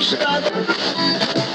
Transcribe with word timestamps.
All 0.00 1.47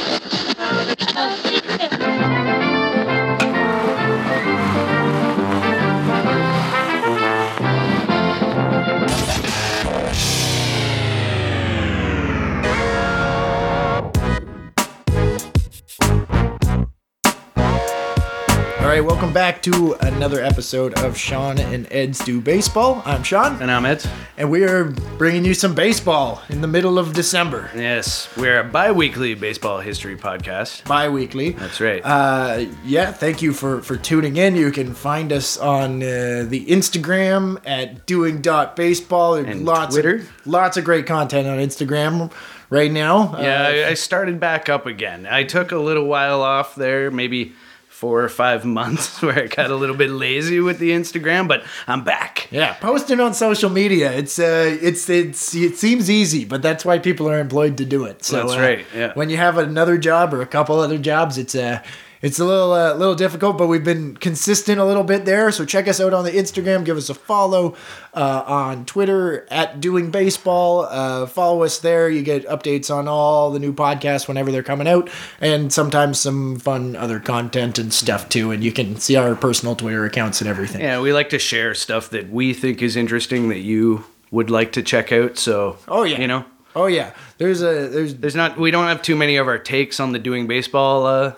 welcome 19.34 19.52
back 19.56 19.64
to 19.64 19.94
another 20.06 20.44
episode 20.44 20.94
of 21.00 21.18
Sean 21.18 21.58
and 21.58 21.88
Ed's 21.92 22.20
Do 22.20 22.40
Baseball. 22.40 23.02
I'm 23.04 23.24
Sean, 23.24 23.60
And 23.64 23.72
I'm 23.72 23.84
Ed. 23.84 24.06
and 24.38 24.52
we 24.52 24.64
are 24.64 24.86
bringing 25.18 25.44
you 25.44 25.56
some 25.56 25.74
baseball 25.74 26.44
in 26.50 26.62
the 26.62 26.68
middle 26.68 27.00
of 27.00 27.14
December, 27.14 27.72
Yes, 27.76 28.30
we're 28.38 28.60
a 28.60 28.64
bi-weekly 28.64 29.34
baseball 29.34 29.80
history 29.80 30.16
podcast. 30.16 30.86
bi-weekly. 30.88 31.52
That's 31.54 31.82
right. 31.82 32.02
Uh, 32.06 32.66
yeah, 32.86 33.12
thank 33.12 33.42
you 33.42 33.54
for 33.54 33.82
for 33.82 33.98
tuning 33.98 34.38
in. 34.38 34.56
You 34.56 34.72
can 34.72 34.94
find 34.94 35.34
us 35.34 35.58
on 35.58 36.04
uh, 36.04 36.46
the 36.48 36.66
Instagram 36.68 37.60
at 37.66 38.06
doing 38.06 38.40
dot 38.40 38.76
baseball 38.76 39.34
And 39.36 39.66
lots 39.66 39.96
Twitter. 39.96 40.16
Of, 40.18 40.48
lots 40.48 40.78
of 40.78 40.84
great 40.84 41.08
content 41.08 41.48
on 41.48 41.58
Instagram 41.58 42.32
right 42.70 42.92
now. 42.92 43.36
yeah, 43.40 43.86
Uh, 43.88 43.90
I 43.90 43.94
started 43.96 44.40
back 44.40 44.70
up 44.70 44.86
again. 44.86 45.26
I 45.30 45.44
took 45.44 45.72
a 45.72 45.78
little 45.80 46.06
while 46.06 46.42
off 46.44 46.76
there, 46.76 47.10
maybe 47.10 47.54
four 48.04 48.22
or 48.22 48.28
five 48.28 48.66
months, 48.66 49.22
where 49.22 49.44
I 49.44 49.48
got 49.48 49.72
a 49.72 49.78
little 49.78 49.96
bit 49.96 50.10
lazy 50.10 50.60
with 50.60 50.78
the 50.78 50.92
Instagram, 50.92 51.48
but 51.48 51.64
I'm 51.88 52.04
back. 52.04 52.50
yeah, 52.52 52.74
posting 52.74 53.22
on 53.22 53.34
social 53.34 53.70
media. 53.70 54.12
It's 54.12 54.38
uh, 54.40 54.78
it's 54.82 55.10
it's 55.10 55.56
it 55.56 55.78
seems 55.78 56.10
easy, 56.10 56.44
but 56.44 56.62
that's 56.62 56.84
why 56.84 57.00
people 57.00 57.30
are 57.30 57.40
employed 57.40 57.78
to 57.78 57.86
do 57.86 58.04
it. 58.04 58.26
So 58.26 58.36
That's 58.36 58.56
uh, 58.56 58.60
right, 58.60 58.86
yeah. 58.94 59.14
When 59.14 59.30
you 59.30 59.38
have 59.38 59.58
another 59.58 59.98
job 59.98 60.34
or 60.34 60.42
a 60.42 60.46
couple 60.46 60.82
other 60.82 60.98
jobs, 60.98 61.38
it's 61.38 61.56
uh 61.56 61.82
it's 62.24 62.40
a 62.40 62.46
little 62.46 62.72
uh, 62.74 62.96
little 62.96 63.14
difficult, 63.16 63.58
but 63.60 63.68
we've 63.68 63.84
been 63.84 64.18
consistent 64.18 64.80
a 64.80 64.86
little 64.86 65.04
bit 65.04 65.26
there. 65.26 65.52
So 65.52 65.66
check 65.66 65.88
us 65.88 66.00
out 66.00 66.14
on 66.14 66.24
the 66.24 66.32
Instagram. 66.32 66.84
Give 66.86 66.98
us 66.98 67.10
a 67.10 67.14
follow 67.14 67.76
uh, 68.16 68.44
on 68.48 68.86
Twitter 68.86 69.46
at 69.52 69.80
Doing 69.82 70.10
Baseball. 70.10 70.88
Uh, 70.90 71.26
follow 71.28 71.64
us 71.64 71.80
there. 71.80 72.10
You 72.10 72.24
get 72.24 72.48
updates 72.48 72.90
on 72.90 73.08
all 73.08 73.52
the 73.52 73.60
new 73.60 73.74
podcasts 73.74 74.28
whenever 74.28 74.52
they're 74.52 74.64
coming 74.64 74.88
out, 74.88 75.10
and 75.42 75.72
sometimes 75.72 76.20
some 76.20 76.58
fun 76.60 76.96
other 76.96 77.20
content 77.20 77.78
and 77.78 77.94
stuff 77.94 78.30
too. 78.30 78.52
And 78.52 78.64
you 78.64 78.72
can 78.72 78.96
see 78.96 79.16
our 79.18 79.36
personal 79.36 79.76
Twitter 79.76 80.06
accounts 80.06 80.40
and 80.42 80.50
everything. 80.50 80.82
Yeah, 80.82 81.02
we 81.02 81.14
like 81.14 81.30
to 81.30 81.40
share 81.40 81.76
stuff 81.76 82.10
that 82.12 82.30
we 82.32 82.54
think 82.54 82.82
is 82.82 82.96
interesting 82.96 83.50
that 83.50 83.60
you 83.60 84.06
would 84.32 84.50
like 84.50 84.72
to 84.72 84.82
check 84.82 85.12
out. 85.12 85.38
So, 85.38 85.78
Oh, 85.88 86.04
yeah. 86.04 86.20
you 86.22 86.28
know, 86.28 86.46
Oh 86.76 86.88
yeah, 86.88 87.12
there's 87.38 87.62
a 87.62 87.88
there's 87.88 88.16
there's 88.16 88.36
not 88.36 88.58
we 88.58 88.72
don't 88.72 88.88
have 88.88 89.04
too 89.04 89.16
many 89.16 89.36
of 89.36 89.48
our 89.48 89.60
takes 89.60 90.00
on 90.00 90.12
the 90.12 90.18
doing 90.18 90.48
baseball 90.48 91.06
uh, 91.06 91.34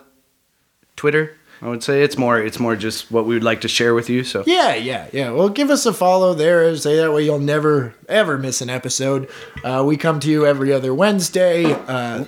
Twitter. 0.96 1.36
I 1.62 1.70
would 1.70 1.84
say 1.84 2.04
it's 2.04 2.18
more 2.18 2.40
it's 2.40 2.60
more 2.60 2.76
just 2.76 3.12
what 3.12 3.26
we 3.26 3.34
would 3.34 3.44
like 3.44 3.62
to 3.62 3.68
share 3.68 3.94
with 3.94 4.10
you. 4.10 4.24
So 4.24 4.44
Yeah, 4.46 4.76
yeah, 4.76 5.08
yeah. 5.14 5.32
Well, 5.32 5.50
give 5.50 5.70
us 5.70 5.86
a 5.86 5.94
follow 5.94 6.34
there. 6.34 6.76
Say 6.76 6.98
that 6.98 7.14
way 7.14 7.24
you'll 7.24 7.40
never 7.40 7.96
ever 8.10 8.38
miss 8.38 8.62
an 8.62 8.70
episode. 8.70 9.30
Uh, 9.64 9.84
we 9.86 9.96
come 9.98 10.20
to 10.20 10.30
you 10.30 10.46
every 10.46 10.74
other 10.74 10.94
Wednesday. 10.94 11.66
Uh, 11.66 12.26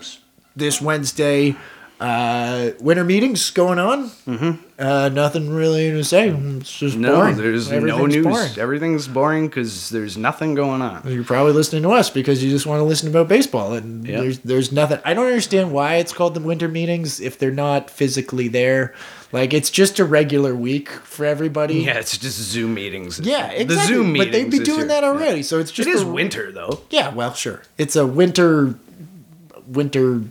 this 0.55 0.81
Wednesday, 0.81 1.55
uh, 1.99 2.71
winter 2.79 3.03
meetings 3.03 3.49
going 3.49 3.79
on. 3.79 4.09
Mm-hmm. 4.27 4.51
Uh, 4.79 5.09
nothing 5.09 5.49
really 5.49 5.89
to 5.91 6.03
say. 6.03 6.29
It's 6.29 6.77
just 6.77 6.95
no, 6.95 7.15
boring. 7.15 7.37
there's 7.37 7.71
no 7.71 8.05
news. 8.05 8.23
boring. 8.23 8.51
Everything's 8.59 9.07
boring 9.07 9.47
because 9.47 9.89
there's 9.89 10.15
nothing 10.17 10.53
going 10.53 10.83
on. 10.83 11.01
You're 11.07 11.23
probably 11.23 11.53
listening 11.53 11.81
to 11.83 11.89
us 11.89 12.09
because 12.11 12.43
you 12.43 12.51
just 12.51 12.67
want 12.67 12.79
to 12.79 12.83
listen 12.83 13.09
about 13.09 13.27
baseball, 13.27 13.73
and 13.73 14.05
Yeah. 14.07 14.21
there's 14.21 14.39
there's 14.39 14.71
nothing. 14.71 14.99
I 15.03 15.15
don't 15.15 15.25
understand 15.25 15.71
why 15.71 15.95
it's 15.95 16.13
called 16.13 16.35
the 16.35 16.39
winter 16.41 16.67
meetings 16.67 17.19
if 17.19 17.39
they're 17.39 17.49
not 17.51 17.89
physically 17.89 18.47
there. 18.47 18.93
Like 19.31 19.53
it's 19.53 19.69
just 19.71 19.97
a 19.99 20.05
regular 20.05 20.53
week 20.55 20.89
for 20.89 21.25
everybody. 21.25 21.79
Yeah, 21.81 21.97
it's 21.97 22.15
just 22.17 22.37
Zoom 22.39 22.75
meetings. 22.75 23.19
Yeah, 23.19 23.47
exactly. 23.49 23.75
The 23.75 23.81
Zoom 23.87 24.11
meetings. 24.13 24.25
but 24.25 24.31
they'd 24.31 24.51
be 24.51 24.59
doing 24.59 24.87
that 24.87 25.01
Yeah. 25.03 25.09
already. 25.09 25.41
So 25.43 25.59
it's 25.59 25.71
just 25.71 25.89
it 25.89 25.95
is 25.95 26.05
winter 26.05 26.51
though. 26.51 26.81
Yeah, 26.91 27.11
well, 27.13 27.33
sure. 27.33 27.63
It's 27.79 27.95
a 27.95 28.05
winter, 28.05 28.75
winter. 29.67 30.21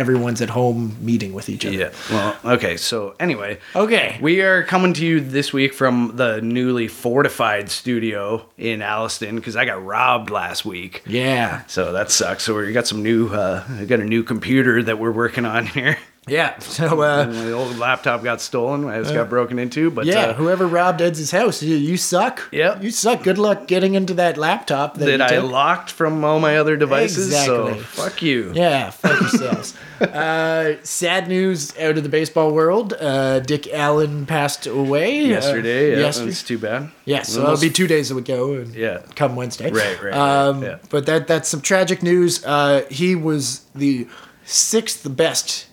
Everyone's 0.00 0.40
at 0.40 0.48
home 0.48 0.96
meeting 1.04 1.34
with 1.34 1.50
each 1.50 1.66
other. 1.66 1.76
Yeah. 1.76 1.90
Well, 2.10 2.36
okay. 2.54 2.78
So 2.78 3.14
anyway, 3.20 3.58
Okay. 3.76 4.18
we 4.22 4.40
are 4.40 4.62
coming 4.62 4.94
to 4.94 5.04
you 5.04 5.20
this 5.20 5.52
week 5.52 5.74
from 5.74 6.12
the 6.16 6.40
newly 6.40 6.88
fortified 6.88 7.70
studio 7.70 8.46
in 8.56 8.80
Alliston 8.80 9.36
because 9.36 9.56
I 9.56 9.66
got 9.66 9.84
robbed 9.84 10.30
last 10.30 10.64
week. 10.64 11.02
Yeah. 11.06 11.64
So 11.66 11.92
that 11.92 12.10
sucks. 12.10 12.44
So 12.44 12.56
we 12.56 12.72
got 12.72 12.86
some 12.86 13.02
new, 13.02 13.28
uh, 13.28 13.62
I 13.78 13.84
got 13.84 14.00
a 14.00 14.04
new 14.06 14.22
computer 14.22 14.82
that 14.82 14.98
we're 14.98 15.12
working 15.12 15.44
on 15.44 15.66
here. 15.76 15.98
Yeah. 16.28 16.58
So, 16.70 17.02
uh, 17.02 17.26
My 17.26 17.50
old 17.52 17.76
laptop 17.78 18.22
got 18.22 18.40
stolen. 18.40 18.86
I 18.88 18.98
just 19.00 19.12
got 19.12 19.28
broken 19.28 19.58
into. 19.58 19.90
But 19.90 20.06
yeah. 20.06 20.26
uh, 20.26 20.34
whoever 20.34 20.66
robbed 20.66 21.02
Ed's 21.02 21.30
house, 21.30 21.62
you, 21.62 21.74
you 21.76 21.96
suck. 21.96 22.48
Yep. 22.52 22.82
You 22.82 22.90
suck. 22.90 23.22
Good 23.22 23.38
luck 23.38 23.66
getting 23.66 23.94
into 23.94 24.14
that 24.14 24.38
laptop 24.38 24.94
that, 24.94 25.06
that 25.06 25.20
I 25.20 25.28
took. 25.40 25.50
locked 25.50 25.90
from 25.90 26.24
all 26.24 26.38
my 26.40 26.56
other 26.58 26.76
devices. 26.76 27.32
So 27.44 27.74
fuck 27.74 28.22
you. 28.22 28.52
Yeah, 28.54 28.90
fuck 28.90 29.20
yourselves. 29.20 29.76
uh, 30.00 30.76
sad 30.84 31.28
news 31.28 31.76
out 31.78 31.96
of 31.98 32.02
the 32.02 32.08
baseball 32.08 32.52
world. 32.52 32.94
Uh, 32.98 33.40
Dick 33.40 33.68
Allen 33.72 34.24
passed 34.26 34.66
away 34.66 35.24
uh, 35.24 35.28
Yesterday. 35.28 35.92
yeah. 35.92 35.98
yesterday. 35.98 36.26
That's 36.30 36.42
too 36.44 36.58
bad. 36.58 36.90
Yeah, 37.04 37.22
so 37.22 37.40
that'll 37.42 37.60
be 37.60 37.70
two 37.70 37.86
days 37.88 38.10
ago. 38.10 38.54
And 38.54 38.74
Yeah. 38.74 39.02
come 39.16 39.36
Wednesday. 39.36 39.70
Right, 39.70 40.00
right, 40.02 40.12
right, 40.12 40.14
Um, 40.14 40.62
yeah. 40.62 40.78
But 40.88 41.06
that 41.06 41.26
that's 41.26 41.48
some 41.48 41.60
tragic 41.60 42.02
news. 42.02 42.44
Uh, 42.44 42.84
he 42.90 43.14
was 43.16 43.62
the 43.74 44.06
sixth 44.44 45.04
best 45.16 45.66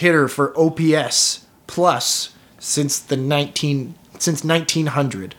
hitter 0.00 0.28
for 0.28 0.52
OPS 0.58 1.46
plus 1.66 2.34
since 2.58 2.98
the 2.98 3.16
nineteen 3.16 3.94
since 4.18 4.44
nineteen 4.44 4.86
hundred. 4.86 5.34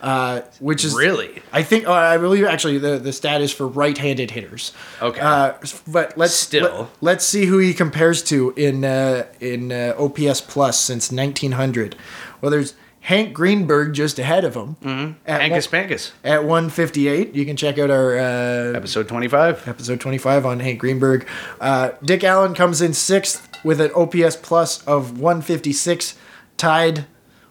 Uh, 0.00 0.40
which 0.60 0.82
is 0.82 0.94
Really? 0.94 1.42
I 1.52 1.62
think 1.62 1.86
uh, 1.86 1.92
I 1.92 2.16
believe 2.16 2.44
actually 2.44 2.78
the 2.78 2.98
the 2.98 3.12
stat 3.12 3.42
is 3.42 3.52
for 3.52 3.66
right-handed 3.66 4.30
hitters. 4.30 4.72
Okay. 5.02 5.20
Uh, 5.20 5.54
but 5.86 6.16
let's 6.16 6.32
Still. 6.34 6.90
let, 7.02 7.18
us 7.18 7.26
see 7.26 7.44
who 7.46 7.58
he 7.58 7.74
compares 7.74 8.22
to 8.24 8.52
in 8.56 8.84
uh, 8.84 9.26
in 9.40 9.70
uh, 9.72 9.94
OPS 9.98 10.40
plus 10.40 10.80
since 10.80 11.12
1900. 11.12 11.96
Well, 12.40 12.50
there's 12.50 12.74
Hank 13.02 13.32
Greenberg 13.32 13.94
just 13.94 14.18
ahead 14.18 14.44
of 14.44 14.54
him. 14.54 14.76
Mm-hmm. 14.82 15.12
At 15.26 15.50
one- 15.50 15.60
Pankus. 15.60 16.12
at 16.22 16.44
158. 16.44 17.34
You 17.34 17.46
can 17.46 17.56
check 17.56 17.78
out 17.78 17.90
our 17.90 18.18
uh, 18.18 18.72
Episode 18.76 19.08
25. 19.08 19.66
episode 19.68 20.00
25 20.00 20.44
on 20.46 20.60
Hank 20.60 20.78
Greenberg. 20.78 21.26
Uh, 21.60 21.90
Dick 22.04 22.22
Allen 22.24 22.54
comes 22.54 22.82
in 22.82 22.92
sixth 22.92 23.48
with 23.64 23.80
an 23.80 23.90
OPS 23.94 24.36
plus 24.36 24.82
of 24.86 25.18
156, 25.18 26.14
tied 26.56 27.06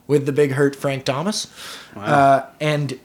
with 0.08 0.26
the 0.26 0.32
big 0.32 0.52
hurt 0.52 0.76
Frank 0.76 1.04
Thomas. 1.06 1.48
Uh, 1.96 2.46
and 2.62 3.00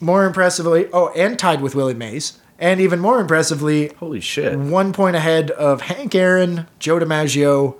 more 0.00 0.24
impressively, 0.24 0.88
oh, 0.92 1.08
and 1.14 1.38
tied 1.38 1.60
with 1.60 1.74
Willie 1.74 1.94
Mays. 1.94 2.38
And 2.58 2.80
even 2.80 3.00
more 3.00 3.20
impressively, 3.20 3.92
Holy 3.98 4.20
shit. 4.20 4.58
one 4.58 4.94
point 4.94 5.14
ahead 5.14 5.50
of 5.50 5.82
Hank 5.82 6.14
Aaron, 6.14 6.66
Joe 6.78 6.98
DiMaggio 6.98 7.76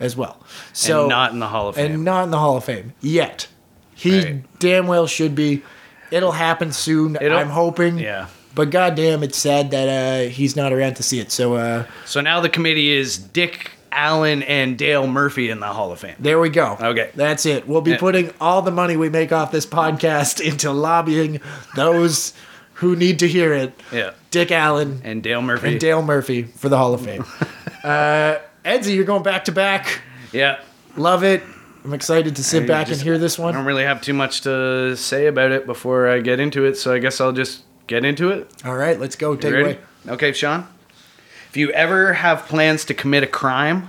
as 0.00 0.16
well. 0.16 0.42
So 0.72 1.02
and 1.02 1.08
not 1.08 1.32
in 1.32 1.38
the 1.38 1.48
Hall 1.48 1.68
of 1.68 1.76
Fame. 1.76 1.92
and 1.92 2.04
not 2.04 2.24
in 2.24 2.30
the 2.30 2.38
Hall 2.38 2.56
of 2.56 2.64
Fame 2.64 2.92
yet. 3.00 3.48
He 3.94 4.18
Right. 4.22 4.58
damn 4.58 4.86
well 4.86 5.06
should 5.06 5.34
be. 5.34 5.62
It'll 6.10 6.32
happen 6.32 6.72
soon. 6.72 7.16
It'll- 7.20 7.36
I'm 7.38 7.48
hoping. 7.50 7.98
yeah. 7.98 8.26
But 8.54 8.70
goddamn, 8.70 9.22
it's 9.22 9.36
sad 9.36 9.70
that 9.72 9.88
uh, 9.88 10.30
he's 10.30 10.56
not 10.56 10.72
around 10.72 10.94
to 10.96 11.02
see 11.02 11.18
it. 11.20 11.30
So 11.30 11.54
uh, 11.56 11.84
so 12.06 12.20
now 12.22 12.40
the 12.40 12.48
committee 12.48 12.90
is 12.90 13.18
Dick 13.18 13.70
Allen 13.92 14.42
and 14.44 14.78
Dale 14.78 15.06
Murphy 15.06 15.50
in 15.50 15.60
the 15.60 15.66
Hall 15.66 15.92
of 15.92 15.98
Fame. 16.00 16.14
there 16.18 16.38
we 16.40 16.48
go. 16.50 16.76
Okay. 16.80 17.10
That's 17.14 17.44
it. 17.46 17.66
We'll 17.68 17.80
be 17.82 17.96
putting 17.96 18.30
all 18.40 18.62
the 18.62 18.70
money 18.70 18.96
we 18.96 19.08
make 19.10 19.30
off 19.32 19.52
this 19.52 19.66
podcast 19.66 20.40
into 20.40 20.72
lobbying 20.72 21.40
those 21.74 22.32
who 22.74 22.94
need 22.96 23.18
to 23.20 23.28
hear 23.28 23.52
it. 23.54 23.78
Yeah. 23.92 24.10
Dick 24.30 24.50
Allen 24.52 25.00
And 25.04 25.22
Dale 25.22 25.40
Murphy. 25.42 25.68
and 25.72 25.80
Dale 25.80 26.02
Murphy 26.02 26.42
for 26.44 26.68
the 26.68 26.76
Hall 26.78 26.92
of 26.94 27.00
Fame. 27.02 27.24
uh, 27.84 28.36
Edsy, 28.66 28.94
you're 28.96 29.04
going 29.04 29.22
back 29.22 29.44
to 29.44 29.52
back. 29.52 30.00
Yeah. 30.32 30.58
Love 30.96 31.22
it. 31.22 31.42
I'm 31.84 31.94
excited 31.94 32.34
to 32.36 32.42
sit 32.44 32.64
I 32.64 32.66
back 32.66 32.86
just- 32.88 33.00
and 33.00 33.04
hear 33.08 33.16
this 33.16 33.38
one. 33.38 33.54
I 33.54 33.58
don't 33.58 33.66
really 33.66 33.84
have 33.84 34.00
too 34.02 34.12
much 34.12 34.40
to 34.42 34.96
say 34.96 35.26
about 35.28 35.52
it 35.52 35.66
before 35.66 36.08
I 36.08 36.18
get 36.20 36.40
into 36.40 36.64
it, 36.64 36.76
so 36.76 36.92
I 36.92 36.98
guess 36.98 37.20
I'll 37.20 37.32
just 37.32 37.62
get 37.86 38.04
into 38.04 38.30
it. 38.30 38.50
All 38.64 38.74
right, 38.76 38.98
let's 38.98 39.14
go. 39.14 39.36
Take 39.36 39.52
You 39.52 39.56
it 39.58 39.62
ready? 39.62 39.78
away. 40.04 40.14
Okay, 40.14 40.32
Sean. 40.32 40.66
If 41.48 41.56
you 41.56 41.70
ever 41.70 42.14
have 42.14 42.46
plans 42.46 42.84
to 42.86 42.94
commit 42.94 43.22
a 43.22 43.26
crime, 43.28 43.88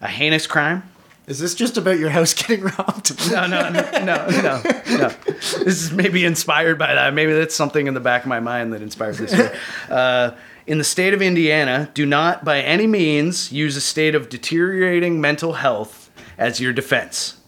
a 0.00 0.08
heinous 0.08 0.46
crime, 0.48 0.82
Is 1.28 1.38
this 1.38 1.54
just 1.54 1.76
about 1.76 1.98
your 2.00 2.10
house 2.10 2.34
getting 2.42 2.62
robbed? 2.64 3.30
no, 3.30 3.46
no, 3.46 3.68
no, 3.70 3.82
no, 4.04 4.26
no, 4.28 4.62
no. 4.98 5.08
This 5.28 5.54
is 5.82 5.92
maybe 5.92 6.24
inspired 6.24 6.78
by 6.78 6.94
that. 6.94 7.14
Maybe 7.14 7.32
that's 7.32 7.54
something 7.54 7.86
in 7.86 7.94
the 7.94 8.00
back 8.00 8.22
of 8.22 8.28
my 8.28 8.40
mind 8.40 8.72
that 8.72 8.82
inspired 8.82 9.14
this. 9.16 9.32
Uh, 9.88 10.34
in 10.70 10.78
the 10.78 10.84
state 10.84 11.12
of 11.12 11.20
Indiana, 11.20 11.90
do 11.94 12.06
not 12.06 12.44
by 12.44 12.60
any 12.60 12.86
means 12.86 13.50
use 13.50 13.76
a 13.76 13.80
state 13.80 14.14
of 14.14 14.28
deteriorating 14.28 15.20
mental 15.20 15.54
health 15.54 16.12
as 16.38 16.60
your 16.60 16.72
defense. 16.72 17.38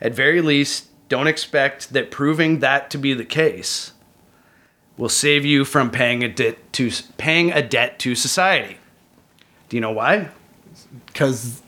At 0.00 0.14
very 0.14 0.40
least, 0.40 0.88
don't 1.10 1.26
expect 1.26 1.92
that 1.92 2.10
proving 2.10 2.60
that 2.60 2.88
to 2.88 2.96
be 2.96 3.12
the 3.12 3.26
case 3.26 3.92
will 4.96 5.10
save 5.10 5.44
you 5.44 5.66
from 5.66 5.90
paying 5.90 6.24
a 6.24 6.28
debt 6.30 6.72
to 6.72 6.90
paying 7.18 7.52
a 7.52 7.60
debt 7.60 7.98
to 7.98 8.14
society. 8.14 8.78
Do 9.68 9.76
you 9.76 9.82
know 9.82 9.92
why? 9.92 10.30
Because 11.04 11.60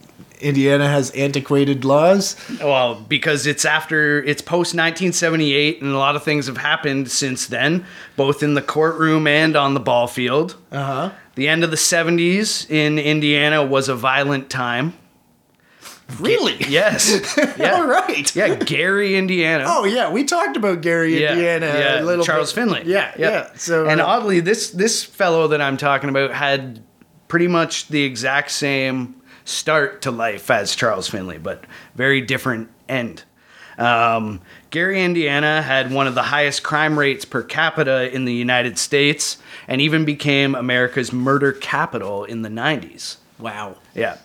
Indiana 0.43 0.87
has 0.87 1.09
antiquated 1.11 1.85
laws. 1.85 2.35
Well, 2.59 2.95
because 2.95 3.47
it's 3.47 3.65
after 3.65 4.21
it's 4.23 4.41
post 4.41 4.75
1978, 4.75 5.81
and 5.81 5.91
a 5.91 5.97
lot 5.97 6.15
of 6.15 6.23
things 6.23 6.47
have 6.47 6.57
happened 6.57 7.09
since 7.09 7.47
then, 7.47 7.85
both 8.15 8.43
in 8.43 8.53
the 8.53 8.61
courtroom 8.61 9.25
and 9.27 9.55
on 9.55 9.73
the 9.73 9.79
ball 9.79 10.07
field. 10.07 10.55
Uh 10.71 10.83
huh. 10.83 11.11
The 11.35 11.47
end 11.47 11.63
of 11.63 11.71
the 11.71 11.77
70s 11.77 12.69
in 12.69 12.99
Indiana 12.99 13.65
was 13.65 13.89
a 13.89 13.95
violent 13.95 14.49
time. 14.51 14.93
Really? 16.19 16.57
Yes. 16.67 17.35
Yeah. 17.57 17.75
All 17.75 17.87
right. 17.87 18.35
Yeah, 18.35 18.55
Gary, 18.55 19.15
Indiana. 19.15 19.65
Oh 19.67 19.85
yeah, 19.85 20.11
we 20.11 20.23
talked 20.23 20.57
about 20.57 20.81
Gary, 20.81 21.21
yeah, 21.21 21.31
Indiana. 21.33 21.65
yeah, 21.67 22.01
a 22.01 22.03
little 22.03 22.25
Charles 22.25 22.51
bit. 22.51 22.61
Finley. 22.61 22.81
Yeah, 22.85 23.13
yeah. 23.17 23.49
So 23.55 23.87
and 23.87 24.01
uh, 24.01 24.05
oddly, 24.05 24.39
this 24.39 24.71
this 24.71 25.03
fellow 25.03 25.47
that 25.49 25.61
I'm 25.61 25.77
talking 25.77 26.09
about 26.09 26.31
had 26.33 26.83
pretty 27.27 27.47
much 27.47 27.87
the 27.87 28.03
exact 28.03 28.51
same 28.51 29.15
start 29.45 30.01
to 30.03 30.11
life 30.11 30.49
as 30.49 30.75
Charles 30.75 31.09
Finley, 31.09 31.37
but 31.37 31.63
very 31.95 32.21
different 32.21 32.69
end. 32.87 33.23
Um, 33.77 34.39
Gary, 34.69 35.03
Indiana 35.03 35.61
had 35.61 35.91
one 35.91 36.05
of 36.07 36.13
the 36.15 36.21
highest 36.23 36.61
crime 36.63 36.97
rates 36.97 37.25
per 37.25 37.41
capita 37.41 38.13
in 38.13 38.25
the 38.25 38.33
United 38.33 38.77
States, 38.77 39.37
and 39.67 39.81
even 39.81 40.05
became 40.05 40.53
America's 40.55 41.11
murder 41.11 41.51
capital 41.51 42.23
in 42.23 42.41
the 42.43 42.49
90s. 42.49 43.17
wow. 43.39 43.75
Yeah, 43.95 44.17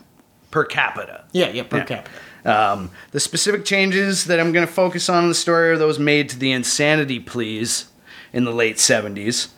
per 0.51 0.65
capita. 0.65 1.25
Yeah, 1.33 1.49
yeah, 1.49 1.63
per 1.63 1.79
Yeah. 1.79 1.85
capita. 1.85 2.11
Um, 2.45 2.91
the 3.11 3.21
specific 3.21 3.65
changes 3.65 4.25
that 4.27 4.39
I'm 4.41 4.53
going 4.53 4.67
to 4.67 4.73
focus 4.73 5.09
on 5.09 5.25
in 5.25 5.29
the 5.29 5.35
story 5.35 5.71
are 5.71 5.77
those 5.77 5.99
made 5.99 6.29
to 6.31 6.39
the 6.39 6.53
insanity 6.53 7.19
pleas 7.21 7.87
in 8.33 8.45
the 8.45 8.53
late 8.53 8.77
70s, 8.77 9.49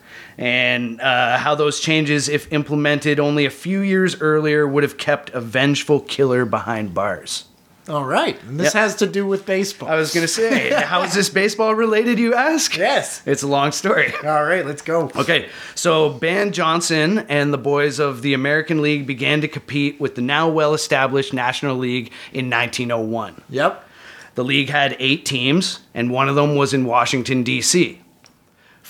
and 0.40 1.00
uh, 1.00 1.36
how 1.36 1.54
those 1.54 1.78
changes, 1.80 2.28
if 2.28 2.50
implemented 2.52 3.20
only 3.20 3.44
a 3.44 3.50
few 3.50 3.80
years 3.80 4.20
earlier, 4.20 4.66
would 4.66 4.82
have 4.82 4.96
kept 4.96 5.30
a 5.30 5.40
vengeful 5.40 6.00
killer 6.00 6.44
behind 6.44 6.94
bars. 6.94 7.44
All 7.88 8.04
right, 8.04 8.40
and 8.44 8.58
this 8.60 8.72
Yeah. 8.74 8.82
has 8.82 8.96
to 8.96 9.06
do 9.06 9.26
with 9.26 9.44
baseball. 9.46 9.88
I 9.88 9.96
was 9.96 10.14
going 10.14 10.22
to 10.22 10.28
say, 10.32 10.70
how 10.84 11.02
is 11.02 11.12
this 11.12 11.28
baseball 11.28 11.74
related, 11.74 12.18
you 12.18 12.34
ask? 12.34 12.76
yes. 12.76 13.20
It's 13.26 13.42
a 13.42 13.48
long 13.48 13.72
story. 13.72 14.12
All 14.24 14.44
right, 14.44 14.64
let's 14.64 14.82
go. 14.82 15.10
Okay, 15.16 15.48
so 15.74 16.10
Ban 16.10 16.52
Johnson 16.52 17.18
and 17.28 17.52
the 17.52 17.58
boys 17.58 17.98
of 17.98 18.22
the 18.22 18.32
American 18.32 18.80
League 18.80 19.06
began 19.06 19.40
to 19.40 19.48
compete 19.48 20.00
with 20.00 20.14
the 20.14 20.22
now 20.22 20.48
well 20.48 20.72
established 20.72 21.32
National 21.34 21.76
League 21.76 22.12
in 22.32 22.48
1901. 22.48 23.42
Yep. 23.50 23.84
The 24.36 24.44
league 24.44 24.68
had 24.68 24.94
eight 25.00 25.24
teams, 25.26 25.80
and 25.92 26.10
one 26.12 26.28
of 26.28 26.36
them 26.36 26.54
was 26.54 26.72
in 26.72 26.84
Washington, 26.86 27.42
D.C. 27.42 28.00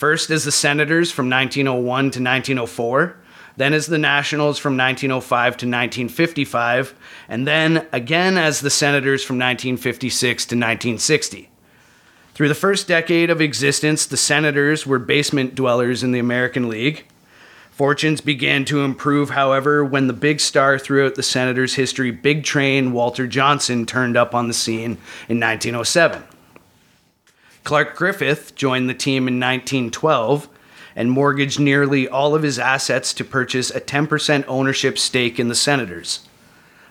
First 0.01 0.31
is 0.31 0.47
the 0.47 0.51
Senators 0.51 1.13
from 1.13 1.29
1901 1.29 1.85
to 1.85 2.07
1904, 2.23 3.17
then 3.59 3.75
as 3.75 3.87
the 3.87 3.99
Nationals 3.99 4.59
from 4.59 4.75
1905 4.75 5.29
to 5.59 5.67
1955, 5.67 6.95
and 7.29 7.47
then 7.47 7.87
again 7.93 8.39
as 8.39 8.63
the 8.63 8.71
Senators 8.71 9.23
from 9.23 9.37
1956 9.37 10.47
to 10.47 10.55
1960. 10.55 11.51
Through 12.33 12.49
the 12.49 12.55
first 12.55 12.89
decade 12.89 13.29
of 13.29 13.43
existence, 13.43 14.07
the 14.07 14.17
Senators 14.17 14.87
were 14.87 14.99
basement 14.99 15.55
dwellers 15.55 16.03
in 16.03 16.13
the 16.13 16.19
American 16.19 16.71
League. 16.71 17.05
Fortunes 17.71 18.23
began 18.23 18.65
to 18.65 18.81
improve, 18.81 19.29
however, 19.29 19.85
when 19.85 20.07
the 20.07 20.15
big 20.15 20.41
star 20.41 20.79
throughout 20.79 21.17
the 21.17 21.23
Senators' 21.23 21.75
history, 21.75 22.11
Big 22.11 22.43
Train 22.43 22.93
Walter 22.93 23.27
Johnson, 23.27 23.85
turned 23.85 24.17
up 24.17 24.35
on 24.35 24.49
the 24.49 24.55
scene 24.55 24.97
in 25.29 25.39
1907. 25.39 26.23
Clark 27.65 27.97
Griffith 27.97 28.55
joined 28.55 28.89
the 28.89 28.95
team 28.95 29.29
in 29.29 29.39
1912 29.39 30.49
and 30.97 31.11
mortgaged 31.11 31.61
nearly 31.61 32.09
all 32.09 32.35
of 32.35 32.43
his 32.43 32.59
assets 32.59 33.15
to 33.15 33.25
purchase 33.25 33.71
a 33.71 33.81
10% 33.81 34.45
ownership 34.49 34.99
stake 34.99 35.39
in 35.39 35.49
the 35.49 35.55
Senators, 35.55 36.27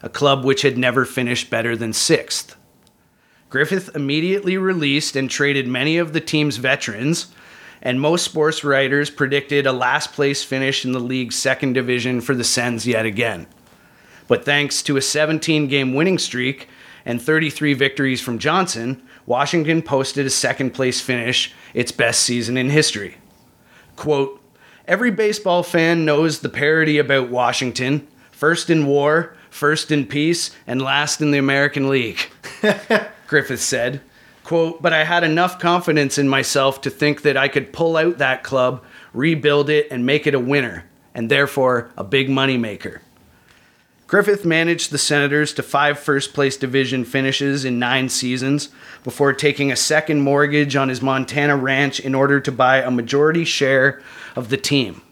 a 0.01 0.09
club 0.09 0.45
which 0.45 0.61
had 0.61 0.77
never 0.77 1.05
finished 1.05 1.49
better 1.49 1.75
than 1.75 1.93
sixth. 1.93 2.55
Griffith 3.49 3.95
immediately 3.95 4.57
released 4.57 5.15
and 5.15 5.29
traded 5.29 5.67
many 5.67 5.97
of 5.97 6.13
the 6.13 6.21
team's 6.21 6.57
veterans, 6.57 7.27
and 7.81 7.99
most 7.99 8.23
sports 8.23 8.63
writers 8.63 9.09
predicted 9.09 9.65
a 9.65 9.73
last 9.73 10.13
place 10.13 10.43
finish 10.43 10.85
in 10.85 10.91
the 10.91 10.99
league's 10.99 11.35
second 11.35 11.73
division 11.73 12.21
for 12.21 12.35
the 12.35 12.43
Sens 12.43 12.85
yet 12.85 13.05
again. 13.05 13.47
But 14.27 14.45
thanks 14.45 14.83
to 14.83 14.97
a 14.97 15.01
17 15.01 15.67
game 15.67 15.95
winning 15.95 16.19
streak 16.19 16.67
and 17.05 17.21
33 17.21 17.73
victories 17.73 18.21
from 18.21 18.37
Johnson, 18.37 19.01
Washington 19.29 19.83
posted 19.83 20.25
a 20.25 20.29
second 20.31 20.71
place 20.71 21.01
finish, 21.01 21.53
its 21.75 21.91
best 21.91 22.21
season 22.21 22.57
in 22.57 22.71
history. 22.71 23.17
Quote, 23.95 24.41
Every 24.87 25.11
baseball 25.11 25.61
fan 25.61 26.03
knows 26.03 26.39
the 26.39 26.49
parody 26.49 26.97
about 26.97 27.29
Washington 27.29 28.07
first 28.31 28.71
in 28.71 28.87
war, 28.87 29.35
first 29.51 29.91
in 29.91 30.07
peace, 30.07 30.49
and 30.65 30.81
last 30.81 31.21
in 31.21 31.29
the 31.29 31.37
American 31.37 31.89
League. 31.89 32.19
Griffith 33.27 33.61
said. 33.61 34.01
Quote, 34.43 34.81
but 34.81 34.93
I 34.93 35.03
had 35.03 35.23
enough 35.23 35.59
confidence 35.59 36.17
in 36.17 36.27
myself 36.27 36.81
to 36.81 36.89
think 36.89 37.21
that 37.21 37.37
I 37.37 37.49
could 37.49 37.71
pull 37.71 37.97
out 37.97 38.17
that 38.17 38.41
club, 38.43 38.83
rebuild 39.13 39.69
it, 39.69 39.89
and 39.91 40.07
make 40.07 40.25
it 40.25 40.33
a 40.33 40.39
winner, 40.39 40.85
and 41.13 41.29
therefore 41.29 41.91
a 41.95 42.03
big 42.03 42.29
moneymaker. 42.29 43.01
Griffith 44.09 44.43
managed 44.43 44.89
the 44.89 44.97
Senators 44.97 45.53
to 45.53 45.61
five 45.61 45.99
first 45.99 46.33
place 46.33 46.57
division 46.57 47.05
finishes 47.05 47.63
in 47.63 47.77
nine 47.77 48.09
seasons 48.09 48.69
before 49.03 49.33
taking 49.33 49.71
a 49.71 49.75
second 49.75 50.21
mortgage 50.21 50.75
on 50.75 50.89
his 50.89 50.99
Montana 50.99 51.55
ranch 51.55 51.99
in 51.99 52.15
order 52.15 52.39
to 52.39 52.51
buy 52.51 52.77
a 52.77 52.89
majority 52.89 53.45
share 53.45 54.01
of 54.35 54.49
the 54.49 54.57
team. 54.57 55.03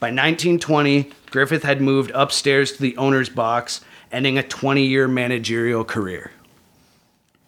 By 0.00 0.08
1920, 0.08 1.12
Griffith 1.30 1.62
had 1.62 1.80
moved 1.80 2.10
upstairs 2.12 2.72
to 2.72 2.82
the 2.82 2.96
owner's 2.96 3.28
box, 3.28 3.82
ending 4.10 4.36
a 4.36 4.42
20 4.42 4.84
year 4.84 5.06
managerial 5.06 5.84
career. 5.84 6.32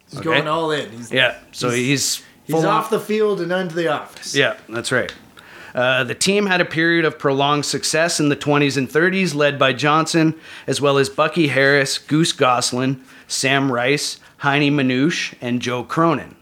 He's 0.08 0.20
Okay. 0.20 0.24
going 0.24 0.46
all 0.46 0.70
in. 0.70 0.88
He's, 0.92 1.10
Yeah, 1.10 1.34
so 1.50 1.70
he's 1.70 2.22
he's 2.44 2.54
on- 2.54 2.64
off 2.66 2.90
the 2.90 3.00
field 3.00 3.40
and 3.40 3.50
onto 3.52 3.74
the 3.74 3.88
office. 3.88 4.36
Yeah, 4.36 4.54
that's 4.68 4.92
right. 4.92 5.12
Uh, 5.74 6.04
the 6.04 6.14
team 6.14 6.46
had 6.46 6.60
a 6.60 6.64
period 6.64 7.04
of 7.04 7.18
prolonged 7.18 7.64
success 7.64 8.20
in 8.20 8.28
the 8.28 8.36
20s 8.36 8.76
and 8.76 8.88
30s, 8.88 9.34
led 9.34 9.58
by 9.58 9.72
Johnson, 9.72 10.34
as 10.66 10.80
well 10.80 10.98
as 10.98 11.08
Bucky 11.08 11.48
Harris, 11.48 11.98
Goose 11.98 12.32
Goslin, 12.32 13.02
Sam 13.28 13.70
Rice, 13.70 14.18
Heinie 14.38 14.70
Manush, 14.70 15.34
and 15.40 15.62
Joe 15.62 15.84
Cronin. 15.84 16.36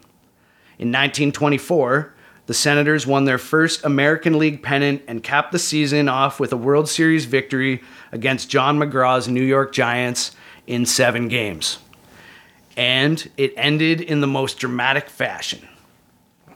In 0.79 0.89
1924, 0.89 2.15
the 2.47 2.55
Senators 2.55 3.07
won 3.07 3.27
their 3.27 3.37
first 3.37 3.85
American 3.85 4.39
League 4.39 4.63
pennant 4.63 5.03
and 5.07 5.23
capped 5.23 5.53
the 5.53 5.59
season 5.59 6.09
off 6.09 6.41
with 6.41 6.53
a 6.53 6.57
World 6.57 6.89
Series 6.89 7.27
victory 7.27 7.83
against 8.11 8.49
John 8.49 8.79
McGraw's 8.79 9.29
New 9.29 9.43
York 9.43 9.73
Giants 9.73 10.35
in 10.67 10.87
seven 10.87 11.29
games. 11.29 11.79
And 12.77 13.29
it 13.37 13.53
ended 13.57 14.01
in 14.01 14.23
the 14.23 14.27
most 14.27 14.59
dramatic 14.59 15.11
fashion. 15.11 15.69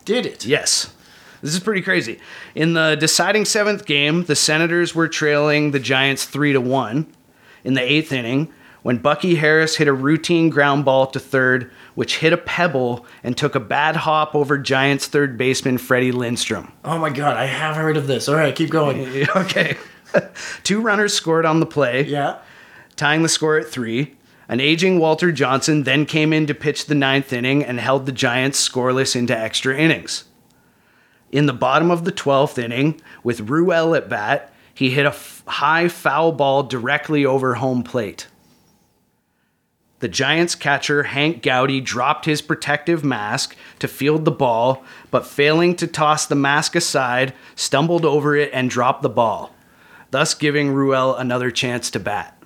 Did 0.04 0.24
it? 0.24 0.46
Yes. 0.46 0.94
This 1.42 1.52
is 1.54 1.60
pretty 1.60 1.82
crazy. 1.82 2.18
In 2.54 2.74
the 2.74 2.96
deciding 2.98 3.44
seventh 3.44 3.84
game, 3.84 4.24
the 4.24 4.36
Senators 4.36 4.94
were 4.94 5.08
trailing 5.08 5.72
the 5.72 5.80
Giants 5.80 6.24
three 6.24 6.52
to 6.52 6.60
one. 6.60 7.06
In 7.64 7.74
the 7.74 7.82
eighth 7.82 8.12
inning, 8.12 8.52
when 8.82 8.98
Bucky 8.98 9.36
Harris 9.36 9.76
hit 9.76 9.86
a 9.88 9.92
routine 9.92 10.50
ground 10.50 10.84
ball 10.84 11.06
to 11.08 11.20
third, 11.20 11.70
which 11.94 12.18
hit 12.18 12.32
a 12.32 12.36
pebble 12.36 13.06
and 13.22 13.36
took 13.36 13.54
a 13.54 13.60
bad 13.60 13.94
hop 13.96 14.34
over 14.34 14.58
Giants 14.58 15.06
third 15.06 15.36
baseman 15.38 15.78
Freddie 15.78 16.10
Lindstrom. 16.12 16.72
Oh 16.84 16.98
my 16.98 17.10
god, 17.10 17.36
I 17.36 17.46
have 17.46 17.76
heard 17.76 17.96
of 17.96 18.06
this. 18.06 18.28
All 18.28 18.34
right, 18.34 18.54
keep 18.54 18.70
going. 18.70 19.28
okay. 19.36 19.76
Two 20.62 20.80
runners 20.80 21.14
scored 21.14 21.44
on 21.46 21.60
the 21.60 21.66
play, 21.66 22.02
Yeah. 22.04 22.38
tying 22.96 23.22
the 23.22 23.28
score 23.28 23.56
at 23.58 23.66
three. 23.68 24.16
An 24.48 24.60
aging 24.60 24.98
Walter 24.98 25.32
Johnson 25.32 25.84
then 25.84 26.04
came 26.04 26.32
in 26.32 26.46
to 26.46 26.54
pitch 26.54 26.86
the 26.86 26.94
ninth 26.94 27.32
inning 27.32 27.64
and 27.64 27.80
held 27.80 28.06
the 28.06 28.12
Giants 28.12 28.68
scoreless 28.68 29.16
into 29.16 29.36
extra 29.36 29.76
innings. 29.76 30.24
In 31.32 31.46
the 31.46 31.54
bottom 31.54 31.90
of 31.90 32.04
the 32.04 32.12
12th 32.12 32.62
inning, 32.62 33.00
with 33.24 33.48
Ruel 33.48 33.94
at 33.94 34.10
bat, 34.10 34.52
he 34.74 34.90
hit 34.90 35.06
a 35.06 35.10
f- 35.10 35.42
high 35.46 35.88
foul 35.88 36.30
ball 36.32 36.62
directly 36.62 37.24
over 37.24 37.54
home 37.54 37.82
plate. 37.82 38.28
The 40.00 40.08
Giants 40.08 40.54
catcher, 40.54 41.04
Hank 41.04 41.42
Gowdy, 41.42 41.80
dropped 41.80 42.26
his 42.26 42.42
protective 42.42 43.04
mask 43.04 43.56
to 43.78 43.88
field 43.88 44.24
the 44.24 44.30
ball, 44.30 44.84
but 45.10 45.26
failing 45.26 45.74
to 45.76 45.86
toss 45.86 46.26
the 46.26 46.34
mask 46.34 46.74
aside, 46.76 47.32
stumbled 47.54 48.04
over 48.04 48.36
it 48.36 48.50
and 48.52 48.68
dropped 48.68 49.02
the 49.02 49.08
ball, 49.08 49.54
thus 50.10 50.34
giving 50.34 50.72
Ruel 50.72 51.14
another 51.14 51.50
chance 51.50 51.88
to 51.92 52.00
bat. 52.00 52.41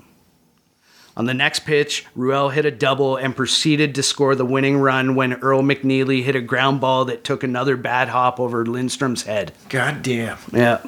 On 1.16 1.24
the 1.24 1.34
next 1.34 1.60
pitch, 1.60 2.04
Ruel 2.14 2.50
hit 2.50 2.66
a 2.66 2.70
double 2.70 3.16
and 3.16 3.34
proceeded 3.34 3.94
to 3.94 4.02
score 4.02 4.34
the 4.34 4.44
winning 4.44 4.76
run 4.76 5.14
when 5.14 5.32
Earl 5.34 5.62
McNeely 5.62 6.22
hit 6.22 6.36
a 6.36 6.42
ground 6.42 6.80
ball 6.80 7.06
that 7.06 7.24
took 7.24 7.42
another 7.42 7.76
bad 7.76 8.08
hop 8.08 8.38
over 8.38 8.66
Lindstrom's 8.66 9.22
head. 9.22 9.52
God 9.70 10.02
damn. 10.02 10.36
Yeah. 10.52 10.82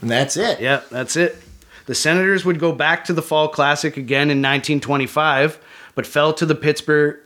And 0.00 0.10
that's 0.10 0.36
it. 0.36 0.60
Yeah, 0.60 0.82
that's 0.90 1.14
it. 1.14 1.36
The 1.86 1.94
Senators 1.94 2.44
would 2.44 2.58
go 2.58 2.72
back 2.72 3.04
to 3.04 3.12
the 3.12 3.22
Fall 3.22 3.48
Classic 3.48 3.96
again 3.96 4.30
in 4.30 4.42
1925, 4.42 5.58
but 5.94 6.06
fell 6.06 6.32
to 6.32 6.44
the 6.44 6.54
Pittsburgh 6.54 7.20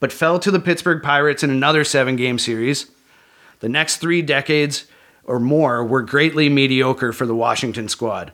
but 0.00 0.12
fell 0.12 0.38
to 0.38 0.50
the 0.50 0.60
Pittsburgh 0.60 1.02
Pirates 1.02 1.42
in 1.42 1.50
another 1.50 1.84
7-game 1.84 2.38
series. 2.38 2.90
The 3.60 3.68
next 3.68 3.98
3 3.98 4.22
decades 4.22 4.86
or 5.24 5.38
more 5.38 5.84
were 5.84 6.00
greatly 6.02 6.48
mediocre 6.48 7.12
for 7.12 7.26
the 7.26 7.34
Washington 7.34 7.86
squad. 7.86 8.32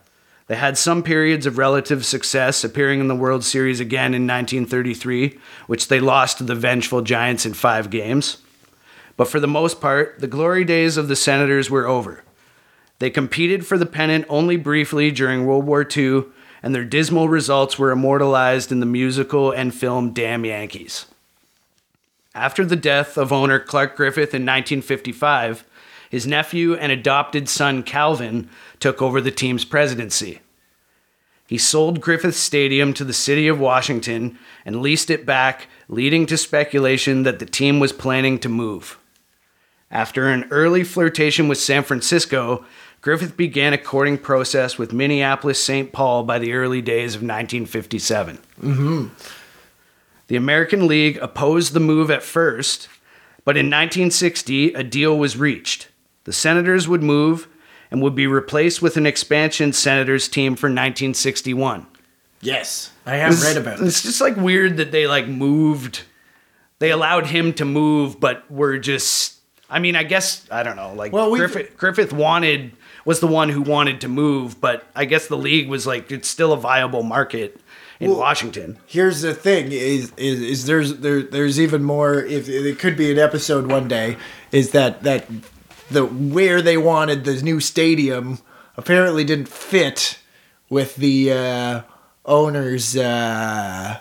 They 0.48 0.56
had 0.56 0.78
some 0.78 1.02
periods 1.02 1.44
of 1.44 1.58
relative 1.58 2.06
success, 2.06 2.62
appearing 2.62 3.00
in 3.00 3.08
the 3.08 3.16
World 3.16 3.42
Series 3.42 3.80
again 3.80 4.14
in 4.14 4.26
1933, 4.26 5.38
which 5.66 5.88
they 5.88 5.98
lost 5.98 6.38
to 6.38 6.44
the 6.44 6.54
vengeful 6.54 7.02
Giants 7.02 7.44
in 7.44 7.54
five 7.54 7.90
games. 7.90 8.38
But 9.16 9.28
for 9.28 9.40
the 9.40 9.48
most 9.48 9.80
part, 9.80 10.20
the 10.20 10.28
glory 10.28 10.64
days 10.64 10.96
of 10.96 11.08
the 11.08 11.16
Senators 11.16 11.68
were 11.68 11.86
over. 11.86 12.22
They 12.98 13.10
competed 13.10 13.66
for 13.66 13.76
the 13.76 13.86
pennant 13.86 14.24
only 14.28 14.56
briefly 14.56 15.10
during 15.10 15.46
World 15.46 15.66
War 15.66 15.86
II, 15.96 16.24
and 16.62 16.74
their 16.74 16.84
dismal 16.84 17.28
results 17.28 17.78
were 17.78 17.90
immortalized 17.90 18.70
in 18.70 18.80
the 18.80 18.86
musical 18.86 19.50
and 19.50 19.74
film 19.74 20.12
Damn 20.12 20.44
Yankees. 20.44 21.06
After 22.34 22.64
the 22.64 22.76
death 22.76 23.16
of 23.16 23.32
owner 23.32 23.58
Clark 23.58 23.96
Griffith 23.96 24.34
in 24.34 24.42
1955, 24.42 25.64
his 26.10 26.26
nephew 26.26 26.74
and 26.74 26.92
adopted 26.92 27.48
son 27.48 27.82
Calvin 27.82 28.48
took 28.80 29.00
over 29.00 29.20
the 29.20 29.30
team's 29.30 29.64
presidency. 29.64 30.40
He 31.46 31.58
sold 31.58 32.00
Griffith 32.00 32.34
Stadium 32.34 32.92
to 32.94 33.04
the 33.04 33.12
city 33.12 33.46
of 33.46 33.60
Washington 33.60 34.38
and 34.64 34.82
leased 34.82 35.10
it 35.10 35.24
back, 35.24 35.68
leading 35.88 36.26
to 36.26 36.36
speculation 36.36 37.22
that 37.22 37.38
the 37.38 37.46
team 37.46 37.78
was 37.78 37.92
planning 37.92 38.38
to 38.40 38.48
move. 38.48 38.98
After 39.90 40.28
an 40.28 40.48
early 40.50 40.82
flirtation 40.82 41.46
with 41.46 41.58
San 41.58 41.84
Francisco, 41.84 42.64
Griffith 43.00 43.36
began 43.36 43.72
a 43.72 43.78
courting 43.78 44.18
process 44.18 44.78
with 44.78 44.92
Minneapolis 44.92 45.62
St. 45.62 45.92
Paul 45.92 46.24
by 46.24 46.40
the 46.40 46.54
early 46.54 46.82
days 46.82 47.14
of 47.14 47.20
1957. 47.20 48.38
Mm-hmm. 48.60 49.06
The 50.26 50.36
American 50.36 50.88
League 50.88 51.18
opposed 51.18 51.72
the 51.72 51.78
move 51.78 52.10
at 52.10 52.24
first, 52.24 52.88
but 53.44 53.56
in 53.56 53.66
1960, 53.66 54.72
a 54.72 54.82
deal 54.82 55.16
was 55.16 55.36
reached. 55.36 55.86
The 56.26 56.32
Senators 56.32 56.86
would 56.86 57.02
move 57.02 57.48
and 57.90 58.02
would 58.02 58.14
be 58.14 58.26
replaced 58.26 58.82
with 58.82 58.96
an 58.96 59.06
expansion 59.06 59.72
Senators 59.72 60.28
team 60.28 60.56
for 60.56 60.66
1961. 60.66 61.86
Yes, 62.40 62.90
I 63.06 63.16
have 63.16 63.40
read 63.42 63.56
about 63.56 63.80
it. 63.80 63.86
It's 63.86 64.02
just 64.02 64.20
like 64.20 64.36
weird 64.36 64.76
that 64.76 64.92
they 64.92 65.06
like 65.06 65.28
moved. 65.28 66.02
They 66.80 66.90
allowed 66.90 67.26
him 67.28 67.52
to 67.54 67.64
move, 67.64 68.20
but 68.20 68.48
were 68.50 68.78
just. 68.78 69.34
I 69.70 69.78
mean, 69.78 69.96
I 69.96 70.02
guess 70.02 70.46
I 70.50 70.62
don't 70.62 70.76
know. 70.76 70.92
Like 70.92 71.12
Well, 71.12 71.34
Griffith, 71.34 71.76
Griffith 71.76 72.12
wanted 72.12 72.72
was 73.04 73.20
the 73.20 73.26
one 73.26 73.48
who 73.48 73.62
wanted 73.62 74.00
to 74.02 74.08
move, 74.08 74.60
but 74.60 74.84
I 74.94 75.04
guess 75.04 75.28
the 75.28 75.36
league 75.36 75.68
was 75.68 75.86
like 75.86 76.10
it's 76.10 76.28
still 76.28 76.52
a 76.52 76.56
viable 76.56 77.02
market 77.04 77.60
in 78.00 78.10
Well, 78.10 78.18
Washington. 78.18 78.78
Here's 78.86 79.22
the 79.22 79.32
thing: 79.34 79.72
is 79.72 80.12
is, 80.16 80.40
is 80.40 80.66
there's 80.66 80.96
there, 80.98 81.22
there's 81.22 81.58
even 81.58 81.82
more. 81.84 82.20
If 82.20 82.48
it 82.48 82.78
could 82.78 82.96
be 82.96 83.10
an 83.10 83.18
episode 83.18 83.68
one 83.70 83.88
day, 83.88 84.16
is 84.52 84.72
that 84.72 85.02
that 85.04 85.26
the 85.90 86.04
where 86.04 86.62
they 86.62 86.76
wanted 86.76 87.24
the 87.24 87.42
new 87.42 87.60
stadium 87.60 88.38
apparently 88.76 89.24
didn't 89.24 89.48
fit 89.48 90.18
with 90.68 90.96
the 90.96 91.32
uh, 91.32 91.82
owners. 92.24 92.96
Uh, 92.96 94.00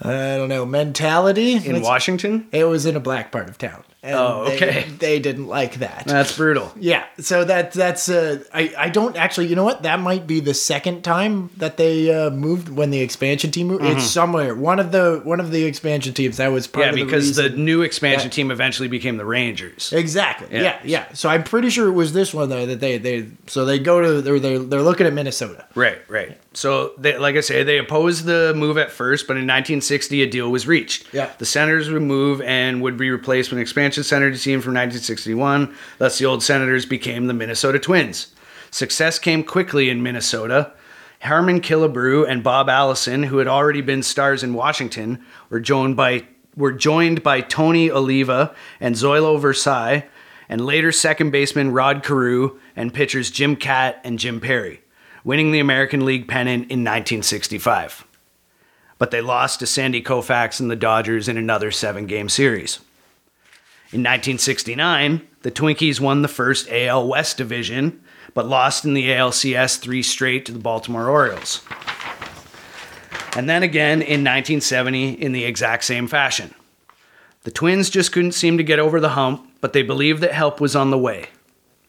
I 0.00 0.10
don't 0.10 0.48
know 0.48 0.66
mentality 0.66 1.54
In 1.54 1.80
Washington, 1.80 2.48
It 2.52 2.64
was 2.64 2.84
in 2.84 2.96
a 2.96 3.00
black 3.00 3.32
part 3.32 3.48
of 3.48 3.58
town. 3.58 3.84
And 4.04 4.14
Oh, 4.14 4.44
okay. 4.52 4.84
They, 4.98 5.18
didn't 5.18 5.46
like 5.46 5.76
that. 5.76 6.04
that's 6.06 6.36
brutal. 6.36 6.70
Yeah, 6.78 7.04
so 7.18 7.42
that 7.44 7.72
that's 7.72 8.10
uh, 8.10 8.44
I 8.52 8.72
I 8.76 8.88
don't 8.90 9.16
actually. 9.16 9.46
You 9.46 9.56
know 9.56 9.64
what? 9.64 9.82
That 9.84 9.98
might 9.98 10.26
be 10.26 10.40
the 10.40 10.52
second 10.52 11.02
time 11.02 11.48
that 11.56 11.78
they 11.78 12.14
uh, 12.14 12.28
moved 12.30 12.68
when 12.68 12.90
the 12.90 13.00
expansion 13.00 13.50
team 13.50 13.68
moved. 13.68 13.84
It's 13.84 14.04
somewhere 14.04 14.54
one 14.54 14.78
of 14.78 14.92
the 14.92 15.22
one 15.24 15.40
of 15.40 15.50
the 15.50 15.64
expansion 15.64 16.12
teams 16.12 16.36
that 16.36 16.52
was 16.52 16.66
part 16.66 16.84
Mm-hmm. 16.88 16.98
Yeah, 16.98 17.04
because 17.04 17.36
the, 17.36 17.48
new 17.48 17.80
expansion 17.80 18.28
that- 18.28 18.34
team 18.34 18.50
eventually 18.50 18.88
became 18.88 19.16
the 19.16 19.24
Rangers. 19.24 19.90
exactly 19.92 20.48
Yeah. 20.52 20.62
yeah. 20.62 20.80
yeah 20.84 21.04
So 21.14 21.30
I'm 21.30 21.42
pretty 21.42 21.70
sure 21.70 21.88
it 21.88 21.92
was 21.92 22.12
this 22.12 22.34
one 22.34 22.50
though 22.50 22.66
that 22.66 22.80
they 22.80 22.98
they 22.98 23.28
so 23.46 23.64
they 23.64 23.78
go 23.78 24.02
to 24.02 24.20
they're 24.20 24.38
they're, 24.38 24.58
they're 24.58 24.82
looking 24.82 25.06
at 25.06 25.14
Minnesota. 25.14 25.64
Right, 25.74 25.98
right. 26.08 26.36
So, 26.54 26.92
they, 26.96 27.18
like 27.18 27.36
I 27.36 27.40
say, 27.40 27.64
they 27.64 27.78
opposed 27.78 28.24
the 28.24 28.54
move 28.56 28.78
at 28.78 28.90
first, 28.90 29.26
but 29.26 29.34
in 29.34 29.42
1960, 29.42 30.22
a 30.22 30.26
deal 30.30 30.50
was 30.50 30.66
reached. 30.66 31.12
Yeah. 31.12 31.30
The 31.38 31.44
Senators 31.44 31.90
would 31.90 32.02
move 32.02 32.40
and 32.42 32.80
would 32.82 32.96
be 32.96 33.10
replaced 33.10 33.50
with 33.50 33.58
an 33.58 33.62
expansion 33.62 34.04
Senator 34.04 34.36
team 34.36 34.60
from 34.60 34.74
1961. 34.74 35.74
Thus, 35.98 36.18
the 36.18 36.26
old 36.26 36.42
Senators 36.42 36.86
became 36.86 37.26
the 37.26 37.34
Minnesota 37.34 37.78
Twins. 37.78 38.28
Success 38.70 39.18
came 39.18 39.44
quickly 39.44 39.90
in 39.90 40.02
Minnesota. 40.02 40.72
Harmon 41.22 41.60
Killebrew 41.60 42.28
and 42.28 42.42
Bob 42.42 42.68
Allison, 42.68 43.24
who 43.24 43.38
had 43.38 43.48
already 43.48 43.80
been 43.80 44.02
stars 44.02 44.42
in 44.42 44.52
Washington, 44.52 45.24
were 45.48 45.60
joined 45.60 45.96
by 45.96 46.26
were 46.56 46.72
joined 46.72 47.22
by 47.22 47.40
Tony 47.40 47.90
Oliva 47.90 48.54
and 48.80 48.94
Zoilo 48.94 49.40
Versalles, 49.40 50.04
and 50.48 50.64
later 50.64 50.92
second 50.92 51.30
baseman 51.30 51.72
Rod 51.72 52.04
Carew 52.04 52.58
and 52.76 52.94
pitchers 52.94 53.30
Jim 53.30 53.56
Kaat 53.56 53.96
and 54.04 54.18
Jim 54.18 54.40
Perry, 54.40 54.82
winning 55.24 55.50
the 55.50 55.58
American 55.58 56.04
League 56.04 56.28
pennant 56.28 56.64
in 56.64 56.84
1965. 56.84 58.04
But 58.98 59.10
they 59.10 59.20
lost 59.20 59.58
to 59.60 59.66
Sandy 59.66 60.02
Koufax 60.02 60.60
and 60.60 60.70
the 60.70 60.76
Dodgers 60.76 61.28
in 61.28 61.36
another 61.36 61.70
seven 61.70 62.06
game 62.06 62.28
series. 62.28 62.78
In 63.90 64.00
1969, 64.00 65.26
the 65.42 65.50
Twinkies 65.50 66.00
won 66.00 66.22
the 66.22 66.28
first 66.28 66.68
AL 66.70 67.08
West 67.08 67.36
division, 67.36 68.02
but 68.34 68.46
lost 68.46 68.84
in 68.84 68.94
the 68.94 69.08
ALCS 69.08 69.78
three 69.78 70.02
straight 70.02 70.46
to 70.46 70.52
the 70.52 70.58
Baltimore 70.58 71.08
Orioles. 71.08 71.62
And 73.36 73.48
then 73.48 73.62
again 73.62 74.00
in 74.00 74.22
1970 74.22 75.12
in 75.12 75.32
the 75.32 75.44
exact 75.44 75.84
same 75.84 76.06
fashion. 76.06 76.54
The 77.42 77.50
Twins 77.50 77.90
just 77.90 78.12
couldn't 78.12 78.32
seem 78.32 78.56
to 78.58 78.64
get 78.64 78.78
over 78.78 79.00
the 79.00 79.10
hump, 79.10 79.48
but 79.60 79.72
they 79.72 79.82
believed 79.82 80.22
that 80.22 80.32
help 80.32 80.60
was 80.60 80.74
on 80.74 80.90
the 80.90 80.98
way. 80.98 81.28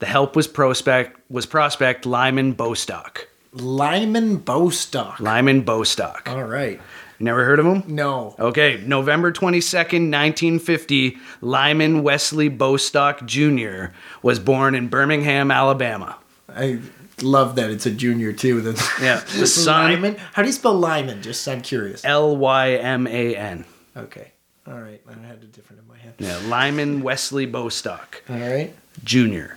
The 0.06 0.12
help 0.12 0.36
was 0.36 0.46
prospect 0.48 1.20
was 1.32 1.48
prospect 1.48 2.06
Lyman 2.06 2.52
Bostock. 2.52 3.28
Lyman 3.54 4.38
Bostock. 4.38 5.20
Lyman 5.20 5.62
Bostock. 5.62 6.30
All 6.30 6.44
right. 6.44 6.80
Never 7.20 7.44
heard 7.44 7.58
of 7.58 7.66
him? 7.66 7.84
No. 7.88 8.36
Okay, 8.38 8.84
November 8.86 9.32
22nd, 9.32 10.12
1950, 10.12 11.18
Lyman 11.42 12.04
Wesley 12.04 12.50
Bostock 12.50 13.26
Jr. 13.26 13.86
was 14.22 14.38
born 14.38 14.76
in 14.76 14.90
Birmingham, 14.90 15.50
Alabama. 15.50 16.18
I 16.50 16.82
love 17.24 17.56
that 17.56 17.72
it's 17.72 17.88
a 17.88 17.92
junior 17.92 18.32
too. 18.32 18.62
Yeah, 19.02 19.24
the 19.40 19.48
son 19.48 19.94
Lyman. 19.94 20.18
How 20.34 20.44
do 20.44 20.50
you 20.50 20.54
spell 20.54 20.76
Lyman? 20.76 21.24
Just 21.24 21.48
I'm 21.48 21.64
curious. 21.64 22.06
L 22.06 22.38
Y 22.38 22.74
M 22.74 23.08
A 23.08 23.36
N. 23.36 23.66
Okay. 23.98 24.34
All 24.68 24.80
right. 24.80 25.02
I 25.10 25.26
had 25.26 25.42
a 25.42 25.48
different 25.48 25.82
in 25.82 25.88
my 25.88 25.98
head. 25.98 26.14
Yeah, 26.20 26.40
Lyman 26.48 27.02
Wesley 27.02 27.48
Bostock 27.48 28.22
All 28.30 28.38
right. 28.38 28.72
Jr. 29.04 29.56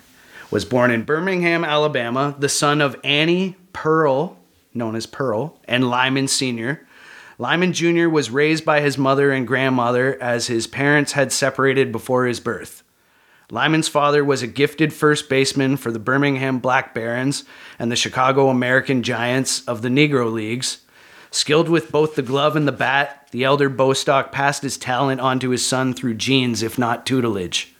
was 0.50 0.64
born 0.64 0.90
in 0.90 1.04
Birmingham, 1.04 1.64
Alabama, 1.64 2.34
the 2.38 2.48
son 2.48 2.80
of 2.80 2.96
Annie 3.04 3.56
Pearl, 3.72 4.38
known 4.72 4.96
as 4.96 5.06
Pearl, 5.06 5.58
and 5.64 5.88
Lyman 5.90 6.28
Sr. 6.28 6.86
Lyman 7.38 7.72
Jr. 7.72 8.08
was 8.08 8.30
raised 8.30 8.64
by 8.64 8.80
his 8.80 8.98
mother 8.98 9.30
and 9.30 9.46
grandmother 9.46 10.20
as 10.20 10.48
his 10.48 10.66
parents 10.66 11.12
had 11.12 11.30
separated 11.30 11.92
before 11.92 12.26
his 12.26 12.40
birth. 12.40 12.82
Lyman's 13.50 13.88
father 13.88 14.24
was 14.24 14.42
a 14.42 14.48
gifted 14.48 14.92
first 14.92 15.28
baseman 15.28 15.76
for 15.76 15.92
the 15.92 16.00
Birmingham 16.00 16.58
Black 16.58 16.94
Barons 16.94 17.44
and 17.78 17.92
the 17.92 17.96
Chicago 17.96 18.48
American 18.48 19.02
Giants 19.02 19.64
of 19.66 19.82
the 19.82 19.88
Negro 19.88 20.32
Leagues. 20.32 20.80
Skilled 21.30 21.68
with 21.68 21.92
both 21.92 22.16
the 22.16 22.22
glove 22.22 22.56
and 22.56 22.66
the 22.66 22.72
bat, 22.72 23.28
the 23.30 23.44
elder 23.44 23.68
Bostock 23.68 24.32
passed 24.32 24.62
his 24.62 24.76
talent 24.76 25.20
on 25.20 25.38
to 25.38 25.50
his 25.50 25.64
son 25.64 25.94
through 25.94 26.14
genes, 26.14 26.62
if 26.62 26.76
not 26.76 27.06
tutelage. 27.06 27.74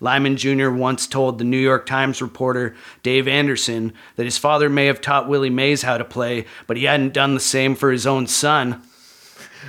Lyman 0.00 0.36
Jr. 0.36 0.70
once 0.70 1.06
told 1.06 1.38
the 1.38 1.44
New 1.44 1.58
York 1.58 1.86
Times 1.86 2.22
reporter 2.22 2.74
Dave 3.02 3.26
Anderson 3.26 3.92
that 4.16 4.24
his 4.24 4.38
father 4.38 4.68
may 4.68 4.86
have 4.86 5.00
taught 5.00 5.28
Willie 5.28 5.50
Mays 5.50 5.82
how 5.82 5.98
to 5.98 6.04
play, 6.04 6.46
but 6.66 6.76
he 6.76 6.84
hadn't 6.84 7.12
done 7.12 7.34
the 7.34 7.40
same 7.40 7.74
for 7.74 7.90
his 7.90 8.06
own 8.06 8.26
son. 8.26 8.82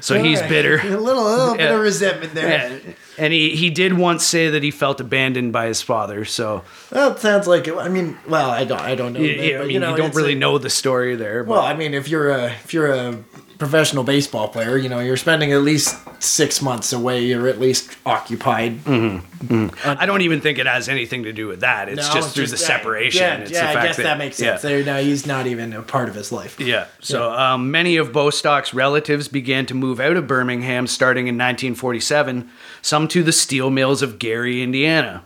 So 0.01 0.21
he's 0.21 0.41
bitter. 0.43 0.79
A 0.83 0.97
little, 0.97 1.27
a 1.27 1.35
little 1.35 1.55
bit 1.55 1.71
of 1.71 1.79
resentment 1.81 2.33
there. 2.33 2.49
Yeah. 2.49 2.93
And 3.17 3.33
he, 3.33 3.55
he 3.55 3.69
did 3.69 3.93
once 3.93 4.23
say 4.23 4.49
that 4.49 4.63
he 4.63 4.71
felt 4.71 5.01
abandoned 5.01 5.51
by 5.51 5.65
his 5.65 5.81
father. 5.81 6.23
So 6.23 6.63
Well, 6.91 7.11
it 7.11 7.19
sounds 7.19 7.47
like. 7.47 7.67
I 7.67 7.89
mean, 7.89 8.17
well, 8.27 8.49
I 8.49 8.63
don't. 8.63 8.79
I 8.79 8.95
don't 8.95 9.13
know. 9.13 9.19
yeah, 9.19 9.35
that, 9.37 9.45
yeah, 9.45 9.55
I 9.55 9.57
but, 9.57 9.67
mean, 9.67 9.73
you 9.73 9.79
know, 9.79 9.91
you 9.91 9.97
don't 9.97 10.15
really 10.15 10.35
know 10.35 10.57
the 10.57 10.69
story 10.69 11.15
there. 11.15 11.43
But 11.43 11.51
Well, 11.51 11.61
I 11.61 11.73
mean, 11.73 11.93
if 11.93 12.07
you're 12.07 12.29
a 12.29 12.45
if 12.45 12.73
you're 12.73 12.93
a 12.93 13.17
professional 13.59 14.03
baseball 14.03 14.47
player, 14.47 14.77
you 14.77 14.87
know, 14.89 14.99
you're 14.99 15.17
spending 15.17 15.51
at 15.51 15.61
least 15.61 15.95
six 16.23 16.61
months 16.61 16.91
away. 16.93 17.23
You're 17.25 17.47
at 17.47 17.59
least 17.59 17.95
occupied. 18.05 18.79
I 18.87 20.05
don't 20.05 20.21
even 20.21 20.41
think 20.41 20.57
it 20.57 20.65
has 20.65 20.89
anything 20.89 21.23
to 21.23 21.33
do 21.33 21.47
with 21.47 21.59
that. 21.59 21.89
It's 21.89 22.07
No, 22.07 22.13
just 22.15 22.33
through 22.33 22.47
the 22.47 22.51
yeah, 22.57 22.65
separation. 22.67 23.21
Yeah, 23.21 23.35
it's 23.37 23.51
yeah, 23.51 23.73
the 23.73 23.79
I 23.79 23.83
guess 23.85 23.97
that, 23.97 24.17
makes 24.17 24.37
sense. 24.37 24.63
yeah. 24.63 24.81
Now 24.81 24.97
he's 24.97 25.27
not 25.27 25.45
even 25.45 25.73
a 25.73 25.81
part 25.81 26.09
of 26.09 26.15
his 26.15 26.31
life. 26.31 26.59
Yeah. 26.59 26.85
So 27.01 27.31
Um, 27.31 27.69
many 27.69 27.97
of 27.97 28.11
Bostock's 28.13 28.73
relatives 28.73 29.27
began 29.27 29.65
to 29.67 29.73
move 29.75 29.99
out 29.99 30.15
of 30.17 30.25
Birmingham 30.25 30.87
starting 30.87 31.27
in 31.27 31.35
1947, 31.35 32.49
some 32.81 33.07
to 33.09 33.21
the 33.23 33.31
steel 33.33 33.69
mills 33.69 34.01
of 34.01 34.17
Gary, 34.19 34.63
Indiana, 34.63 35.23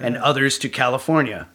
and 0.00 0.16
others 0.16 0.58
to 0.58 0.68
California. 0.68 1.46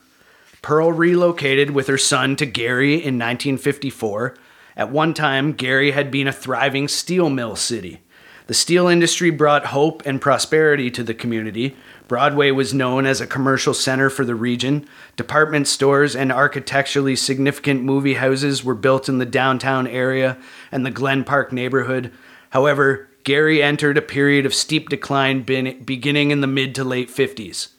Pearl 0.61 0.91
relocated 0.91 1.71
with 1.71 1.87
her 1.87 1.97
son 1.97 2.35
to 2.35 2.45
Gary 2.45 2.93
in 2.93 3.17
1954. 3.17 4.35
At 4.81 4.89
one 4.89 5.13
time, 5.13 5.51
Gary 5.53 5.91
had 5.91 6.09
been 6.09 6.27
a 6.27 6.33
thriving 6.33 6.87
steel 6.87 7.29
mill 7.29 7.55
city. 7.55 8.01
The 8.47 8.55
steel 8.55 8.87
industry 8.87 9.29
brought 9.29 9.67
hope 9.67 10.01
and 10.07 10.19
prosperity 10.19 10.89
to 10.89 11.03
the 11.03 11.13
community, 11.13 11.75
Broadway 12.07 12.49
was 12.49 12.73
known 12.73 13.05
as 13.05 13.21
a 13.21 13.27
commercial 13.27 13.75
center 13.75 14.09
for 14.09 14.25
the 14.25 14.33
region. 14.33 14.85
Department 15.15 15.67
stores 15.67 16.15
and 16.15 16.31
architecturally 16.31 17.15
significant 17.15 17.83
movie 17.83 18.15
houses 18.15 18.63
were 18.63 18.73
built 18.73 19.07
in 19.07 19.19
the 19.19 19.25
downtown 19.25 19.85
area 19.85 20.37
and 20.71 20.83
the 20.83 20.89
Glen 20.89 21.23
Park 21.23 21.53
neighborhood. 21.53 22.11
However, 22.49 23.07
Gary 23.23 23.61
entered 23.61 23.99
a 23.99 24.01
period 24.01 24.47
of 24.47 24.55
steep 24.55 24.89
decline 24.89 25.43
beginning 25.43 26.31
in 26.31 26.41
the 26.41 26.47
mid 26.47 26.73
to 26.73 26.83
late 26.83 27.09
50s. 27.09 27.69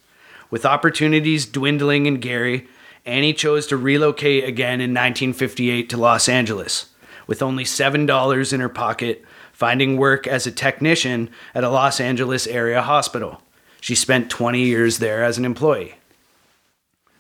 With 0.50 0.64
opportunities 0.64 1.44
dwindling 1.44 2.06
in 2.06 2.20
Gary, 2.20 2.68
Annie 3.04 3.34
chose 3.34 3.66
to 3.66 3.76
relocate 3.76 4.44
again 4.44 4.80
in 4.80 4.92
1958 4.92 5.90
to 5.90 5.96
Los 5.96 6.28
Angeles. 6.28 6.91
With 7.32 7.40
only 7.40 7.64
$7 7.64 8.52
in 8.52 8.60
her 8.60 8.68
pocket, 8.68 9.24
finding 9.54 9.96
work 9.96 10.26
as 10.26 10.46
a 10.46 10.52
technician 10.52 11.30
at 11.54 11.64
a 11.64 11.70
Los 11.70 11.98
Angeles 11.98 12.46
area 12.46 12.82
hospital. 12.82 13.40
She 13.80 13.94
spent 13.94 14.28
20 14.28 14.62
years 14.62 14.98
there 14.98 15.24
as 15.24 15.38
an 15.38 15.46
employee. 15.46 15.94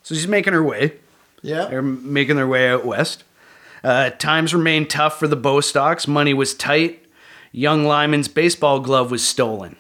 So 0.02 0.14
she's 0.14 0.28
making 0.28 0.52
her 0.52 0.62
way. 0.62 0.92
Yeah. 1.40 1.64
They're 1.64 1.80
making 1.80 2.36
their 2.36 2.46
way 2.46 2.68
out 2.68 2.84
west. 2.84 3.24
Uh, 3.82 4.10
times 4.10 4.52
remained 4.52 4.90
tough 4.90 5.18
for 5.18 5.26
the 5.26 5.34
Bostocks. 5.34 6.06
Money 6.06 6.34
was 6.34 6.52
tight. 6.52 7.02
Young 7.50 7.86
Lyman's 7.86 8.28
baseball 8.28 8.80
glove 8.80 9.10
was 9.10 9.26
stolen. 9.26 9.76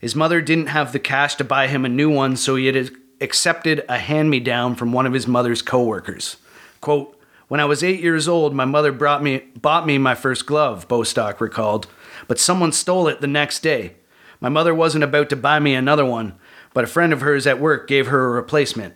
His 0.00 0.16
mother 0.16 0.40
didn't 0.40 0.66
have 0.66 0.92
the 0.92 0.98
cash 0.98 1.36
to 1.36 1.44
buy 1.44 1.68
him 1.68 1.84
a 1.84 1.88
new 1.88 2.10
one, 2.10 2.36
so 2.36 2.56
he 2.56 2.66
had 2.66 2.90
accepted 3.20 3.84
a 3.88 3.98
hand 3.98 4.30
me 4.30 4.40
down 4.40 4.74
from 4.74 4.92
one 4.92 5.06
of 5.06 5.12
his 5.12 5.28
mother's 5.28 5.62
coworkers. 5.62 6.38
Quote, 6.80 7.13
When 7.54 7.60
I 7.60 7.66
was 7.66 7.84
eight 7.84 8.00
years 8.00 8.26
old, 8.26 8.52
my 8.52 8.64
mother 8.64 8.90
brought 8.90 9.22
me, 9.22 9.38
bought 9.54 9.86
me 9.86 9.96
my 9.96 10.16
first 10.16 10.44
glove, 10.44 10.88
Bostock 10.88 11.40
recalled, 11.40 11.86
but 12.26 12.40
someone 12.40 12.72
stole 12.72 13.06
it 13.06 13.20
the 13.20 13.28
next 13.28 13.60
day. 13.60 13.94
My 14.40 14.48
mother 14.48 14.74
wasn't 14.74 15.04
about 15.04 15.30
to 15.30 15.36
buy 15.36 15.60
me 15.60 15.76
another 15.76 16.04
one, 16.04 16.34
but 16.72 16.82
a 16.82 16.88
friend 16.88 17.12
of 17.12 17.20
hers 17.20 17.46
at 17.46 17.60
work 17.60 17.86
gave 17.86 18.08
her 18.08 18.26
a 18.26 18.30
replacement. 18.30 18.94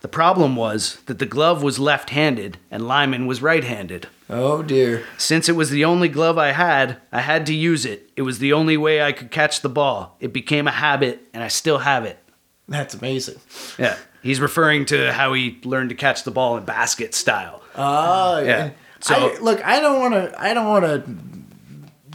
The 0.00 0.08
problem 0.08 0.56
was 0.56 0.96
that 1.06 1.20
the 1.20 1.26
glove 1.26 1.62
was 1.62 1.78
left 1.78 2.10
handed 2.10 2.58
and 2.72 2.88
Lyman 2.88 3.24
was 3.24 3.40
right 3.40 3.62
handed. 3.62 4.08
Oh 4.28 4.64
dear. 4.64 5.04
Since 5.16 5.48
it 5.48 5.54
was 5.54 5.70
the 5.70 5.84
only 5.84 6.08
glove 6.08 6.36
I 6.36 6.50
had, 6.50 6.96
I 7.12 7.20
had 7.20 7.46
to 7.46 7.54
use 7.54 7.86
it. 7.86 8.10
It 8.16 8.22
was 8.22 8.40
the 8.40 8.52
only 8.52 8.76
way 8.76 9.00
I 9.00 9.12
could 9.12 9.30
catch 9.30 9.60
the 9.60 9.68
ball. 9.68 10.16
It 10.18 10.32
became 10.32 10.66
a 10.66 10.72
habit, 10.72 11.28
and 11.32 11.44
I 11.44 11.46
still 11.46 11.78
have 11.78 12.04
it. 12.04 12.18
That's 12.68 12.94
amazing. 12.94 13.40
Yeah. 13.78 13.96
He's 14.22 14.40
referring 14.40 14.86
to 14.86 15.12
how 15.12 15.32
he 15.34 15.60
learned 15.64 15.90
to 15.90 15.94
catch 15.94 16.24
the 16.24 16.30
ball 16.30 16.56
in 16.56 16.64
basket 16.64 17.14
style. 17.14 17.62
Oh 17.76 18.38
Yeah. 18.40 18.70
So- 19.00 19.14
I, 19.36 19.38
look, 19.40 19.62
I 19.64 19.80
don't 19.80 20.00
want 20.00 20.14
to. 20.14 20.40
I 20.40 20.54
don't 20.54 20.66
want 20.68 20.84
to. 20.84 21.04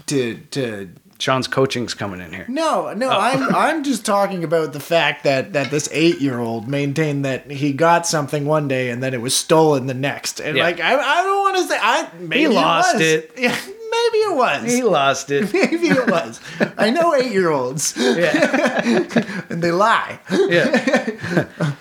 To 0.07 0.37
to 0.51 0.89
Sean's 1.19 1.47
coaching's 1.47 1.93
coming 1.93 2.19
in 2.19 2.33
here. 2.33 2.45
no 2.47 2.87
Oh. 2.87 2.93
no. 2.93 3.09
I'm 3.09 3.53
I'm 3.55 3.83
just 3.83 4.05
talking 4.07 4.43
about 4.43 4.73
the 4.73 4.79
fact 4.79 5.23
that 5.25 5.53
that 5.53 5.69
this 5.69 5.87
eight 5.91 6.19
year 6.19 6.39
old 6.39 6.67
maintained 6.67 7.25
that 7.25 7.51
he 7.51 7.73
got 7.73 8.07
something 8.07 8.45
one 8.45 8.67
day 8.67 8.89
and 8.89 9.03
then 9.03 9.13
it 9.13 9.21
was 9.21 9.35
stolen 9.35 9.85
the 9.85 9.93
next. 9.93 10.39
And 10.39 10.57
Yeah. 10.57 10.63
like 10.63 10.79
I, 10.79 10.95
I 10.97 11.23
don't 11.23 11.39
want 11.41 11.57
to 11.57 11.63
say 11.67 11.77
I 11.79 12.09
maybe 12.19 12.47
lost 12.47 12.95
was. 12.95 13.03
it. 13.03 13.31
Maybe 14.11 14.17
it 14.23 14.35
was. 14.35 14.63
He 14.73 14.83
lost 14.83 15.31
it. 15.31 15.53
Maybe 15.53 15.87
it 15.89 16.07
was. 16.07 16.39
I 16.77 16.89
know 16.89 17.13
eight 17.15 17.31
year 17.31 17.49
olds 17.49 17.93
Yeah. 17.97 19.43
and 19.49 19.61
they 19.63 19.71
lie. 19.71 20.19
Yeah. 20.31 21.45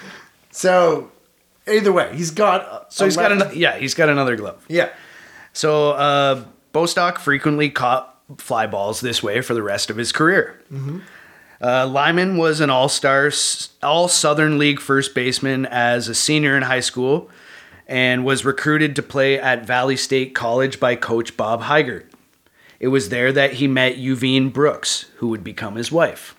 So 0.51 1.13
either 1.69 1.93
way, 1.93 2.11
he's 2.17 2.33
got. 2.33 2.93
So 2.93 3.05
he's 3.05 3.17
got 3.17 3.31
another 3.31 3.55
yeah, 3.55 3.77
he's 3.79 3.95
got 3.95 4.09
another 4.09 4.35
glove. 4.35 4.65
Yeah. 4.69 4.89
So 5.53 5.91
uh, 5.93 6.45
Bostock 6.73 7.21
frequently 7.21 7.71
caught 7.71 8.19
fly 8.39 8.67
balls 8.67 9.01
this 9.01 9.23
way 9.23 9.41
for 9.41 9.55
the 9.55 9.63
rest 9.63 9.89
of 9.89 9.97
his 9.97 10.11
career. 10.11 10.61
Uh, 11.61 11.87
Lyman 11.87 12.37
was 12.37 12.61
an 12.61 12.71
all-star, 12.71 13.31
all 13.83 14.07
Southern 14.09 14.59
League 14.59 14.81
first 14.81 15.15
baseman 15.15 15.65
as 15.67 16.09
a 16.09 16.15
senior 16.15 16.57
in 16.57 16.63
high 16.65 16.81
school, 16.81 17.31
and 17.87 18.25
was 18.25 18.45
recruited 18.45 18.95
to 18.97 19.03
play 19.03 19.39
at 19.41 19.65
Valley 19.65 19.97
State 19.97 20.35
College 20.35 20.79
by 20.81 20.95
coach 20.97 21.37
Bob 21.37 21.63
Hiegert. 21.63 22.08
It 22.81 22.89
was 22.89 23.09
there 23.09 23.33
that 23.33 23.55
he 23.55 23.67
met 23.67 23.97
Uvine 23.97 24.53
Brooks, 24.53 25.07
who 25.17 25.29
would 25.29 25.43
become 25.43 25.75
his 25.75 25.91
wife. 25.91 26.37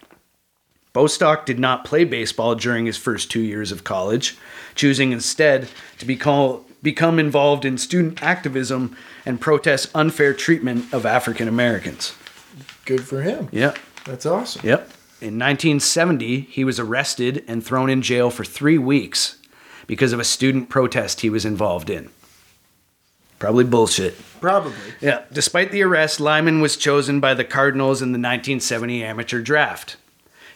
Bostock 0.94 1.46
did 1.46 1.60
not 1.60 1.86
play 1.86 2.04
baseball 2.04 2.56
during 2.56 2.86
his 2.86 2.98
first 2.98 3.30
two 3.30 3.42
years 3.42 3.72
of 3.72 3.84
college, 3.84 4.38
choosing 4.74 5.12
instead 5.12 5.68
to 6.00 6.06
become, 6.06 6.64
become 6.82 7.20
involved 7.20 7.66
in 7.66 7.78
student 7.78 8.24
activism 8.24 8.96
and 9.26 9.40
protest 9.40 9.92
unfair 9.94 10.34
treatment 10.34 10.92
of 10.94 11.06
African 11.06 11.48
Americans. 11.48 12.16
Good 12.86 13.06
for 13.06 13.22
him. 13.22 13.50
Yep. 13.52 13.78
That's 14.06 14.26
awesome. 14.26 14.66
Yep. 14.66 14.80
In 15.22 15.38
1970, 15.38 16.42
he 16.42 16.64
was 16.64 16.80
arrested 16.80 17.44
and 17.48 17.64
thrown 17.64 17.90
in 17.90 18.02
jail 18.02 18.32
for 18.32 18.46
three 18.46 18.78
weeks 18.78 19.38
because 19.86 20.14
of 20.14 20.20
a 20.20 20.24
student 20.24 20.70
protest 20.70 21.22
he 21.22 21.30
was 21.30 21.46
involved 21.46 21.90
in. 21.90 22.10
Probably 23.40 23.64
bullshit. 23.64 24.16
Probably. 24.42 24.74
Yeah. 25.00 25.24
Despite 25.32 25.72
the 25.72 25.82
arrest, 25.82 26.20
Lyman 26.20 26.62
was 26.62 26.78
chosen 26.78 27.20
by 27.20 27.34
the 27.34 27.46
Cardinals 27.46 28.02
in 28.02 28.10
the 28.10 28.20
1970 28.20 29.04
amateur 29.04 29.42
draft. 29.42 29.96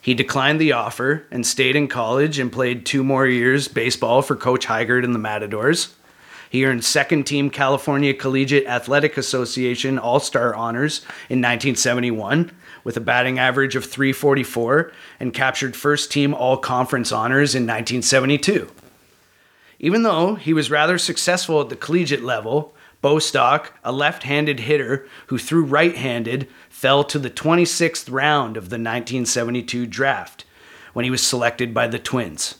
He 0.02 0.14
declined 0.14 0.60
the 0.60 0.74
offer 0.74 1.26
and 1.32 1.48
stayed 1.48 1.78
in 1.78 1.88
college 1.88 2.38
and 2.38 2.52
played 2.52 2.86
two 2.86 3.06
more 3.06 3.26
years 3.26 3.70
baseball 3.70 4.22
for 4.22 4.36
Coach 4.36 4.66
Hiegert 4.66 5.06
and 5.06 5.16
the 5.16 5.20
Matadors. 5.20 5.96
He 6.50 6.66
earned 6.66 6.84
second 6.84 7.24
team 7.24 7.50
California 7.50 8.14
Collegiate 8.14 8.68
Athletic 8.68 9.18
Association 9.18 9.98
All 9.98 10.20
Star 10.20 10.54
honors 10.54 11.00
in 11.30 11.40
1971 11.40 12.52
with 12.84 12.98
a 12.98 13.02
batting 13.02 13.40
average 13.40 13.78
of 13.78 13.86
344 13.86 14.92
and 15.22 15.34
captured 15.34 15.76
first 15.76 16.12
team 16.12 16.34
All 16.34 16.58
Conference 16.58 17.12
honors 17.14 17.56
in 17.56 17.64
1972. 17.64 18.70
Even 19.84 20.04
though 20.04 20.36
he 20.36 20.54
was 20.54 20.72
rather 20.72 20.98
successful 20.98 21.60
at 21.60 21.68
the 21.68 21.76
collegiate 21.76 22.24
level, 22.24 22.74
Bostock, 23.02 23.78
a 23.84 23.92
left 23.92 24.24
handed 24.24 24.62
hitter 24.62 25.06
who 25.28 25.38
threw 25.38 25.62
right 25.62 25.94
handed, 25.94 26.48
fell 26.70 27.04
to 27.04 27.20
the 27.20 27.30
26th 27.30 28.10
round 28.10 28.56
of 28.56 28.70
the 28.70 28.76
1972 28.76 29.86
draft 29.86 30.46
when 30.94 31.04
he 31.04 31.12
was 31.12 31.22
selected 31.22 31.74
by 31.74 31.86
the 31.88 32.00
Twins. 32.00 32.56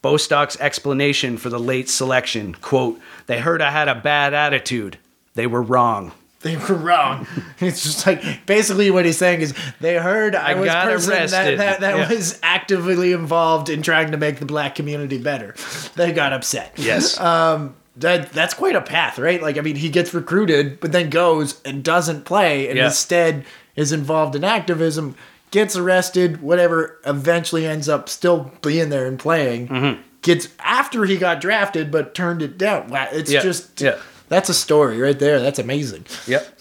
Bostock's 0.00 0.60
explanation 0.60 1.38
for 1.38 1.48
the 1.48 1.58
late 1.58 1.88
selection 1.88 2.54
quote, 2.54 3.00
They 3.26 3.40
heard 3.40 3.60
I 3.60 3.72
had 3.72 3.88
a 3.88 3.96
bad 3.96 4.32
attitude. 4.32 4.96
They 5.34 5.48
were 5.48 5.62
wrong. 5.62 6.12
They 6.42 6.56
were 6.56 6.74
wrong. 6.74 7.26
it's 7.60 7.82
just 7.82 8.06
like 8.06 8.46
basically 8.46 8.90
what 8.90 9.04
he's 9.04 9.18
saying 9.18 9.42
is 9.42 9.52
they 9.80 9.96
heard 9.96 10.34
I, 10.34 10.52
I 10.52 10.54
was 10.54 10.66
got 10.66 10.86
person 10.86 11.12
arrested. 11.12 11.58
that 11.58 11.58
that, 11.58 11.80
that 11.80 11.96
Yeah. 11.98 12.16
was 12.16 12.38
actively 12.42 13.12
involved 13.12 13.68
in 13.68 13.82
trying 13.82 14.10
to 14.12 14.16
make 14.16 14.38
the 14.38 14.46
black 14.46 14.74
community 14.74 15.18
better. 15.18 15.54
They 15.96 16.12
got 16.12 16.32
upset. 16.32 16.72
Yes. 16.76 17.20
Um, 17.20 17.74
that 17.96 18.32
that's 18.32 18.54
quite 18.54 18.74
a 18.74 18.80
path, 18.80 19.18
right? 19.18 19.42
Like 19.42 19.58
I 19.58 19.60
mean, 19.60 19.76
he 19.76 19.90
gets 19.90 20.14
recruited, 20.14 20.80
but 20.80 20.92
then 20.92 21.10
goes 21.10 21.60
and 21.64 21.84
doesn't 21.84 22.24
play, 22.24 22.68
and 22.68 22.78
Yeah. 22.78 22.86
instead 22.86 23.44
is 23.76 23.92
involved 23.92 24.34
in 24.34 24.42
activism, 24.42 25.16
gets 25.50 25.76
arrested, 25.76 26.40
whatever. 26.40 26.98
Eventually 27.04 27.66
ends 27.66 27.88
up 27.88 28.08
still 28.08 28.50
being 28.62 28.88
there 28.88 29.04
and 29.06 29.18
playing. 29.18 29.68
Mm-hmm. 29.68 30.00
Gets 30.22 30.48
after 30.60 31.04
he 31.04 31.18
got 31.18 31.40
drafted, 31.42 31.90
but 31.90 32.14
turned 32.14 32.40
it 32.40 32.56
down. 32.56 32.90
It's 33.12 33.30
Yeah. 33.30 33.42
just 33.42 33.78
Yeah. 33.80 33.96
That's 34.30 34.48
a 34.48 34.54
story 34.54 34.98
right 34.98 35.18
there. 35.18 35.40
That's 35.40 35.58
amazing. 35.58 36.06
Yep. 36.26 36.58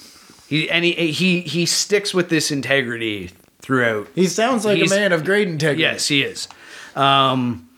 He 0.48 0.70
and 0.70 0.84
he 0.84 0.92
he 1.12 1.42
he 1.42 1.66
sticks 1.66 2.14
with 2.14 2.28
this 2.30 2.52
integrity 2.52 3.30
throughout. 3.62 4.08
He 4.16 4.28
sounds 4.28 4.66
like 4.66 4.78
He's- 4.78 4.92
a 4.92 4.96
man 4.96 5.14
of 5.14 5.24
great 5.24 5.48
integrity. 5.48 5.84
Yes, 5.84 6.08
he 6.08 6.24
is. 6.24 6.48
Um, 6.96 7.70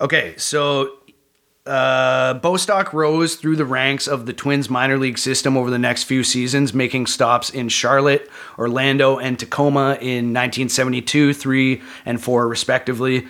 okay, 0.00 0.34
so 0.36 0.92
uh, 1.66 2.34
Bostock 2.34 2.92
rose 2.92 3.34
through 3.36 3.56
the 3.56 3.64
ranks 3.64 4.06
of 4.06 4.26
the 4.26 4.32
Twins 4.34 4.68
minor 4.70 4.98
league 4.98 5.18
system 5.18 5.56
over 5.56 5.70
the 5.70 5.78
next 5.78 6.04
few 6.04 6.22
seasons, 6.22 6.72
making 6.74 7.06
stops 7.06 7.50
in 7.50 7.68
Charlotte, 7.70 8.28
Orlando, 8.58 9.18
and 9.18 9.38
Tacoma 9.38 9.96
in 10.00 10.32
1972, 10.34 11.32
3, 11.34 11.82
and 12.04 12.22
4, 12.22 12.46
respectively. 12.48 13.26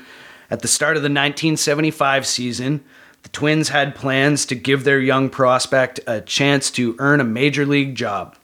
At 0.50 0.62
the 0.62 0.68
start 0.68 0.96
of 0.96 1.02
the 1.02 1.09
1975 1.09 2.26
season, 2.26 2.85
the 3.28 3.32
Twins 3.32 3.68
had 3.68 3.94
plans 3.94 4.46
to 4.46 4.54
give 4.54 4.84
their 4.84 5.00
young 5.00 5.28
prospect 5.28 6.00
a 6.06 6.22
chance 6.22 6.70
to 6.70 6.96
earn 6.98 7.20
a 7.20 7.24
major 7.24 7.66
league 7.66 7.94
job 7.94 8.36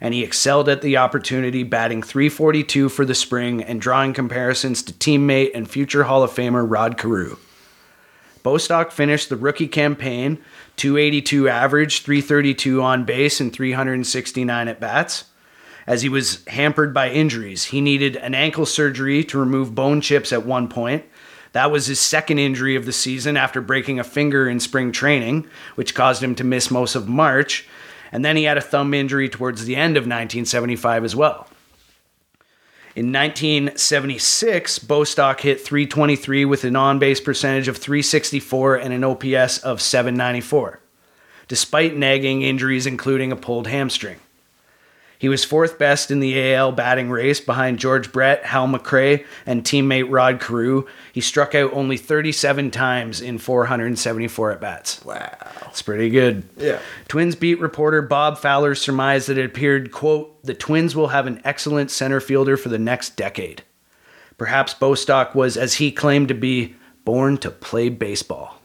and 0.00 0.14
he 0.14 0.24
excelled 0.24 0.68
at 0.68 0.82
the 0.82 0.96
opportunity, 0.96 1.62
batting 1.62 2.02
342 2.02 2.88
for 2.88 3.04
the 3.04 3.14
spring 3.14 3.62
and 3.62 3.80
drawing 3.80 4.12
comparisons 4.12 4.82
to 4.82 4.92
teammate 4.94 5.52
and 5.54 5.70
future 5.70 6.02
Hall 6.02 6.24
of 6.24 6.32
Famer 6.32 6.68
Rod 6.68 6.98
Carew. 6.98 7.36
Bostock 8.42 8.90
finished 8.90 9.28
the 9.28 9.36
rookie 9.36 9.68
campaign 9.68 10.38
282 10.74 11.48
average, 11.48 12.02
332 12.02 12.82
on 12.82 13.04
base, 13.04 13.40
and 13.40 13.52
369 13.52 14.66
at 14.66 14.80
bats. 14.80 15.26
As 15.86 16.02
he 16.02 16.08
was 16.08 16.44
hampered 16.48 16.92
by 16.92 17.10
injuries, 17.10 17.66
he 17.66 17.80
needed 17.80 18.16
an 18.16 18.34
ankle 18.34 18.66
surgery 18.66 19.22
to 19.24 19.38
remove 19.38 19.76
bone 19.76 20.00
chips 20.00 20.32
at 20.32 20.44
one 20.44 20.66
point. 20.66 21.04
That 21.52 21.70
was 21.70 21.86
his 21.86 22.00
second 22.00 22.38
injury 22.38 22.76
of 22.76 22.86
the 22.86 22.92
season 22.92 23.36
after 23.36 23.60
breaking 23.60 23.98
a 24.00 24.04
finger 24.04 24.48
in 24.48 24.58
spring 24.58 24.90
training, 24.90 25.46
which 25.74 25.94
caused 25.94 26.22
him 26.22 26.34
to 26.36 26.44
miss 26.44 26.70
most 26.70 26.94
of 26.94 27.08
March. 27.08 27.68
And 28.10 28.24
then 28.24 28.36
he 28.36 28.44
had 28.44 28.58
a 28.58 28.62
thumb 28.62 28.94
injury 28.94 29.28
towards 29.28 29.64
the 29.64 29.76
end 29.76 29.96
of 29.96 30.02
1975 30.02 31.04
as 31.04 31.14
well. 31.14 31.48
In 32.94 33.10
1976, 33.10 34.78
Bostock 34.80 35.40
hit 35.40 35.62
323 35.62 36.44
with 36.44 36.64
an 36.64 36.76
on 36.76 36.98
base 36.98 37.20
percentage 37.20 37.68
of 37.68 37.78
364 37.78 38.76
and 38.76 38.92
an 38.92 39.02
OPS 39.02 39.58
of 39.58 39.80
794, 39.80 40.78
despite 41.48 41.96
nagging 41.96 42.42
injuries, 42.42 42.86
including 42.86 43.32
a 43.32 43.36
pulled 43.36 43.66
hamstring. 43.66 44.18
He 45.22 45.28
was 45.28 45.44
fourth 45.44 45.78
best 45.78 46.10
in 46.10 46.18
the 46.18 46.52
AL 46.52 46.72
batting 46.72 47.08
race 47.08 47.40
behind 47.40 47.78
George 47.78 48.10
Brett, 48.10 48.44
Hal 48.44 48.66
McRae, 48.66 49.24
and 49.46 49.62
teammate 49.62 50.10
Rod 50.10 50.40
Carew. 50.40 50.84
He 51.12 51.20
struck 51.20 51.54
out 51.54 51.72
only 51.72 51.96
37 51.96 52.72
times 52.72 53.20
in 53.20 53.38
474 53.38 54.50
at 54.50 54.60
bats. 54.60 55.04
Wow. 55.04 55.30
It's 55.68 55.80
pretty 55.80 56.10
good. 56.10 56.42
Yeah. 56.56 56.80
Twins 57.06 57.36
beat 57.36 57.60
reporter 57.60 58.02
Bob 58.02 58.36
Fowler 58.36 58.74
surmised 58.74 59.28
that 59.28 59.38
it 59.38 59.44
appeared, 59.44 59.92
quote, 59.92 60.42
the 60.42 60.54
Twins 60.54 60.96
will 60.96 61.06
have 61.06 61.28
an 61.28 61.40
excellent 61.44 61.92
center 61.92 62.18
fielder 62.18 62.56
for 62.56 62.68
the 62.68 62.76
next 62.80 63.16
decade. 63.16 63.62
Perhaps 64.38 64.74
Bostock 64.74 65.36
was, 65.36 65.56
as 65.56 65.74
he 65.74 65.92
claimed 65.92 66.26
to 66.26 66.34
be, 66.34 66.74
born 67.04 67.38
to 67.38 67.50
play 67.52 67.90
baseball. 67.90 68.58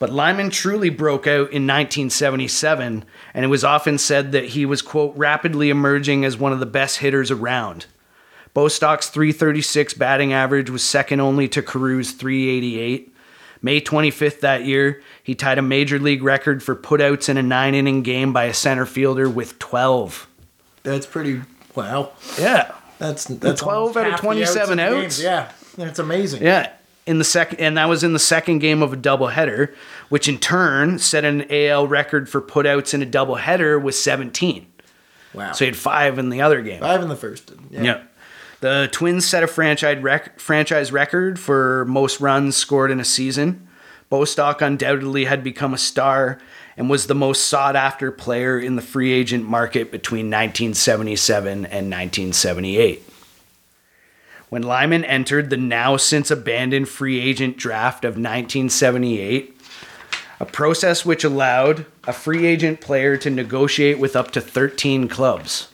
But 0.00 0.10
Lyman 0.10 0.48
truly 0.48 0.88
broke 0.88 1.26
out 1.26 1.52
in 1.52 1.66
1977, 1.66 3.04
and 3.34 3.44
it 3.44 3.48
was 3.48 3.62
often 3.62 3.98
said 3.98 4.32
that 4.32 4.46
he 4.46 4.64
was, 4.64 4.80
quote, 4.80 5.14
rapidly 5.14 5.68
emerging 5.68 6.24
as 6.24 6.38
one 6.38 6.52
of 6.54 6.58
the 6.58 6.66
best 6.66 6.98
hitters 6.98 7.30
around. 7.30 7.84
Bostock's 8.54 9.10
336 9.10 9.92
batting 9.94 10.32
average 10.32 10.70
was 10.70 10.82
second 10.82 11.20
only 11.20 11.46
to 11.48 11.62
Carew's 11.62 12.12
388. 12.12 13.14
May 13.60 13.78
25th 13.78 14.40
that 14.40 14.64
year, 14.64 15.02
he 15.22 15.34
tied 15.34 15.58
a 15.58 15.62
major 15.62 15.98
league 15.98 16.22
record 16.22 16.62
for 16.62 16.74
putouts 16.74 17.28
in 17.28 17.36
a 17.36 17.42
nine 17.42 17.74
inning 17.74 18.02
game 18.02 18.32
by 18.32 18.44
a 18.44 18.54
center 18.54 18.86
fielder 18.86 19.28
with 19.28 19.58
12. 19.58 20.26
That's 20.82 21.04
pretty. 21.04 21.42
Wow. 21.74 22.12
Yeah. 22.38 22.72
That's 22.98 23.24
that's 23.24 23.60
12 23.60 23.96
out 23.98 24.14
of 24.14 24.20
27 24.20 24.78
in 24.78 24.80
outs? 24.80 24.94
games. 24.94 25.22
Yeah, 25.22 25.52
that's 25.76 25.98
amazing. 25.98 26.42
Yeah. 26.42 26.72
In 27.10 27.18
the 27.18 27.24
second, 27.24 27.58
and 27.58 27.76
that 27.76 27.88
was 27.88 28.04
in 28.04 28.12
the 28.12 28.20
second 28.20 28.60
game 28.60 28.84
of 28.84 28.92
a 28.92 28.96
doubleheader, 28.96 29.74
which 30.10 30.28
in 30.28 30.38
turn 30.38 31.00
set 31.00 31.24
an 31.24 31.44
AL 31.50 31.88
record 31.88 32.28
for 32.28 32.40
putouts 32.40 32.94
in 32.94 33.02
a 33.02 33.06
doubleheader 33.06 33.82
with 33.82 33.96
17. 33.96 34.64
Wow. 35.34 35.50
So 35.50 35.64
he 35.64 35.66
had 35.66 35.76
five 35.76 36.20
in 36.20 36.28
the 36.30 36.40
other 36.40 36.62
game. 36.62 36.78
five 36.78 37.02
in 37.02 37.08
the 37.08 37.16
first. 37.16 37.52
Yeah. 37.68 37.82
Yeah. 37.82 38.02
The 38.60 38.88
Twins 38.92 39.26
set 39.26 39.42
a 39.42 39.48
franchise, 39.48 40.00
rec- 40.00 40.38
franchise 40.38 40.92
record 40.92 41.40
for 41.40 41.84
most 41.86 42.20
runs 42.20 42.56
scored 42.56 42.92
in 42.92 43.00
a 43.00 43.04
season. 43.04 43.66
Bostock 44.08 44.62
undoubtedly 44.62 45.24
had 45.24 45.42
become 45.42 45.74
a 45.74 45.78
star 45.78 46.38
and 46.76 46.88
was 46.88 47.08
the 47.08 47.14
most 47.16 47.48
sought 47.48 47.74
after 47.74 48.12
player 48.12 48.56
in 48.56 48.76
the 48.76 48.82
free 48.82 49.12
agent 49.12 49.48
market 49.48 49.90
between 49.90 50.26
1977 50.26 51.52
and 51.52 51.90
1978. 51.90 53.02
When 54.50 54.62
Lyman 54.62 55.04
entered 55.04 55.48
the 55.48 55.56
now 55.56 55.96
since 55.96 56.30
abandoned 56.30 56.88
free 56.88 57.20
agent 57.20 57.56
draft 57.56 58.04
of 58.04 58.14
1978, 58.14 59.56
a 60.40 60.44
process 60.44 61.06
which 61.06 61.22
allowed 61.22 61.86
a 62.04 62.12
free 62.12 62.46
agent 62.46 62.80
player 62.80 63.16
to 63.18 63.30
negotiate 63.30 64.00
with 64.00 64.16
up 64.16 64.32
to 64.32 64.40
13 64.40 65.06
clubs. 65.06 65.68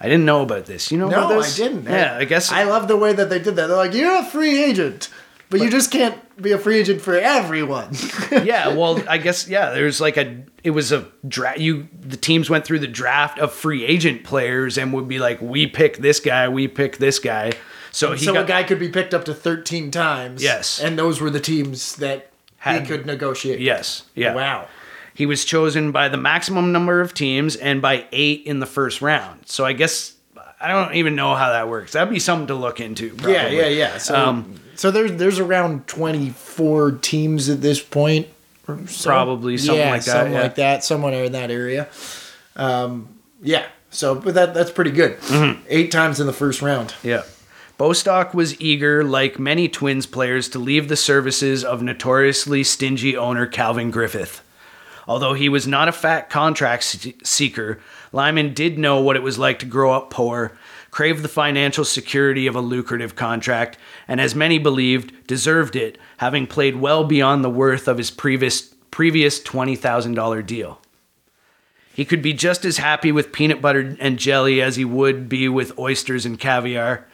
I 0.00 0.08
didn't 0.08 0.24
know 0.24 0.42
about 0.42 0.64
this. 0.64 0.90
You 0.90 0.98
know 0.98 1.08
No, 1.08 1.26
about 1.26 1.44
I 1.44 1.50
didn't. 1.54 1.84
Yeah, 1.84 2.16
I 2.16 2.24
guess. 2.24 2.50
I 2.50 2.64
love 2.64 2.88
the 2.88 2.96
way 2.96 3.12
that 3.12 3.28
they 3.28 3.38
did 3.38 3.56
that. 3.56 3.66
They're 3.66 3.76
like, 3.76 3.92
you're 3.92 4.18
a 4.18 4.24
free 4.24 4.64
agent, 4.64 5.10
but, 5.50 5.60
you 5.60 5.70
just 5.70 5.90
can't 5.90 6.18
be 6.40 6.52
a 6.52 6.58
free 6.58 6.78
agent 6.78 7.00
for 7.00 7.14
everyone. 7.14 7.90
yeah, 8.44 8.68
well, 8.68 9.02
I 9.08 9.18
guess 9.18 9.46
yeah. 9.46 9.70
There's 9.70 10.00
like 10.00 10.16
a. 10.16 10.42
It 10.64 10.70
was 10.70 10.90
a 10.90 11.06
draft. 11.28 11.58
You 11.58 11.86
the 12.00 12.16
teams 12.16 12.50
went 12.50 12.64
through 12.64 12.80
the 12.80 12.88
draft 12.88 13.38
of 13.38 13.52
free 13.52 13.84
agent 13.84 14.24
players 14.24 14.78
and 14.78 14.92
would 14.94 15.06
be 15.06 15.18
like, 15.18 15.40
we 15.40 15.66
pick 15.66 15.98
this 15.98 16.18
guy, 16.18 16.48
we 16.48 16.66
pick 16.66 16.96
this 16.96 17.18
guy. 17.18 17.52
So 17.94 18.12
he 18.12 18.24
so 18.24 18.32
got 18.32 18.44
a 18.44 18.46
guy 18.48 18.62
could 18.64 18.78
be 18.80 18.88
picked 18.88 19.14
up 19.14 19.24
to 19.26 19.34
13 19.34 19.90
times. 19.92 20.42
Yes. 20.42 20.80
And 20.80 20.98
those 20.98 21.20
were 21.20 21.30
the 21.30 21.38
teams 21.40 21.94
that 21.96 22.30
Had- 22.58 22.82
he 22.82 22.88
could 22.88 23.06
negotiate. 23.06 23.60
yes, 23.60 24.02
yeah. 24.16 24.34
Wow. 24.34 24.66
He 25.14 25.26
was 25.26 25.44
chosen 25.44 25.92
by 25.92 26.08
the 26.08 26.16
maximum 26.16 26.72
number 26.72 27.00
of 27.00 27.14
teams 27.14 27.54
and 27.54 27.80
by 27.80 28.06
eight 28.10 28.42
in 28.46 28.58
the 28.58 28.66
first 28.66 29.00
round. 29.00 29.42
So 29.46 29.64
I 29.64 29.72
guess 29.72 30.14
I 30.60 30.68
don't 30.68 30.94
even 30.96 31.14
know 31.14 31.36
how 31.36 31.50
that 31.50 31.68
works. 31.68 31.92
That'd 31.92 32.12
be 32.12 32.18
something 32.18 32.48
to 32.48 32.54
look 32.56 32.80
into. 32.80 33.10
Probably. 33.10 33.32
Yeah, 33.34 33.48
yeah, 33.48 33.68
yeah. 33.68 33.98
So, 33.98 34.16
Um, 34.16 34.54
so 34.74 34.90
there's 34.90 35.12
there's 35.12 35.38
around 35.38 35.86
24 35.86 36.92
teams 37.00 37.48
at 37.48 37.60
this 37.60 37.80
point. 37.80 38.26
so. 38.88 39.08
Probably 39.08 39.56
something 39.56 39.78
Yeah, 39.78 39.90
like 39.90 40.04
that, 40.04 40.10
Something 40.12 40.32
yeah. 40.32 40.42
like 40.42 40.54
that. 40.56 40.82
Somewhere 40.84 41.24
in 41.24 41.32
that 41.32 41.52
area. 41.52 41.86
Um, 42.56 43.08
yeah. 43.40 43.66
So, 43.90 44.16
but 44.16 44.34
that 44.34 44.52
that's 44.54 44.72
pretty 44.72 44.90
good. 44.90 45.18
Mm-hmm. 45.20 45.60
Eight 45.68 45.92
times 45.92 46.18
in 46.18 46.26
the 46.26 46.32
first 46.32 46.60
round. 46.60 46.92
Yeah. 47.04 47.22
Bostock 47.76 48.34
was 48.34 48.60
eager, 48.60 49.02
like 49.02 49.38
many 49.38 49.68
Twins 49.68 50.06
players, 50.06 50.48
to 50.50 50.58
leave 50.58 50.88
the 50.88 50.96
services 50.96 51.64
of 51.64 51.82
notoriously 51.82 52.62
stingy 52.62 53.16
owner 53.16 53.46
Calvin 53.46 53.90
Griffith. 53.90 54.42
Although 55.08 55.34
he 55.34 55.48
was 55.48 55.66
not 55.66 55.88
a 55.88 55.92
fat 55.92 56.30
contract 56.30 56.84
seeker, 57.24 57.80
Lyman 58.12 58.54
did 58.54 58.78
know 58.78 59.00
what 59.00 59.16
it 59.16 59.22
was 59.22 59.38
like 59.38 59.58
to 59.58 59.66
grow 59.66 59.92
up 59.92 60.08
poor, 60.08 60.56
crave 60.90 61.22
the 61.22 61.28
financial 61.28 61.84
security 61.84 62.46
of 62.46 62.54
a 62.54 62.60
lucrative 62.60 63.16
contract, 63.16 63.76
and 64.06 64.20
as 64.20 64.36
many 64.36 64.58
believed, 64.58 65.26
deserved 65.26 65.74
it, 65.74 65.98
having 66.18 66.46
played 66.46 66.76
well 66.76 67.02
beyond 67.02 67.44
the 67.44 67.50
worth 67.50 67.88
of 67.88 67.98
his 67.98 68.10
previous 68.10 68.72
previous 68.92 69.42
$20,000 69.42 70.46
deal. 70.46 70.80
He 71.92 72.04
could 72.04 72.22
be 72.22 72.32
just 72.32 72.64
as 72.64 72.76
happy 72.76 73.10
with 73.10 73.32
peanut 73.32 73.60
butter 73.60 73.96
and 73.98 74.20
jelly 74.20 74.62
as 74.62 74.76
he 74.76 74.84
would 74.84 75.28
be 75.28 75.48
with 75.48 75.76
oysters 75.76 76.24
and 76.24 76.38
caviar. 76.38 77.08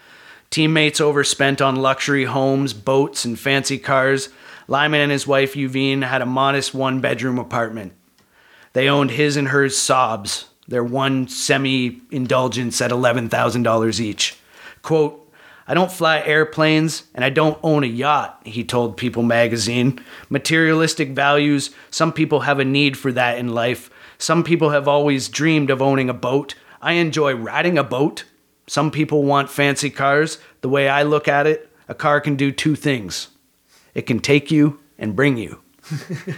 Teammates 0.50 1.00
overspent 1.00 1.62
on 1.62 1.76
luxury 1.76 2.24
homes, 2.24 2.72
boats, 2.72 3.24
and 3.24 3.38
fancy 3.38 3.78
cars. 3.78 4.30
Lyman 4.66 5.00
and 5.00 5.12
his 5.12 5.24
wife 5.24 5.54
Yuvine 5.54 6.02
had 6.02 6.22
a 6.22 6.26
modest 6.26 6.74
one 6.74 7.00
bedroom 7.00 7.38
apartment. 7.38 7.92
They 8.72 8.88
owned 8.88 9.12
his 9.12 9.36
and 9.36 9.48
hers 9.48 9.76
Saabs, 9.76 10.46
their 10.66 10.82
one 10.82 11.28
semi 11.28 12.02
indulgence 12.10 12.80
at 12.80 12.90
$11,000 12.90 14.00
each. 14.00 14.38
Quote, 14.82 15.32
I 15.68 15.74
don't 15.74 15.92
fly 15.92 16.18
airplanes 16.18 17.04
and 17.14 17.24
I 17.24 17.30
don't 17.30 17.58
own 17.62 17.84
a 17.84 17.86
yacht, 17.86 18.42
he 18.44 18.64
told 18.64 18.96
People 18.96 19.22
magazine. 19.22 20.04
Materialistic 20.28 21.10
values, 21.10 21.70
some 21.90 22.12
people 22.12 22.40
have 22.40 22.58
a 22.58 22.64
need 22.64 22.98
for 22.98 23.12
that 23.12 23.38
in 23.38 23.54
life. 23.54 23.88
Some 24.18 24.42
people 24.42 24.70
have 24.70 24.88
always 24.88 25.28
dreamed 25.28 25.70
of 25.70 25.80
owning 25.80 26.10
a 26.10 26.14
boat. 26.14 26.56
I 26.82 26.94
enjoy 26.94 27.34
riding 27.34 27.78
a 27.78 27.84
boat. 27.84 28.24
Some 28.70 28.92
people 28.92 29.24
want 29.24 29.50
fancy 29.50 29.90
cars. 29.90 30.38
The 30.60 30.68
way 30.68 30.88
I 30.88 31.02
look 31.02 31.26
at 31.26 31.44
it, 31.48 31.68
a 31.88 31.94
car 31.94 32.20
can 32.20 32.36
do 32.36 32.52
two 32.52 32.76
things 32.76 33.26
it 33.94 34.02
can 34.02 34.20
take 34.20 34.52
you 34.52 34.78
and 34.96 35.16
bring 35.16 35.36
you. 35.36 35.60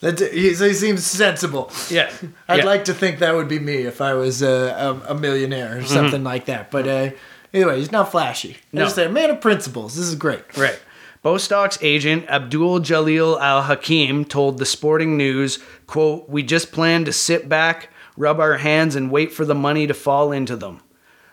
That 0.00 0.18
he, 0.18 0.54
he 0.54 0.72
seems 0.72 1.04
sensible. 1.04 1.70
Yeah. 1.90 2.10
I'd 2.48 2.60
yeah. 2.60 2.64
like 2.64 2.86
to 2.86 2.94
think 2.94 3.18
that 3.18 3.34
would 3.34 3.48
be 3.48 3.58
me 3.58 3.82
if 3.82 4.00
I 4.00 4.14
was 4.14 4.42
uh, 4.42 4.98
a, 5.06 5.12
a 5.12 5.14
millionaire 5.14 5.76
or 5.76 5.84
something 5.84 6.24
like 6.24 6.46
that. 6.46 6.70
But 6.70 6.88
uh, 6.88 7.10
anyway, 7.52 7.76
he's 7.76 7.92
not 7.92 8.10
flashy. 8.10 8.56
No. 8.72 8.84
Just 8.84 8.96
a 8.96 9.10
man 9.10 9.28
of 9.28 9.42
principles. 9.42 9.96
This 9.96 10.06
is 10.06 10.14
great. 10.14 10.56
Right. 10.56 10.80
Bostock's 11.20 11.76
agent 11.82 12.30
Abdul 12.30 12.80
Jalil 12.80 13.38
Al 13.38 13.64
Hakim 13.64 14.24
told 14.24 14.56
the 14.56 14.64
Sporting 14.64 15.18
News, 15.18 15.58
quote, 15.86 16.30
"We 16.30 16.44
just 16.44 16.72
plan 16.72 17.04
to 17.04 17.12
sit 17.12 17.46
back, 17.46 17.90
rub 18.16 18.40
our 18.40 18.56
hands 18.56 18.96
and 18.96 19.10
wait 19.10 19.34
for 19.34 19.44
the 19.44 19.54
money 19.54 19.86
to 19.86 19.92
fall 19.92 20.32
into 20.32 20.56
them." 20.56 20.80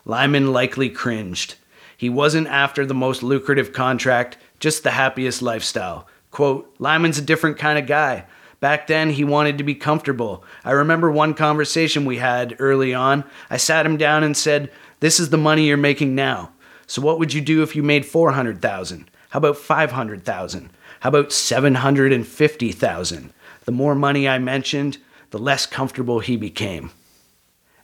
Lyman 0.08 0.52
likely 0.54 0.90
cringed. 0.90 1.56
He 1.98 2.10
wasn't 2.10 2.48
after 2.48 2.86
the 2.86 2.94
most 2.94 3.24
lucrative 3.24 3.74
contract, 3.74 4.38
just 4.58 4.84
the 4.84 4.92
happiest 4.92 5.42
lifestyle. 5.42 6.08
Quote, 6.32 6.74
Lyman's 6.80 7.18
a 7.18 7.22
different 7.22 7.58
kind 7.58 7.78
of 7.78 7.88
guy. 7.88 8.24
Back 8.62 8.88
then, 8.88 9.10
he 9.10 9.26
wanted 9.26 9.58
to 9.58 9.66
be 9.66 9.76
comfortable. 9.76 10.46
I 10.64 10.72
remember 10.72 11.12
one 11.12 11.34
conversation 11.34 12.06
we 12.06 12.20
had 12.20 12.56
early 12.58 12.94
on. 12.94 13.26
I 13.50 13.58
sat 13.58 13.86
him 13.86 13.98
down 13.98 14.24
and 14.24 14.38
said, 14.38 14.72
This 15.02 15.20
is 15.20 15.30
the 15.30 15.38
money 15.38 15.68
you're 15.68 15.76
making 15.76 16.16
now. 16.16 16.52
So 16.88 17.02
what 17.02 17.20
would 17.20 17.34
you 17.34 17.42
do 17.42 17.62
if 17.62 17.76
you 17.76 17.84
made 17.84 18.06
400,000? 18.06 19.12
How 19.32 19.40
about 19.40 19.58
500,000? 19.58 20.70
How 21.02 21.10
about 21.10 21.34
750,000? 21.34 23.34
The 23.66 23.72
more 23.74 23.94
money 23.94 24.26
I 24.26 24.40
mentioned, 24.40 25.00
the 25.32 25.40
less 25.40 25.66
comfortable 25.66 26.20
he 26.20 26.38
became. 26.38 26.92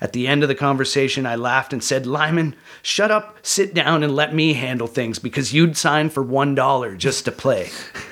At 0.01 0.13
the 0.13 0.27
end 0.27 0.43
of 0.43 0.49
the 0.49 0.56
conversation, 0.56 1.25
I 1.25 1.36
laughed 1.36 1.71
and 1.71 1.84
said, 1.84 2.06
Lyman, 2.06 2.56
shut 2.82 3.12
up, 3.12 3.38
sit 3.41 3.73
down, 3.73 4.03
and 4.03 4.15
let 4.15 4.36
me 4.36 4.53
handle 4.53 4.88
things 4.88 5.17
because 5.17 5.53
you'd 5.53 5.77
sign 5.77 6.10
for 6.10 6.23
$1 6.23 6.97
just 6.97 7.25
to 7.25 7.32
play. 7.32 7.69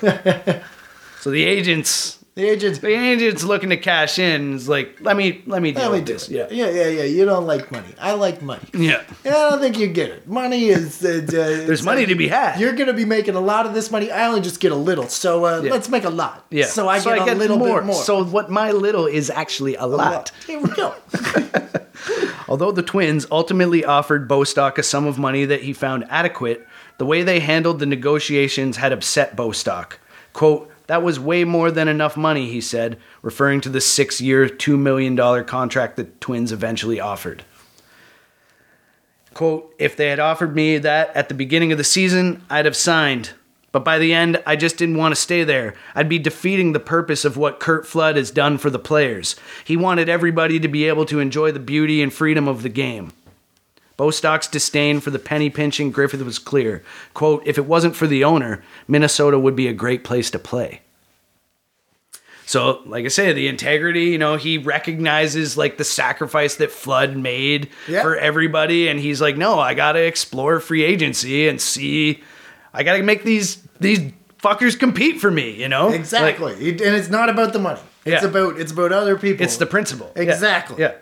so 1.20 1.30
the 1.30 1.44
agent's 1.44 2.21
The 2.34 2.48
agent. 2.48 2.80
the 2.80 2.88
agent's 2.88 3.44
looking 3.44 3.68
to 3.68 3.76
cash 3.76 4.18
in. 4.18 4.54
Is 4.54 4.66
like, 4.66 4.96
let 5.02 5.18
me 5.18 5.42
let 5.46 5.60
me 5.60 5.72
deal 5.72 5.82
Let 5.82 5.92
me 5.92 5.98
with 5.98 6.06
do 6.06 6.12
this. 6.14 6.30
it. 6.30 6.50
Yeah, 6.50 6.66
yeah, 6.66 6.70
yeah, 6.70 6.86
yeah. 6.88 7.02
You 7.04 7.26
don't 7.26 7.46
like 7.46 7.70
money. 7.70 7.88
I 8.00 8.12
like 8.12 8.40
money. 8.40 8.64
yeah. 8.72 9.02
Yeah, 9.22 9.36
I 9.36 9.50
don't 9.50 9.60
think 9.60 9.78
you 9.78 9.86
get 9.88 10.08
it. 10.08 10.26
Money 10.26 10.68
is. 10.68 11.04
Uh, 11.04 11.20
There's 11.26 11.82
money 11.82 12.06
to 12.06 12.14
be 12.14 12.28
had. 12.28 12.58
You're 12.58 12.72
gonna 12.72 12.94
be 12.94 13.04
making 13.04 13.34
a 13.34 13.40
lot 13.40 13.66
of 13.66 13.74
this 13.74 13.90
money. 13.90 14.10
I 14.10 14.26
only 14.28 14.40
just 14.40 14.60
get 14.60 14.72
a 14.72 14.76
little, 14.76 15.08
so 15.08 15.44
uh, 15.44 15.60
Yeah. 15.62 15.72
let's 15.72 15.90
make 15.90 16.04
a 16.04 16.10
lot. 16.10 16.46
Yeah. 16.50 16.64
So 16.66 16.88
I 16.88 17.00
get 17.02 17.28
a 17.28 17.34
little 17.34 17.58
bit 17.58 17.84
more. 17.84 17.94
So 17.94 18.24
what 18.24 18.50
my 18.50 18.70
little 18.72 19.06
is 19.06 19.28
actually 19.28 19.74
a 19.76 19.84
lot. 19.86 20.32
Here 20.46 20.58
we 20.58 20.70
go. 20.70 20.94
Although 22.48 22.72
the 22.72 22.82
Twins 22.82 23.26
ultimately 23.30 23.84
offered 23.84 24.26
Bostock 24.26 24.78
a 24.78 24.82
sum 24.82 25.06
of 25.06 25.18
money 25.18 25.44
that 25.44 25.62
he 25.62 25.72
found 25.74 26.04
adequate, 26.08 26.66
the 26.98 27.04
way 27.06 27.22
they 27.22 27.40
handled 27.40 27.78
the 27.78 27.86
negotiations 27.86 28.76
had 28.78 28.92
upset 28.92 29.36
Bostock. 29.36 29.98
Quote, 30.32 30.70
that 30.92 31.02
was 31.02 31.18
way 31.18 31.42
more 31.42 31.70
than 31.70 31.88
enough 31.88 32.18
money, 32.18 32.50
he 32.50 32.60
said, 32.60 32.98
referring 33.22 33.62
to 33.62 33.70
the 33.70 33.80
six 33.80 34.20
year, 34.20 34.46
$2 34.46 34.78
million 34.78 35.16
contract 35.46 35.96
the 35.96 36.04
Twins 36.04 36.52
eventually 36.52 37.00
offered. 37.00 37.46
Quote, 39.32 39.74
if 39.78 39.96
they 39.96 40.08
had 40.08 40.20
offered 40.20 40.54
me 40.54 40.76
that 40.76 41.16
at 41.16 41.30
the 41.30 41.34
beginning 41.34 41.72
of 41.72 41.78
the 41.78 41.82
season, 41.82 42.44
I'd 42.50 42.66
have 42.66 42.76
signed. 42.76 43.30
But 43.72 43.86
by 43.86 43.98
the 43.98 44.12
end, 44.12 44.42
I 44.44 44.54
just 44.54 44.76
didn't 44.76 44.98
want 44.98 45.14
to 45.14 45.20
stay 45.20 45.44
there. 45.44 45.72
I'd 45.94 46.10
be 46.10 46.18
defeating 46.18 46.72
the 46.72 46.78
purpose 46.78 47.24
of 47.24 47.38
what 47.38 47.58
Curt 47.58 47.86
Flood 47.86 48.16
has 48.16 48.30
done 48.30 48.58
for 48.58 48.68
the 48.68 48.78
players. 48.78 49.34
He 49.64 49.78
wanted 49.78 50.10
everybody 50.10 50.60
to 50.60 50.68
be 50.68 50.88
able 50.88 51.06
to 51.06 51.20
enjoy 51.20 51.52
the 51.52 51.58
beauty 51.58 52.02
and 52.02 52.12
freedom 52.12 52.46
of 52.46 52.62
the 52.62 52.68
game. 52.68 53.12
Bostock's 54.02 54.48
disdain 54.48 54.98
for 54.98 55.10
the 55.10 55.18
penny 55.20 55.48
pinching 55.48 55.92
Griffith 55.92 56.22
was 56.22 56.40
clear. 56.40 56.82
Quote, 57.14 57.40
if 57.46 57.56
it 57.56 57.66
wasn't 57.66 57.94
for 57.94 58.08
the 58.08 58.24
owner, 58.24 58.60
Minnesota 58.88 59.38
would 59.38 59.54
be 59.54 59.68
a 59.68 59.72
great 59.72 60.02
place 60.02 60.28
to 60.32 60.40
play. 60.40 60.80
So, 62.46 62.82
like 62.84 63.04
I 63.04 63.08
say, 63.08 63.32
the 63.32 63.46
integrity, 63.46 64.06
you 64.06 64.18
know, 64.18 64.34
he 64.34 64.58
recognizes 64.58 65.56
like 65.56 65.78
the 65.78 65.84
sacrifice 65.84 66.56
that 66.56 66.72
Flood 66.72 67.16
made 67.16 67.68
Yeah. 67.86 68.02
for 68.02 68.16
everybody. 68.16 68.88
And 68.88 68.98
he's 68.98 69.20
like, 69.20 69.36
no, 69.36 69.60
I 69.60 69.74
got 69.74 69.92
to 69.92 70.00
explore 70.04 70.58
free 70.58 70.82
agency 70.82 71.46
and 71.46 71.60
see, 71.60 72.24
I 72.74 72.82
got 72.82 72.96
to 72.96 73.04
make 73.04 73.22
these, 73.22 73.62
these 73.78 74.00
fuckers 74.42 74.76
compete 74.76 75.20
for 75.20 75.30
me, 75.30 75.52
you 75.52 75.68
know? 75.68 75.90
Exactly. 75.90 76.54
It- 76.54 76.80
and 76.80 76.96
it's 76.96 77.08
not 77.08 77.28
about 77.28 77.52
the 77.52 77.60
money. 77.60 77.80
It's 78.04 78.24
Yeah. 78.24 78.28
about 78.28 78.58
it's 78.58 78.72
about 78.72 78.90
other 78.90 79.16
people. 79.16 79.44
it's 79.44 79.58
the 79.58 79.66
principle. 79.66 80.10
Yeah. 80.16 80.22
Exactly. 80.24 80.80
Yeah. 80.82 80.94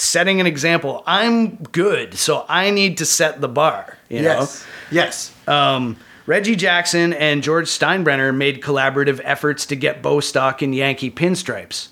Setting 0.00 0.40
an 0.40 0.46
example. 0.46 1.02
I'm 1.06 1.56
good, 1.56 2.14
so 2.14 2.46
I 2.48 2.70
need 2.70 2.98
to 2.98 3.04
set 3.04 3.40
the 3.40 3.48
bar, 3.48 3.98
you 4.08 4.22
know? 4.22 4.40
Yes. 4.40 4.66
Yes. 4.90 5.34
Um, 5.46 5.96
Reggie 6.26 6.56
Jackson 6.56 7.12
and 7.12 7.42
George 7.42 7.66
Steinbrenner 7.66 8.34
made 8.34 8.62
collaborative 8.62 9.20
efforts 9.24 9.66
to 9.66 9.76
get 9.76 10.02
Bostock 10.02 10.62
in 10.62 10.72
Yankee 10.72 11.10
pinstripes. 11.10 11.88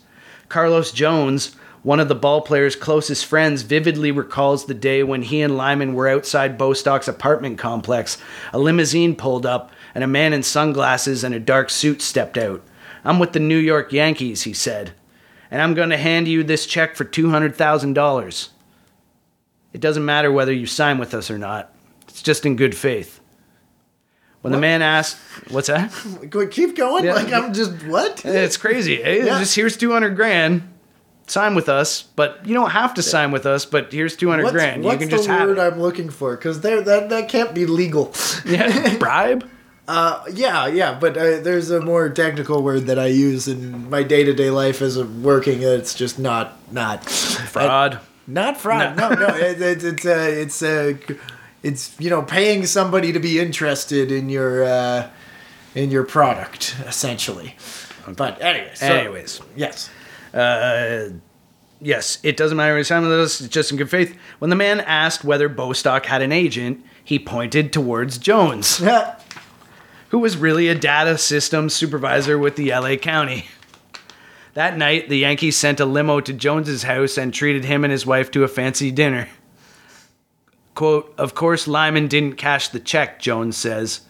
Carlos 0.48 0.90
Jones, 0.90 1.54
one 1.82 2.00
of 2.00 2.08
the 2.08 2.14
ball 2.14 2.40
player's 2.40 2.76
closest 2.76 3.26
friends, 3.26 3.62
vividly 3.62 4.10
recalls 4.10 4.64
the 4.64 4.74
day 4.74 5.02
when 5.02 5.22
he 5.22 5.42
and 5.42 5.56
Lyman 5.56 5.92
were 5.92 6.08
outside 6.08 6.56
Bostock's 6.56 7.08
apartment 7.08 7.58
complex. 7.58 8.16
A 8.52 8.58
limousine 8.58 9.16
pulled 9.16 9.44
up, 9.44 9.70
and 9.94 10.02
a 10.02 10.08
man 10.08 10.32
in 10.32 10.42
sunglasses 10.42 11.24
and 11.24 11.34
a 11.34 11.40
dark 11.40 11.68
suit 11.68 12.00
stepped 12.00 12.38
out. 12.38 12.62
I'm 13.04 13.18
with 13.18 13.32
the 13.32 13.40
New 13.40 13.58
York 13.58 13.92
Yankees, 13.92 14.42
he 14.42 14.52
said, 14.52 14.92
and 15.50 15.62
I'm 15.62 15.74
going 15.74 15.90
to 15.90 15.96
hand 15.96 16.28
you 16.28 16.44
this 16.44 16.66
check 16.66 16.96
for 16.96 17.04
$200,000. 17.04 18.48
It 19.72 19.80
doesn't 19.80 20.04
matter 20.04 20.32
whether 20.32 20.52
you 20.52 20.66
sign 20.66 20.98
with 20.98 21.14
us 21.14 21.30
or 21.30 21.38
not. 21.38 21.74
It's 22.08 22.22
just 22.22 22.46
in 22.46 22.56
good 22.56 22.74
faith. 22.74 23.20
When 24.40 24.52
the 24.52 24.58
man 24.58 24.82
asked, 24.82 25.16
"What's 25.50 25.66
that?" 25.66 25.92
Keep 26.52 26.76
going. 26.76 27.04
Yeah. 27.04 27.14
Like 27.14 27.32
I'm 27.32 27.52
just 27.52 27.72
what? 27.86 28.24
It's 28.24 28.56
crazy. 28.56 29.02
eh? 29.02 29.24
Yeah. 29.24 29.38
Just 29.40 29.54
here's 29.54 29.76
two 29.76 29.92
hundred 29.92 30.16
grand. 30.16 30.62
Sign 31.26 31.54
with 31.54 31.68
us, 31.68 32.02
but 32.02 32.46
you 32.46 32.54
don't 32.54 32.70
have 32.70 32.94
to 32.94 33.02
sign 33.02 33.32
with 33.32 33.44
us. 33.44 33.66
But 33.66 33.92
here's 33.92 34.16
two 34.16 34.30
hundred 34.30 34.44
What's, 34.44 34.54
grand. 34.54 34.84
You 34.84 34.90
can 34.92 35.00
the 35.00 35.06
just 35.16 35.26
have 35.26 35.48
word. 35.48 35.58
I'm 35.58 35.80
looking 35.80 36.08
for? 36.08 36.36
Because 36.36 36.60
that 36.60 36.84
that 36.86 37.28
can't 37.28 37.54
be 37.54 37.66
legal. 37.66 38.14
Yeah, 38.46 38.96
bribe. 38.98 39.48
Uh, 39.88 40.22
yeah, 40.34 40.66
yeah, 40.66 40.98
but 41.00 41.16
uh, 41.16 41.40
there's 41.40 41.70
a 41.70 41.80
more 41.80 42.10
technical 42.10 42.62
word 42.62 42.86
that 42.88 42.98
I 42.98 43.06
use 43.06 43.48
in 43.48 43.88
my 43.88 44.02
day 44.02 44.22
to 44.22 44.34
day 44.34 44.50
life 44.50 44.82
as 44.82 44.98
a 44.98 45.06
working. 45.06 45.62
It's 45.62 45.94
just 45.94 46.18
not 46.18 46.58
not 46.70 47.08
Fraud. 47.08 47.98
Not 48.26 48.58
fraud. 48.58 48.98
No, 48.98 49.08
no. 49.08 49.28
It, 49.28 49.62
it, 49.62 49.82
it's 49.82 50.04
uh, 50.04 50.28
it's 50.30 50.62
uh, 50.62 50.92
it's 51.62 51.98
you 51.98 52.10
know 52.10 52.20
paying 52.20 52.66
somebody 52.66 53.12
to 53.12 53.18
be 53.18 53.40
interested 53.40 54.12
in 54.12 54.28
your 54.28 54.62
uh, 54.62 55.08
in 55.74 55.90
your 55.90 56.04
product 56.04 56.76
essentially. 56.86 57.56
But 58.14 58.42
anyway, 58.42 58.72
so, 58.74 58.86
Anyways, 58.86 59.40
yes. 59.56 59.88
uh, 60.34 61.10
yes, 61.80 62.18
it 62.22 62.36
doesn't 62.36 62.58
matter 62.58 62.76
you 62.76 62.84
sign 62.84 63.02
with 63.02 63.12
us. 63.12 63.40
It's 63.40 63.52
just 63.52 63.70
in 63.70 63.78
good 63.78 63.90
faith. 63.90 64.16
When 64.38 64.50
the 64.50 64.56
man 64.56 64.80
asked 64.80 65.24
whether 65.24 65.48
Bostock 65.48 66.04
had 66.04 66.20
an 66.20 66.32
agent, 66.32 66.84
he 67.02 67.18
pointed 67.18 67.72
towards 67.72 68.18
Jones. 68.18 68.82
who 70.08 70.18
was 70.18 70.36
really 70.36 70.68
a 70.68 70.74
data 70.74 71.18
systems 71.18 71.74
supervisor 71.74 72.38
with 72.38 72.56
the 72.56 72.70
LA 72.70 72.96
County. 72.96 73.46
That 74.54 74.76
night, 74.76 75.08
the 75.08 75.18
Yankees 75.18 75.56
sent 75.56 75.80
a 75.80 75.84
limo 75.84 76.20
to 76.20 76.32
Jones's 76.32 76.82
house 76.82 77.16
and 77.16 77.32
treated 77.32 77.64
him 77.64 77.84
and 77.84 77.92
his 77.92 78.06
wife 78.06 78.30
to 78.32 78.44
a 78.44 78.48
fancy 78.48 78.90
dinner. 78.90 79.28
Quote, 80.74 81.14
Of 81.18 81.34
course, 81.34 81.68
Lyman 81.68 82.08
didn't 82.08 82.36
cash 82.36 82.68
the 82.68 82.80
check, 82.80 83.20
Jones 83.20 83.56
says. 83.56 84.00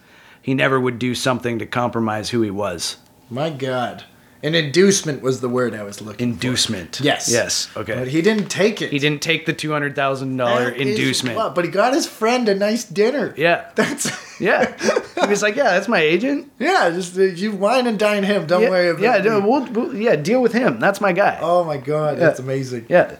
He 0.41 0.53
never 0.53 0.79
would 0.79 0.97
do 0.97 1.13
something 1.13 1.59
to 1.59 1.65
compromise 1.65 2.29
who 2.29 2.41
he 2.41 2.49
was. 2.49 2.97
My 3.29 3.49
God, 3.49 4.05
an 4.41 4.55
inducement 4.55 5.21
was 5.21 5.41
the 5.41 5.49
word 5.49 5.75
I 5.75 5.83
was 5.83 6.01
looking. 6.01 6.29
Inducement. 6.29 6.95
for. 6.97 7.03
Inducement. 7.03 7.05
Yes. 7.05 7.29
Yes. 7.31 7.69
Okay. 7.75 7.95
But 7.95 8.07
he 8.07 8.21
didn't 8.21 8.47
take 8.49 8.81
it. 8.81 8.91
he 8.91 8.99
didn't 8.99 9.21
take 9.21 9.45
the 9.45 9.53
$200,000 9.53 10.75
inducement. 10.75 11.35
what- 11.35 11.55
but 11.55 11.65
he 11.65 11.71
got 11.71 11.93
his 11.93 12.07
friend 12.07 12.47
a 12.47 12.55
nice 12.55 12.85
dinner. 12.85 13.33
Yeah. 13.37 13.69
That's 13.75 14.11
Yeah. 14.39 14.73
he 15.21 15.27
was 15.27 15.41
like, 15.41 15.57
yeah, 15.57 15.71
that's 15.71 15.89
my 15.89 15.99
agent. 15.99 16.49
yeah. 16.59 16.89
Just 16.91 17.17
uh, 17.17 17.23
you 17.23 17.51
wine 17.51 17.87
and 17.87 17.99
dine 17.99 18.23
him. 18.23 18.47
Don't 18.47 18.63
yeah, 18.63 18.69
worry 18.69 18.89
about 18.89 19.01
yeah, 19.01 19.17
me. 19.17 19.29
no, 19.29 19.39
we'll, 19.47 19.65
we'll, 19.65 19.95
yeah, 19.95 20.15
deal 20.15 20.41
with 20.41 20.53
him. 20.53 20.79
That's 20.79 21.01
my 21.01 21.11
guy. 21.11 21.37
Oh 21.41 21.65
my 21.65 21.75
God, 21.77 22.17
that's 22.17 22.39
amazing. 22.39 22.85
Yeah. 22.87 23.17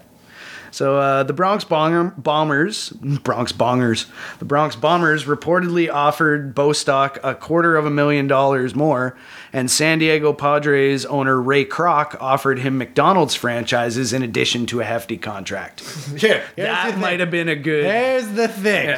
So 0.72 0.98
uh, 0.98 1.24
the 1.24 1.34
Bronx 1.34 1.66
Bonger, 1.66 2.14
Bombers, 2.22 2.90
Bronx 3.24 3.52
Bongers, 3.52 4.06
the 4.38 4.46
Bronx 4.46 4.76
Bombers 4.76 5.26
reportedly 5.26 5.92
offered 5.92 6.54
Bostock 6.56 7.18
a 7.24 7.36
quarter 7.36 7.76
of 7.76 7.86
a 7.86 7.90
million 7.90 8.28
dollars 8.28 8.76
more, 8.76 9.18
and 9.54 9.70
San 9.70 10.00
Diego 10.00 10.34
Padres 10.34 11.06
owner 11.06 11.42
Ray 11.42 11.66
Kroc 11.66 12.16
offered 12.20 12.60
him 12.60 12.78
McDonald's 12.78 13.36
franchises 13.36 14.14
in 14.14 14.22
addition 14.24 14.66
to 14.68 14.82
a 14.82 14.84
hefty 14.84 15.18
contract. 15.18 15.82
yeah, 16.18 16.44
that 16.58 16.98
might 16.98 17.20
have 17.20 17.32
been 17.32 17.50
a 17.50 17.56
good. 17.56 17.86
Here's 17.86 18.28
the 18.30 18.48
thing. 18.48 18.98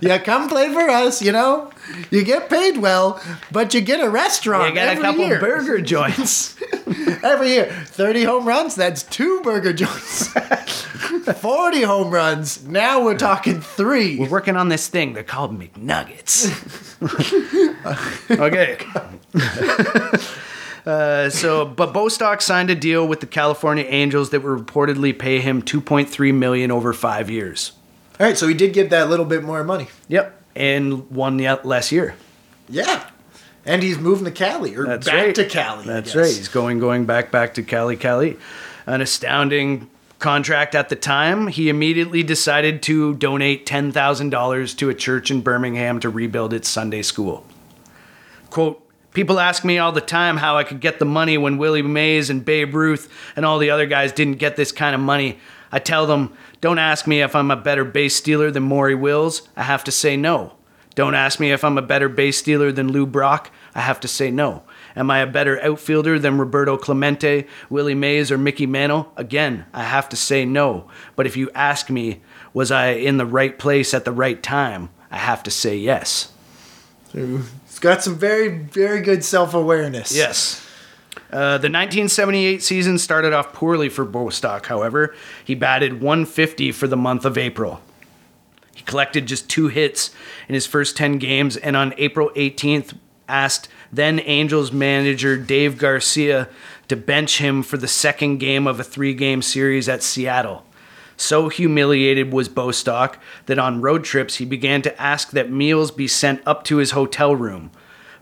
you 0.00 0.18
come 0.20 0.48
play 0.48 0.72
for 0.72 0.88
us, 0.88 1.22
you 1.22 1.32
know. 1.32 1.70
You 2.10 2.22
get 2.22 2.50
paid 2.50 2.78
well, 2.78 3.20
but 3.50 3.72
you 3.74 3.80
get 3.80 4.00
a 4.04 4.10
restaurant 4.10 4.68
You 4.70 4.74
got 4.74 4.96
a 4.98 5.00
couple 5.00 5.24
year. 5.26 5.40
burger 5.40 5.80
joints. 5.82 6.56
every 7.24 7.50
year. 7.50 7.66
30 7.86 8.24
home 8.24 8.46
runs, 8.46 8.74
that's 8.74 9.02
two 9.04 9.40
burger 9.42 9.72
joints. 9.72 10.28
40 11.34 11.82
home 11.82 12.10
runs, 12.10 12.64
now 12.66 13.04
we're 13.04 13.16
talking 13.18 13.60
three. 13.60 14.18
We're 14.18 14.28
working 14.28 14.56
on 14.56 14.68
this 14.68 14.88
thing. 14.88 15.12
They're 15.12 15.22
called 15.22 15.58
McNuggets. 15.58 16.48
okay. 18.30 18.78
Uh, 20.86 21.28
so, 21.28 21.66
but 21.66 21.92
Bostock 21.92 22.40
signed 22.40 22.70
a 22.70 22.74
deal 22.74 23.06
with 23.06 23.20
the 23.20 23.26
California 23.26 23.84
Angels 23.86 24.30
that 24.30 24.42
would 24.42 24.66
reportedly 24.66 25.18
pay 25.18 25.38
him 25.38 25.60
2.3 25.60 26.34
million 26.34 26.70
over 26.70 26.94
five 26.94 27.28
years. 27.28 27.72
All 28.18 28.26
right, 28.26 28.38
so 28.38 28.48
he 28.48 28.54
did 28.54 28.72
get 28.72 28.88
that 28.88 29.10
little 29.10 29.26
bit 29.26 29.44
more 29.44 29.62
money. 29.64 29.88
Yep, 30.08 30.40
and 30.56 31.10
one 31.10 31.38
ye- 31.38 31.54
less 31.62 31.92
year. 31.92 32.14
Yeah. 32.70 33.04
And 33.66 33.82
he's 33.82 33.98
moving 33.98 34.24
to 34.24 34.30
Cali, 34.30 34.76
or 34.76 34.86
That's 34.86 35.06
back 35.06 35.14
right. 35.14 35.34
to 35.34 35.44
Cali. 35.44 35.84
That's 35.84 36.16
right. 36.16 36.24
He's 36.24 36.48
going 36.48 36.78
going 36.78 37.04
back 37.04 37.30
back 37.30 37.54
to 37.54 37.62
Cali 37.62 37.96
Cali. 37.96 38.38
An 38.86 39.02
astounding 39.02 39.90
contract 40.18 40.74
at 40.74 40.88
the 40.88 40.96
time. 40.96 41.46
He 41.46 41.68
immediately 41.68 42.22
decided 42.22 42.82
to 42.84 43.14
donate 43.14 43.66
ten 43.66 43.92
thousand 43.92 44.30
dollars 44.30 44.74
to 44.74 44.88
a 44.88 44.94
church 44.94 45.30
in 45.30 45.40
Birmingham 45.40 46.00
to 46.00 46.10
rebuild 46.10 46.52
its 46.52 46.68
Sunday 46.68 47.02
school. 47.02 47.44
Quote. 48.50 48.84
People 49.14 49.40
ask 49.40 49.64
me 49.64 49.78
all 49.78 49.90
the 49.90 50.00
time 50.02 50.36
how 50.36 50.58
I 50.58 50.64
could 50.64 50.80
get 50.80 50.98
the 51.00 51.04
money 51.04 51.38
when 51.38 51.58
Willie 51.58 51.82
Mays 51.82 52.30
and 52.30 52.44
Babe 52.44 52.72
Ruth 52.74 53.10
and 53.34 53.44
all 53.44 53.58
the 53.58 53.70
other 53.70 53.86
guys 53.86 54.12
didn't 54.12 54.36
get 54.36 54.54
this 54.54 54.70
kind 54.70 54.94
of 54.94 55.00
money. 55.00 55.38
I 55.72 55.80
tell 55.80 56.06
them, 56.06 56.32
don't 56.60 56.78
ask 56.78 57.06
me 57.06 57.22
if 57.22 57.34
I'm 57.34 57.50
a 57.50 57.56
better 57.56 57.84
base 57.84 58.14
stealer 58.14 58.50
than 58.52 58.62
Maury 58.62 58.94
Wills. 58.94 59.48
I 59.56 59.64
have 59.64 59.82
to 59.84 59.90
say 59.90 60.16
no. 60.16 60.52
Don't 60.94 61.14
ask 61.14 61.40
me 61.40 61.50
if 61.50 61.64
I'm 61.64 61.78
a 61.78 61.82
better 61.82 62.08
base 62.08 62.38
stealer 62.38 62.70
than 62.70 62.92
Lou 62.92 63.06
Brock. 63.06 63.50
I 63.74 63.80
have 63.80 63.98
to 64.00 64.08
say 64.08 64.30
no. 64.30 64.62
Am 64.98 65.12
I 65.12 65.20
a 65.20 65.28
better 65.28 65.62
outfielder 65.62 66.18
than 66.18 66.38
Roberto 66.38 66.76
Clemente, 66.76 67.46
Willie 67.70 67.94
Mays, 67.94 68.32
or 68.32 68.36
Mickey 68.36 68.66
Mantle? 68.66 69.12
Again, 69.16 69.64
I 69.72 69.84
have 69.84 70.08
to 70.08 70.16
say 70.16 70.44
no. 70.44 70.90
But 71.14 71.24
if 71.24 71.36
you 71.36 71.52
ask 71.54 71.88
me, 71.88 72.20
was 72.52 72.72
I 72.72 72.88
in 72.88 73.16
the 73.16 73.24
right 73.24 73.56
place 73.56 73.94
at 73.94 74.04
the 74.04 74.10
right 74.10 74.42
time? 74.42 74.90
I 75.08 75.18
have 75.18 75.44
to 75.44 75.52
say 75.52 75.76
yes. 75.76 76.32
He's 77.12 77.78
got 77.78 78.02
some 78.02 78.18
very, 78.18 78.48
very 78.48 79.00
good 79.00 79.24
self 79.24 79.54
awareness. 79.54 80.14
Yes. 80.14 80.66
Uh, 81.30 81.58
the 81.58 81.70
1978 81.70 82.60
season 82.60 82.98
started 82.98 83.32
off 83.32 83.52
poorly 83.52 83.88
for 83.88 84.04
Bostock, 84.04 84.66
however. 84.66 85.14
He 85.44 85.54
batted 85.54 86.02
150 86.02 86.72
for 86.72 86.88
the 86.88 86.96
month 86.96 87.24
of 87.24 87.38
April. 87.38 87.80
He 88.74 88.82
collected 88.82 89.26
just 89.26 89.48
two 89.48 89.68
hits 89.68 90.10
in 90.48 90.54
his 90.54 90.66
first 90.66 90.96
10 90.96 91.18
games, 91.18 91.56
and 91.56 91.76
on 91.76 91.94
April 91.98 92.32
18th, 92.34 92.94
asked 93.28 93.68
then 93.92 94.20
Angels 94.20 94.72
manager 94.72 95.36
Dave 95.36 95.78
Garcia 95.78 96.48
to 96.88 96.96
bench 96.96 97.38
him 97.38 97.62
for 97.62 97.76
the 97.76 97.88
second 97.88 98.38
game 98.38 98.66
of 98.66 98.80
a 98.80 98.84
three 98.84 99.14
game 99.14 99.42
series 99.42 99.88
at 99.88 100.02
Seattle. 100.02 100.64
So 101.16 101.48
humiliated 101.48 102.32
was 102.32 102.48
Bostock 102.48 103.18
that 103.46 103.58
on 103.58 103.80
road 103.80 104.04
trips 104.04 104.36
he 104.36 104.44
began 104.44 104.82
to 104.82 105.02
ask 105.02 105.30
that 105.32 105.50
meals 105.50 105.90
be 105.90 106.06
sent 106.06 106.40
up 106.46 106.64
to 106.64 106.76
his 106.76 106.92
hotel 106.92 107.34
room. 107.34 107.70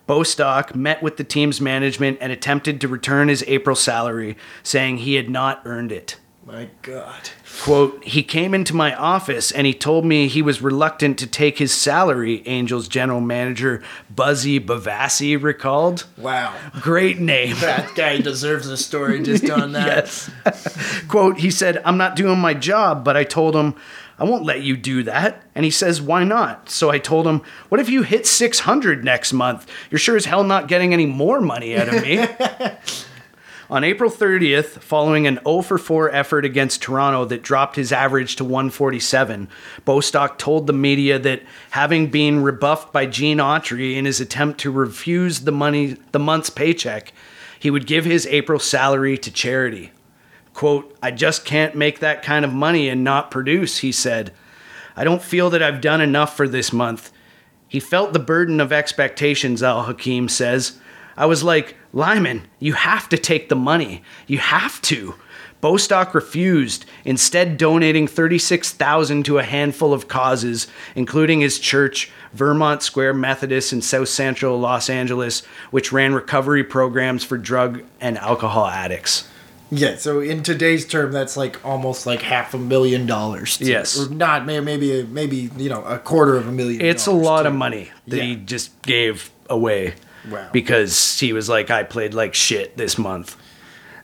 Bostock 0.06 0.74
met 0.74 1.02
with 1.02 1.16
the 1.16 1.24
team's 1.24 1.60
management 1.60 2.18
and 2.20 2.32
attempted 2.32 2.80
to 2.80 2.88
return 2.88 3.28
his 3.28 3.44
April 3.46 3.76
salary, 3.76 4.36
saying 4.62 4.98
he 4.98 5.14
had 5.14 5.28
not 5.28 5.62
earned 5.64 5.92
it. 5.92 6.16
My 6.44 6.68
God. 6.82 7.30
Quote, 7.62 8.04
he 8.04 8.22
came 8.22 8.54
into 8.54 8.74
my 8.76 8.94
office 8.94 9.50
and 9.50 9.66
he 9.66 9.74
told 9.74 10.04
me 10.04 10.28
he 10.28 10.42
was 10.42 10.62
reluctant 10.62 11.18
to 11.18 11.26
take 11.26 11.58
his 11.58 11.72
salary, 11.72 12.42
Angels 12.46 12.86
general 12.86 13.20
manager 13.20 13.82
Buzzie 14.14 14.60
Bavasi 14.60 15.40
recalled. 15.40 16.06
Wow. 16.16 16.54
Great 16.80 17.18
name. 17.18 17.56
That 17.60 17.94
guy 17.94 18.20
deserves 18.20 18.68
a 18.68 18.76
story 18.76 19.22
just 19.22 19.48
on 19.50 19.72
that. 19.72 19.86
yes. 20.44 21.04
Quote, 21.08 21.38
he 21.38 21.50
said, 21.50 21.82
I'm 21.84 21.96
not 21.96 22.14
doing 22.14 22.38
my 22.38 22.54
job, 22.54 23.04
but 23.04 23.16
I 23.16 23.24
told 23.24 23.56
him, 23.56 23.74
I 24.18 24.24
won't 24.24 24.44
let 24.44 24.62
you 24.62 24.76
do 24.76 25.02
that. 25.04 25.42
And 25.54 25.64
he 25.64 25.70
says, 25.70 26.00
Why 26.00 26.24
not? 26.24 26.70
So 26.70 26.90
I 26.90 26.98
told 26.98 27.26
him, 27.26 27.42
What 27.68 27.80
if 27.80 27.88
you 27.88 28.02
hit 28.02 28.26
600 28.26 29.04
next 29.04 29.32
month? 29.32 29.70
You're 29.90 29.98
sure 29.98 30.16
as 30.16 30.24
hell 30.24 30.42
not 30.44 30.68
getting 30.68 30.92
any 30.92 31.06
more 31.06 31.40
money 31.40 31.76
out 31.76 31.88
of 31.88 32.02
me. 32.02 32.26
On 33.68 33.82
April 33.82 34.10
30th, 34.10 34.78
following 34.78 35.26
an 35.26 35.40
0 35.44 35.62
for 35.62 35.76
4 35.76 36.12
effort 36.12 36.44
against 36.44 36.82
Toronto 36.82 37.24
that 37.24 37.42
dropped 37.42 37.74
his 37.74 37.90
average 37.90 38.36
to 38.36 38.44
147, 38.44 39.48
Bostock 39.84 40.38
told 40.38 40.66
the 40.66 40.72
media 40.72 41.18
that 41.18 41.42
having 41.70 42.06
been 42.06 42.44
rebuffed 42.44 42.92
by 42.92 43.06
Gene 43.06 43.38
Autry 43.38 43.96
in 43.96 44.04
his 44.04 44.20
attempt 44.20 44.60
to 44.60 44.70
refuse 44.70 45.40
the 45.40 45.50
money 45.50 45.96
the 46.12 46.20
month's 46.20 46.48
paycheck, 46.48 47.12
he 47.58 47.68
would 47.68 47.88
give 47.88 48.04
his 48.04 48.24
April 48.28 48.60
salary 48.60 49.18
to 49.18 49.32
charity. 49.32 49.90
Quote, 50.54 50.96
I 51.02 51.10
just 51.10 51.44
can't 51.44 51.74
make 51.74 51.98
that 51.98 52.22
kind 52.22 52.44
of 52.44 52.52
money 52.52 52.88
and 52.88 53.02
not 53.02 53.32
produce, 53.32 53.78
he 53.78 53.90
said. 53.90 54.32
I 54.94 55.02
don't 55.02 55.20
feel 55.20 55.50
that 55.50 55.62
I've 55.62 55.80
done 55.80 56.00
enough 56.00 56.36
for 56.36 56.46
this 56.46 56.72
month. 56.72 57.10
He 57.66 57.80
felt 57.80 58.12
the 58.12 58.20
burden 58.20 58.60
of 58.60 58.72
expectations, 58.72 59.60
Al 59.60 59.82
Hakim 59.82 60.28
says. 60.28 60.78
I 61.16 61.26
was 61.26 61.42
like, 61.42 61.76
Lyman, 61.92 62.42
you 62.58 62.74
have 62.74 63.08
to 63.10 63.18
take 63.18 63.48
the 63.48 63.56
money. 63.56 64.02
You 64.26 64.38
have 64.38 64.80
to. 64.82 65.14
Bostock 65.62 66.14
refused, 66.14 66.84
instead 67.04 67.56
donating 67.56 68.06
36,000 68.06 69.24
to 69.24 69.38
a 69.38 69.42
handful 69.42 69.92
of 69.94 70.06
causes, 70.06 70.66
including 70.94 71.40
his 71.40 71.58
church, 71.58 72.10
Vermont 72.34 72.82
Square 72.82 73.14
Methodist 73.14 73.72
in 73.72 73.80
South 73.80 74.08
Central 74.08 74.58
Los 74.60 74.90
Angeles, 74.90 75.44
which 75.70 75.92
ran 75.92 76.12
recovery 76.14 76.62
programs 76.62 77.24
for 77.24 77.38
drug 77.38 77.82
and 78.00 78.18
alcohol 78.18 78.66
addicts. 78.66 79.26
Yeah, 79.70 79.96
so 79.96 80.20
in 80.20 80.42
today's 80.44 80.86
term, 80.86 81.10
that's 81.10 81.36
like 81.36 81.64
almost 81.64 82.06
like 82.06 82.22
half 82.22 82.54
a 82.54 82.58
million 82.58 83.06
dollars. 83.06 83.56
to- 83.56 83.64
Yes. 83.64 83.98
or 83.98 84.08
not. 84.10 84.46
Maybe, 84.46 85.02
maybe 85.02 85.50
you 85.56 85.68
know, 85.70 85.82
a 85.84 85.98
quarter 85.98 86.36
of 86.36 86.46
a 86.46 86.52
million. 86.52 86.80
It's 86.82 87.06
a 87.06 87.12
lot 87.12 87.42
to- 87.42 87.48
of 87.48 87.54
money 87.54 87.90
that 88.06 88.22
he 88.22 88.36
just 88.36 88.80
gave 88.82 89.30
away. 89.50 89.94
Wow. 90.30 90.48
Because 90.52 91.18
he 91.18 91.32
was 91.32 91.48
like, 91.48 91.70
I 91.70 91.82
played 91.82 92.14
like 92.14 92.34
shit 92.34 92.76
this 92.76 92.98
month. 92.98 93.36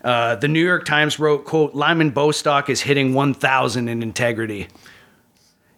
Uh, 0.05 0.35
the 0.37 0.49
New 0.49 0.65
York 0.65 0.85
Times 0.85 1.19
wrote, 1.19 1.45
quote, 1.45 1.75
Lyman 1.75 2.11
Bostock 2.11 2.69
is 2.69 2.81
hitting 2.81 3.15
1,000 3.15 3.89
in 3.89 4.03
integrity. 4.03 4.69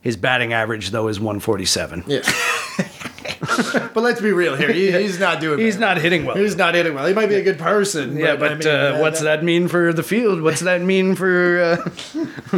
His 0.00 0.16
batting 0.16 0.52
average, 0.52 0.90
though, 0.90 1.09
is 1.09 1.18
147. 1.20 2.04
Yeah. 2.07 2.20
but 3.94 4.02
let's 4.02 4.20
be 4.20 4.33
real 4.33 4.57
here. 4.57 4.72
He, 4.72 4.92
he's 4.92 5.18
not 5.18 5.40
doing. 5.40 5.59
He's 5.59 5.78
not 5.78 5.98
hitting 5.98 6.24
well. 6.24 6.37
He's 6.37 6.57
not 6.57 6.74
hitting 6.74 6.94
well. 6.94 7.07
He 7.07 7.14
might 7.14 7.28
be 7.28 7.37
a 7.37 7.42
good 7.42 7.59
person. 7.59 8.16
yeah, 8.16 8.33
I 8.33 8.37
but 8.37 8.59
mean, 8.59 8.68
uh, 8.68 8.98
what's 8.98 9.20
that 9.20 9.44
mean 9.44 9.68
for 9.68 9.92
the 9.92 10.02
field? 10.02 10.42
What's 10.42 10.61
that 10.61 10.80
mean 10.83 11.14
for. 11.14 11.59
Uh, 11.61 11.90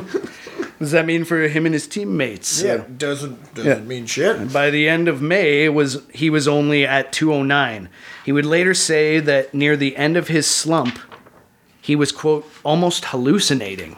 does 0.78 0.90
that 0.90 1.06
mean 1.06 1.24
for 1.24 1.48
him 1.48 1.64
and 1.66 1.74
his 1.74 1.86
teammates? 1.86 2.62
Yeah, 2.62 2.84
doesn't 2.98 3.54
doesn't 3.54 3.82
Yeah. 3.82 3.84
mean 3.88 4.06
shit. 4.06 4.52
By 4.52 4.70
the 4.70 4.88
end 4.88 5.08
of 5.08 5.22
May, 5.22 5.68
was 5.68 6.02
he 6.12 6.28
was 6.30 6.46
only 6.46 6.86
at 6.86 7.12
209. 7.12 7.88
He 8.24 8.32
would 8.32 8.46
later 8.46 8.74
say 8.74 9.20
that 9.20 9.54
near 9.54 9.76
the 9.76 9.96
end 9.96 10.16
of 10.16 10.28
his 10.28 10.46
slump, 10.46 10.98
he 11.80 11.96
was 11.96 12.12
quote 12.12 12.50
almost 12.64 13.06
hallucinating. 13.06 13.96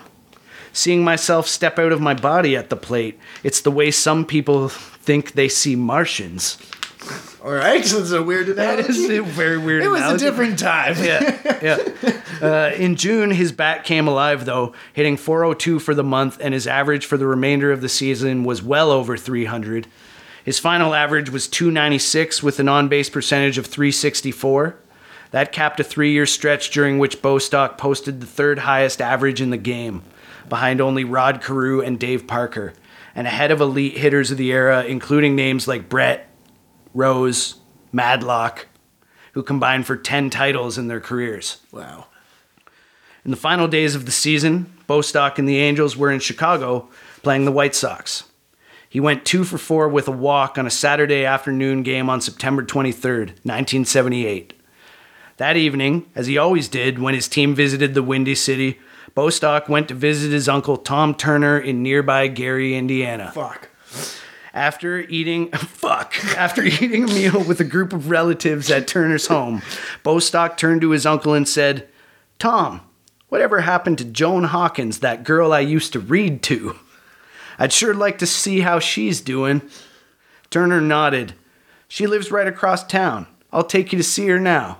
Seeing 0.72 1.02
myself 1.02 1.48
step 1.48 1.78
out 1.78 1.90
of 1.92 2.00
my 2.00 2.14
body 2.14 2.54
at 2.56 2.68
the 2.70 2.76
plate, 2.76 3.18
it's 3.42 3.60
the 3.60 3.70
way 3.70 3.90
some 3.90 4.24
people 4.24 4.68
think 4.68 5.32
they 5.32 5.48
see 5.48 5.74
Martians. 5.74 6.58
All 7.48 7.54
right, 7.54 7.82
so 7.84 8.00
it's 8.00 8.10
a 8.10 8.22
weird 8.22 8.48
That 8.48 8.78
analogy. 8.80 9.02
is 9.04 9.10
a 9.10 9.22
very 9.22 9.56
weird. 9.56 9.82
it 9.82 9.88
was 9.88 10.00
analogy. 10.02 10.26
a 10.26 10.30
different 10.30 10.58
time. 10.58 10.96
yeah, 10.98 11.58
yeah. 11.62 12.12
Uh, 12.40 12.70
in 12.76 12.94
June, 12.94 13.32
his 13.32 13.50
bat 13.50 13.82
came 13.82 14.06
alive 14.06 14.44
though, 14.44 14.72
hitting 14.92 15.16
402 15.16 15.80
for 15.80 15.92
the 15.92 16.04
month, 16.04 16.38
and 16.40 16.54
his 16.54 16.68
average 16.68 17.04
for 17.04 17.16
the 17.16 17.26
remainder 17.26 17.72
of 17.72 17.80
the 17.80 17.88
season 17.88 18.44
was 18.44 18.62
well 18.62 18.92
over 18.92 19.16
300. 19.16 19.88
His 20.44 20.60
final 20.60 20.94
average 20.94 21.30
was 21.30 21.48
296 21.48 22.40
with 22.40 22.60
an 22.60 22.68
on 22.68 22.86
base 22.86 23.10
percentage 23.10 23.58
of 23.58 23.66
364. 23.66 24.76
That 25.32 25.50
capped 25.50 25.80
a 25.80 25.84
three 25.84 26.12
year 26.12 26.26
stretch 26.26 26.70
during 26.70 27.00
which 27.00 27.20
Bostock 27.20 27.76
posted 27.76 28.20
the 28.20 28.26
third 28.26 28.60
highest 28.60 29.00
average 29.00 29.40
in 29.40 29.50
the 29.50 29.56
game, 29.56 30.02
behind 30.48 30.80
only 30.80 31.02
Rod 31.02 31.42
Carew 31.42 31.80
and 31.80 31.98
Dave 31.98 32.28
Parker, 32.28 32.72
and 33.16 33.26
ahead 33.26 33.50
of 33.50 33.60
elite 33.60 33.98
hitters 33.98 34.30
of 34.30 34.38
the 34.38 34.52
era, 34.52 34.84
including 34.84 35.34
names 35.34 35.66
like 35.66 35.88
Brett, 35.88 36.27
Rose, 36.98 37.54
Madlock, 37.92 38.66
who 39.32 39.44
combined 39.44 39.86
for 39.86 39.96
10 39.96 40.30
titles 40.30 40.76
in 40.76 40.88
their 40.88 41.00
careers. 41.00 41.58
Wow. 41.70 42.06
In 43.24 43.30
the 43.30 43.36
final 43.36 43.68
days 43.68 43.94
of 43.94 44.04
the 44.04 44.10
season, 44.10 44.72
Bostock 44.88 45.38
and 45.38 45.48
the 45.48 45.58
Angels 45.58 45.96
were 45.96 46.10
in 46.10 46.18
Chicago 46.18 46.88
playing 47.22 47.44
the 47.44 47.52
White 47.52 47.76
Sox. 47.76 48.24
He 48.88 48.98
went 48.98 49.24
two 49.24 49.44
for 49.44 49.58
four 49.58 49.88
with 49.88 50.08
a 50.08 50.12
walk 50.12 50.58
on 50.58 50.66
a 50.66 50.70
Saturday 50.70 51.24
afternoon 51.24 51.84
game 51.84 52.10
on 52.10 52.20
September 52.20 52.64
23rd, 52.64 53.28
1978. 53.44 54.54
That 55.36 55.56
evening, 55.56 56.10
as 56.16 56.26
he 56.26 56.36
always 56.36 56.66
did 56.66 56.98
when 56.98 57.14
his 57.14 57.28
team 57.28 57.54
visited 57.54 57.94
the 57.94 58.02
Windy 58.02 58.34
City, 58.34 58.80
Bostock 59.14 59.68
went 59.68 59.86
to 59.86 59.94
visit 59.94 60.32
his 60.32 60.48
uncle 60.48 60.76
Tom 60.76 61.14
Turner 61.14 61.60
in 61.60 61.80
nearby 61.80 62.26
Gary, 62.26 62.74
Indiana. 62.74 63.30
Fuck. 63.32 63.68
After 64.54 65.00
eating 65.00 65.50
fuck, 65.52 66.14
after 66.36 66.62
eating 66.62 67.04
a 67.04 67.06
meal 67.06 67.42
with 67.42 67.60
a 67.60 67.64
group 67.64 67.92
of 67.92 68.10
relatives 68.10 68.70
at 68.70 68.86
Turner's 68.86 69.26
home, 69.26 69.62
Bostock 70.02 70.56
turned 70.56 70.80
to 70.82 70.90
his 70.90 71.06
uncle 71.06 71.34
and 71.34 71.48
said, 71.48 71.88
"Tom, 72.38 72.80
whatever 73.28 73.60
happened 73.60 73.98
to 73.98 74.04
Joan 74.04 74.44
Hawkins, 74.44 75.00
that 75.00 75.24
girl 75.24 75.52
I 75.52 75.60
used 75.60 75.92
to 75.92 76.00
read 76.00 76.42
to? 76.44 76.78
I'd 77.58 77.72
sure 77.72 77.94
like 77.94 78.18
to 78.18 78.26
see 78.26 78.60
how 78.60 78.78
she's 78.78 79.20
doing." 79.20 79.62
Turner 80.50 80.80
nodded. 80.80 81.34
"She 81.88 82.06
lives 82.06 82.30
right 82.30 82.46
across 82.46 82.86
town. 82.86 83.26
I'll 83.52 83.64
take 83.64 83.92
you 83.92 83.98
to 83.98 84.04
see 84.04 84.26
her 84.28 84.38
now." 84.38 84.78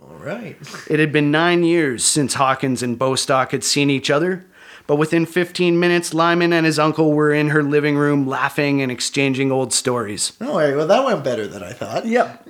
All 0.00 0.16
right. 0.16 0.56
It 0.88 1.00
had 1.00 1.12
been 1.12 1.30
nine 1.30 1.64
years 1.64 2.04
since 2.04 2.34
Hawkins 2.34 2.82
and 2.82 2.98
Bostock 2.98 3.50
had 3.50 3.64
seen 3.64 3.90
each 3.90 4.10
other, 4.10 4.46
but 4.88 4.96
within 4.96 5.26
15 5.26 5.78
minutes, 5.78 6.14
Lyman 6.14 6.52
and 6.52 6.64
his 6.64 6.78
uncle 6.78 7.12
were 7.12 7.30
in 7.30 7.50
her 7.50 7.62
living 7.62 7.96
room 7.96 8.26
laughing 8.26 8.80
and 8.80 8.90
exchanging 8.90 9.52
old 9.52 9.72
stories. 9.72 10.32
Oh, 10.40 10.58
right. 10.58 10.74
Well, 10.74 10.86
that 10.86 11.04
went 11.04 11.22
better 11.22 11.46
than 11.46 11.62
I 11.62 11.74
thought. 11.74 12.06
Yep. 12.06 12.48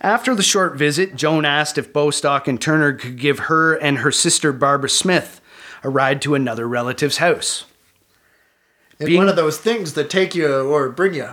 After 0.00 0.34
the 0.34 0.42
short 0.42 0.76
visit, 0.76 1.14
Joan 1.14 1.44
asked 1.44 1.78
if 1.78 1.92
Bostock 1.92 2.48
and 2.48 2.60
Turner 2.60 2.92
could 2.92 3.18
give 3.18 3.38
her 3.38 3.74
and 3.74 3.98
her 3.98 4.10
sister 4.10 4.52
Barbara 4.52 4.90
Smith 4.90 5.40
a 5.84 5.88
ride 5.88 6.20
to 6.22 6.34
another 6.34 6.66
relative's 6.66 7.18
house. 7.18 7.64
It's 8.98 9.06
Being- 9.08 9.18
one 9.18 9.28
of 9.28 9.36
those 9.36 9.58
things 9.58 9.92
that 9.92 10.08
take 10.08 10.34
you 10.34 10.48
or 10.48 10.88
bring 10.88 11.14
you. 11.14 11.28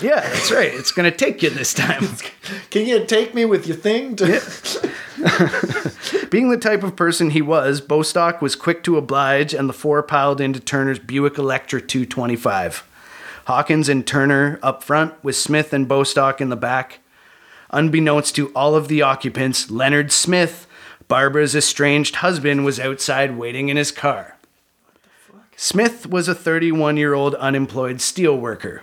Yeah, 0.00 0.20
that's 0.20 0.50
right. 0.50 0.72
It's 0.72 0.92
going 0.92 1.10
to 1.10 1.16
take 1.16 1.42
you 1.42 1.50
this 1.50 1.74
time. 1.74 2.08
Can 2.70 2.86
you 2.86 3.04
take 3.04 3.34
me 3.34 3.44
with 3.44 3.66
your 3.66 3.76
thing? 3.76 4.16
To- 4.16 4.90
Being 6.30 6.48
the 6.50 6.56
type 6.58 6.82
of 6.82 6.96
person 6.96 7.30
he 7.30 7.42
was, 7.42 7.80
Bostock 7.80 8.40
was 8.40 8.56
quick 8.56 8.82
to 8.84 8.96
oblige, 8.96 9.52
and 9.54 9.68
the 9.68 9.72
four 9.74 10.02
piled 10.02 10.40
into 10.40 10.58
Turner's 10.58 10.98
Buick 10.98 11.36
Electra 11.38 11.80
225. 11.80 12.88
Hawkins 13.46 13.88
and 13.88 14.06
Turner 14.06 14.58
up 14.62 14.82
front, 14.82 15.12
with 15.22 15.36
Smith 15.36 15.72
and 15.72 15.86
Bostock 15.86 16.40
in 16.40 16.48
the 16.48 16.56
back. 16.56 17.00
Unbeknownst 17.70 18.34
to 18.36 18.48
all 18.54 18.74
of 18.74 18.88
the 18.88 19.02
occupants, 19.02 19.70
Leonard 19.70 20.10
Smith, 20.10 20.66
Barbara's 21.08 21.54
estranged 21.54 22.16
husband, 22.16 22.64
was 22.64 22.80
outside 22.80 23.36
waiting 23.36 23.68
in 23.68 23.76
his 23.76 23.92
car. 23.92 24.31
Smith 25.62 26.08
was 26.08 26.26
a 26.26 26.34
31 26.34 26.96
year 26.96 27.14
old 27.14 27.36
unemployed 27.36 27.98
steelworker. 27.98 28.80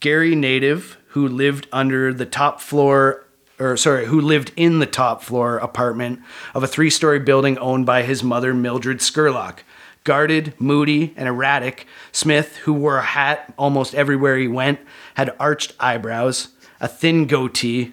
Gary 0.00 0.34
native 0.34 0.96
who 1.08 1.28
lived 1.28 1.68
under 1.70 2.14
the 2.14 2.24
top 2.24 2.62
floor 2.62 3.26
or 3.60 3.76
sorry, 3.76 4.06
who 4.06 4.18
lived 4.18 4.52
in 4.56 4.78
the 4.78 4.86
top 4.86 5.22
floor 5.22 5.58
apartment 5.58 6.20
of 6.54 6.62
a 6.62 6.66
three-story 6.66 7.18
building 7.18 7.58
owned 7.58 7.84
by 7.84 8.04
his 8.04 8.22
mother 8.22 8.54
Mildred 8.54 9.00
Skurlock. 9.00 9.58
Guarded, 10.04 10.54
moody, 10.58 11.12
and 11.14 11.28
erratic, 11.28 11.86
Smith, 12.10 12.56
who 12.64 12.72
wore 12.72 12.96
a 12.96 13.02
hat 13.02 13.52
almost 13.58 13.94
everywhere 13.94 14.38
he 14.38 14.48
went, 14.48 14.80
had 15.16 15.36
arched 15.38 15.74
eyebrows, 15.78 16.48
a 16.80 16.88
thin 16.88 17.26
goatee, 17.26 17.92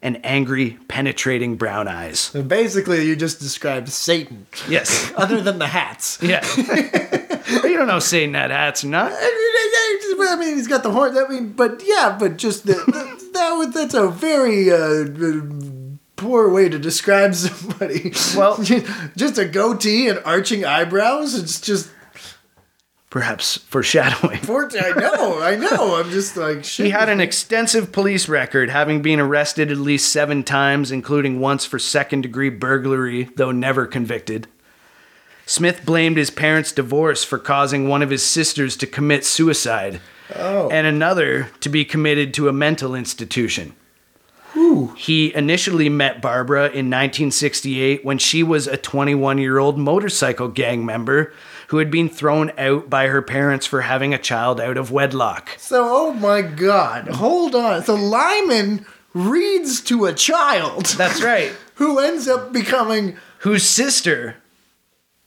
and 0.00 0.24
angry, 0.24 0.78
penetrating 0.88 1.56
brown 1.56 1.88
eyes. 1.88 2.20
So 2.20 2.42
basically, 2.42 3.04
you 3.06 3.16
just 3.16 3.40
described 3.40 3.88
Satan, 3.88 4.46
Yes. 4.68 5.12
other 5.16 5.40
than 5.40 5.58
the 5.58 5.66
hats. 5.66 6.18
Yeah. 6.22 6.44
you 6.56 7.76
don't 7.76 7.88
know 7.88 7.98
Satan 7.98 8.34
had 8.34 8.50
hats 8.50 8.84
or 8.84 8.88
not. 8.88 9.12
I 9.12 10.36
mean, 10.38 10.56
he's 10.56 10.68
got 10.68 10.82
the 10.82 10.90
horn. 10.90 11.16
I 11.16 11.26
mean, 11.28 11.52
but 11.52 11.82
yeah, 11.84 12.16
but 12.18 12.36
just 12.36 12.66
the, 12.66 12.74
the, 12.74 13.30
that 13.32 13.54
would 13.54 13.72
that's 13.72 13.94
a 13.94 14.08
very 14.08 14.70
uh, 14.70 15.06
poor 16.16 16.50
way 16.50 16.68
to 16.68 16.78
describe 16.78 17.34
somebody. 17.34 18.12
Well- 18.36 18.62
just 19.16 19.38
a 19.38 19.44
goatee 19.46 20.08
and 20.08 20.20
arching 20.24 20.64
eyebrows. 20.64 21.34
It's 21.34 21.60
just. 21.60 21.90
Perhaps 23.10 23.56
foreshadowing. 23.56 24.38
I 24.48 24.90
know, 24.94 25.40
I 25.40 25.56
know. 25.56 25.96
I'm 25.96 26.10
just 26.10 26.36
like 26.36 26.62
shit. 26.62 26.86
He 26.86 26.90
had 26.92 27.08
an 27.08 27.20
extensive 27.20 27.90
police 27.90 28.28
record, 28.28 28.68
having 28.68 29.00
been 29.00 29.18
arrested 29.18 29.70
at 29.72 29.78
least 29.78 30.12
seven 30.12 30.42
times, 30.44 30.90
including 30.92 31.40
once 31.40 31.64
for 31.64 31.78
second 31.78 32.20
degree 32.20 32.50
burglary, 32.50 33.30
though 33.36 33.50
never 33.50 33.86
convicted. 33.86 34.46
Smith 35.46 35.86
blamed 35.86 36.18
his 36.18 36.30
parents' 36.30 36.70
divorce 36.72 37.24
for 37.24 37.38
causing 37.38 37.88
one 37.88 38.02
of 38.02 38.10
his 38.10 38.22
sisters 38.22 38.76
to 38.76 38.86
commit 38.86 39.24
suicide 39.24 40.00
Oh. 40.36 40.68
and 40.68 40.86
another 40.86 41.48
to 41.60 41.70
be 41.70 41.86
committed 41.86 42.34
to 42.34 42.48
a 42.48 42.52
mental 42.52 42.94
institution. 42.94 43.74
He 44.96 45.32
initially 45.34 45.88
met 45.88 46.20
Barbara 46.20 46.64
in 46.64 46.90
1968 46.90 48.04
when 48.04 48.18
she 48.18 48.42
was 48.42 48.66
a 48.66 48.76
21 48.76 49.38
year 49.38 49.58
old 49.58 49.78
motorcycle 49.78 50.48
gang 50.48 50.84
member 50.84 51.32
who 51.68 51.78
had 51.78 51.90
been 51.90 52.08
thrown 52.08 52.50
out 52.58 52.90
by 52.90 53.06
her 53.06 53.22
parents 53.22 53.64
for 53.66 53.82
having 53.82 54.12
a 54.12 54.18
child 54.18 54.60
out 54.60 54.76
of 54.76 54.90
wedlock. 54.90 55.50
So, 55.58 55.84
oh 55.88 56.12
my 56.12 56.42
God, 56.42 57.08
hold 57.08 57.54
on. 57.54 57.82
So 57.84 57.94
Lyman 57.94 58.84
reads 59.14 59.80
to 59.82 60.04
a 60.06 60.12
child 60.12 60.84
That's 60.86 61.22
right. 61.22 61.52
who 61.76 61.98
ends 61.98 62.28
up 62.28 62.52
becoming 62.52 63.16
Whose 63.40 63.64
sister 63.64 64.36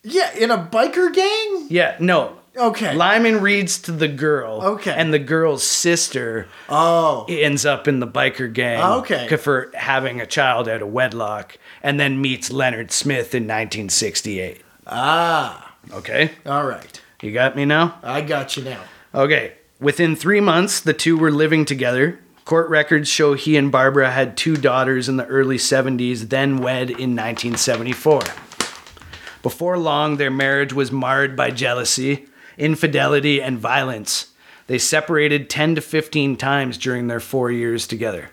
yeah 0.04 0.32
in 0.38 0.52
a 0.52 0.58
biker 0.58 1.14
gang. 1.14 1.68
Yeah, 1.70 1.96
no. 2.00 2.38
Okay. 2.58 2.94
Lyman 2.96 3.40
reads 3.40 3.80
to 3.84 3.94
the 3.94 4.10
girl. 4.10 4.62
Okay. 4.62 4.92
And 4.94 5.14
the 5.14 5.20
girl's 5.20 5.64
sister 5.64 6.48
Oh, 6.68 7.26
ends 7.30 7.66
up 7.66 7.88
in 7.88 8.00
the 8.02 8.08
biker 8.08 8.52
gang. 8.52 8.82
Okay. 9.00 9.34
For 9.38 9.72
having 9.74 10.20
a 10.20 10.26
child 10.26 10.68
out 10.68 10.82
of 10.82 10.90
wedlock 10.92 11.58
and 11.82 11.98
then 12.00 12.20
meets 12.22 12.52
Leonard 12.52 12.92
Smith 12.92 13.34
in 13.34 13.44
1968. 13.44 14.62
ah, 14.88 15.71
Okay? 15.92 16.32
all 16.46 16.66
right. 16.66 17.02
You 17.22 17.32
got 17.32 17.56
me 17.56 17.66
now? 17.66 18.00
I 18.04 18.22
got 18.22 18.58
you 18.58 18.64
now. 18.64 18.82
Okay. 19.14 19.54
Within 19.80 20.16
three 20.16 20.40
months, 20.40 20.80
the 20.80 20.94
two 20.94 21.18
were 21.18 21.32
living 21.32 21.66
together. 21.66 22.20
Court 22.46 22.70
records 22.70 23.10
show 23.10 23.34
he 23.34 23.58
and 23.58 23.72
Barbara 23.72 24.12
had 24.12 24.36
two 24.36 24.56
daughters 24.56 25.08
in 25.08 25.18
the 25.18 25.26
early 25.26 25.58
70s, 25.58 26.30
then 26.30 26.58
wed 26.58 26.90
in 26.90 27.16
1974. 27.16 28.22
Before 29.42 29.78
long, 29.78 30.18
their 30.18 30.32
marriage 30.32 30.74
was 30.74 30.92
marred 30.92 31.36
by 31.36 31.52
jealousy, 31.52 32.28
infidelity, 32.58 33.42
and 33.42 33.58
violence. 33.58 34.32
They 34.68 34.78
separated 34.78 35.50
10 35.50 35.76
to 35.76 35.82
15 35.82 36.38
times 36.38 36.78
during 36.78 37.08
their 37.08 37.20
four 37.20 37.52
years 37.52 37.88
together. 37.88 38.30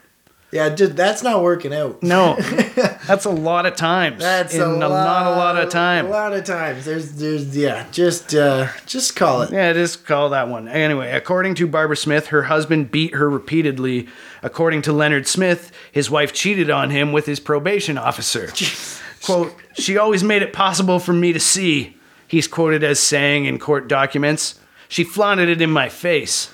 Yeah, 0.50 0.70
dude, 0.70 0.96
that's 0.96 1.22
not 1.22 1.42
working 1.42 1.74
out. 1.74 2.02
No, 2.02 2.36
that's 3.06 3.26
a 3.26 3.30
lot 3.30 3.66
of 3.66 3.76
times. 3.76 4.20
That's 4.20 4.54
in 4.54 4.62
a 4.62 4.66
lot, 4.66 4.88
not 4.88 5.26
a 5.26 5.30
lot 5.36 5.56
of 5.58 5.68
time. 5.68 6.06
A 6.06 6.08
lot 6.08 6.32
of 6.32 6.44
times. 6.44 6.86
There's, 6.86 7.12
there's, 7.16 7.54
yeah. 7.54 7.86
Just, 7.92 8.34
uh, 8.34 8.68
just 8.86 9.14
call 9.14 9.42
it. 9.42 9.52
Yeah, 9.52 9.74
just 9.74 10.06
call 10.06 10.30
that 10.30 10.48
one. 10.48 10.66
Anyway, 10.66 11.12
according 11.12 11.54
to 11.56 11.66
Barbara 11.66 11.98
Smith, 11.98 12.28
her 12.28 12.44
husband 12.44 12.90
beat 12.90 13.14
her 13.14 13.28
repeatedly. 13.28 14.08
According 14.42 14.82
to 14.82 14.92
Leonard 14.92 15.26
Smith, 15.26 15.70
his 15.92 16.08
wife 16.10 16.32
cheated 16.32 16.70
on 16.70 16.88
him 16.88 17.12
with 17.12 17.26
his 17.26 17.40
probation 17.40 17.98
officer. 17.98 18.50
Quote, 19.22 19.54
she 19.74 19.98
always 19.98 20.24
made 20.24 20.40
it 20.40 20.54
possible 20.54 20.98
for 20.98 21.12
me 21.12 21.34
to 21.34 21.40
see, 21.40 21.96
he's 22.26 22.48
quoted 22.48 22.82
as 22.82 22.98
saying 22.98 23.44
in 23.44 23.58
court 23.58 23.86
documents. 23.86 24.58
She 24.88 25.04
flaunted 25.04 25.50
it 25.50 25.60
in 25.60 25.70
my 25.70 25.90
face. 25.90 26.50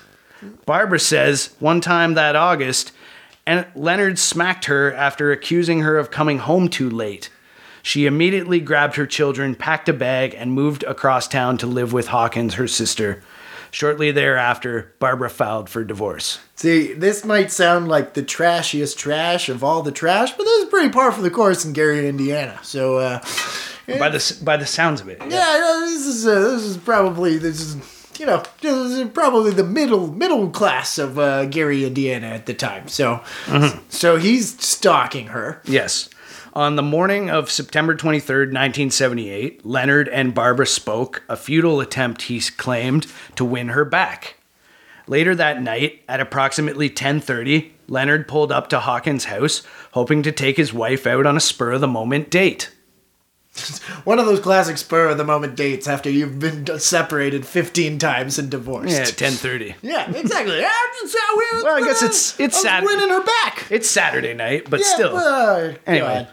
Barbara 0.65 0.99
says, 0.99 1.55
one 1.59 1.79
time 1.79 2.15
that 2.15 2.35
August, 2.35 2.91
and 3.45 3.65
Leonard 3.75 4.17
smacked 4.19 4.65
her 4.65 4.93
after 4.93 5.31
accusing 5.31 5.81
her 5.81 5.97
of 5.97 6.11
coming 6.11 6.39
home 6.39 6.67
too 6.69 6.89
late. 6.89 7.29
She 7.81 8.07
immediately 8.07 8.59
grabbed 8.59 8.95
her 8.95 9.05
children, 9.05 9.53
packed 9.53 9.87
a 9.89 9.93
bag, 9.93 10.33
and 10.35 10.51
moved 10.51 10.83
across 10.83 11.27
town 11.27 11.57
to 11.59 11.67
live 11.67 11.93
with 11.93 12.07
Hawkins, 12.07 12.55
her 12.55 12.67
sister. 12.67 13.21
Shortly 13.69 14.11
thereafter, 14.11 14.93
Barbara 14.99 15.29
filed 15.29 15.69
for 15.69 15.83
divorce. 15.83 16.39
See, 16.55 16.93
this 16.93 17.25
might 17.25 17.51
sound 17.51 17.87
like 17.87 18.13
the 18.13 18.23
trashiest 18.23 18.97
trash 18.97 19.49
of 19.49 19.63
all 19.63 19.81
the 19.83 19.91
trash, 19.91 20.31
but 20.31 20.43
this 20.45 20.63
is 20.63 20.69
pretty 20.69 20.89
par 20.89 21.11
for 21.11 21.21
the 21.21 21.29
course 21.29 21.65
in 21.65 21.73
Gary, 21.73 22.07
Indiana. 22.07 22.57
So, 22.63 22.97
uh, 22.97 23.19
By 23.87 24.09
the 24.09 24.37
by 24.43 24.57
the 24.57 24.65
sounds 24.65 24.99
of 24.99 25.09
it, 25.09 25.19
yeah, 25.21 25.57
no, 25.59 25.81
this 25.81 26.07
is 26.07 26.25
uh, 26.25 26.39
this 26.39 26.63
is 26.63 26.77
probably 26.77 27.37
this 27.37 27.61
is 27.61 27.75
you 28.19 28.25
know 28.25 28.43
probably 29.13 29.51
the 29.51 29.63
middle 29.63 30.07
middle 30.07 30.49
class 30.49 30.97
of 30.97 31.19
uh, 31.19 31.45
Gary, 31.45 31.85
Indiana 31.85 32.27
at 32.27 32.45
the 32.45 32.53
time. 32.53 32.87
So, 32.87 33.21
so 33.89 34.17
he's 34.17 34.59
stalking 34.61 35.27
her. 35.27 35.61
Yes. 35.65 36.09
On 36.53 36.77
the 36.77 36.81
morning 36.81 37.29
of 37.29 37.51
September 37.51 37.95
23rd, 37.95 38.53
1978, 38.53 39.65
Leonard 39.65 40.07
and 40.07 40.33
Barbara 40.33 40.65
spoke, 40.65 41.21
a 41.27 41.35
futile 41.35 41.81
attempt, 41.81 42.23
he 42.23 42.39
claimed, 42.39 43.07
to 43.35 43.43
win 43.43 43.69
her 43.69 43.83
back. 43.83 44.37
Later 45.05 45.35
that 45.35 45.61
night, 45.61 46.03
at 46.07 46.21
approximately 46.21 46.89
10:30, 46.89 47.71
Leonard 47.87 48.27
pulled 48.27 48.51
up 48.51 48.69
to 48.69 48.79
Hawkins' 48.79 49.25
house, 49.25 49.63
hoping 49.91 50.23
to 50.23 50.31
take 50.31 50.57
his 50.57 50.73
wife 50.73 51.05
out 51.05 51.25
on 51.25 51.37
a 51.37 51.41
spur 51.41 51.73
of 51.73 51.81
the 51.81 51.87
moment 51.87 52.29
date. 52.29 52.71
One 54.03 54.19
of 54.19 54.25
those 54.25 54.39
classic 54.41 54.77
spur 54.77 55.07
of 55.09 55.17
the 55.17 55.23
moment 55.23 55.55
dates 55.55 55.87
after 55.87 56.09
you've 56.09 56.39
been 56.39 56.77
separated 56.79 57.45
15 57.45 57.97
times 57.99 58.37
and 58.37 58.49
divorced. 58.49 58.91
Yeah, 58.91 59.03
10:30. 59.29 59.75
Yeah, 59.81 60.11
exactly. 60.11 60.59
Yeah, 60.59 60.71
that's 61.01 61.15
how 61.19 61.37
we- 61.37 61.63
Well, 61.63 61.75
I 61.77 61.87
guess 61.87 62.01
it's- 62.01 62.35
it's 62.39 62.55
I 62.55 62.59
was 62.59 62.61
sad- 62.63 62.83
winning 62.83 63.09
her 63.09 63.23
back. 63.23 63.65
It's 63.69 63.89
Saturday 63.89 64.33
night, 64.33 64.69
but 64.69 64.81
Yeah, 64.81 64.85
still. 64.93 65.15
uh, 65.17 65.73
Anyway, 65.87 66.27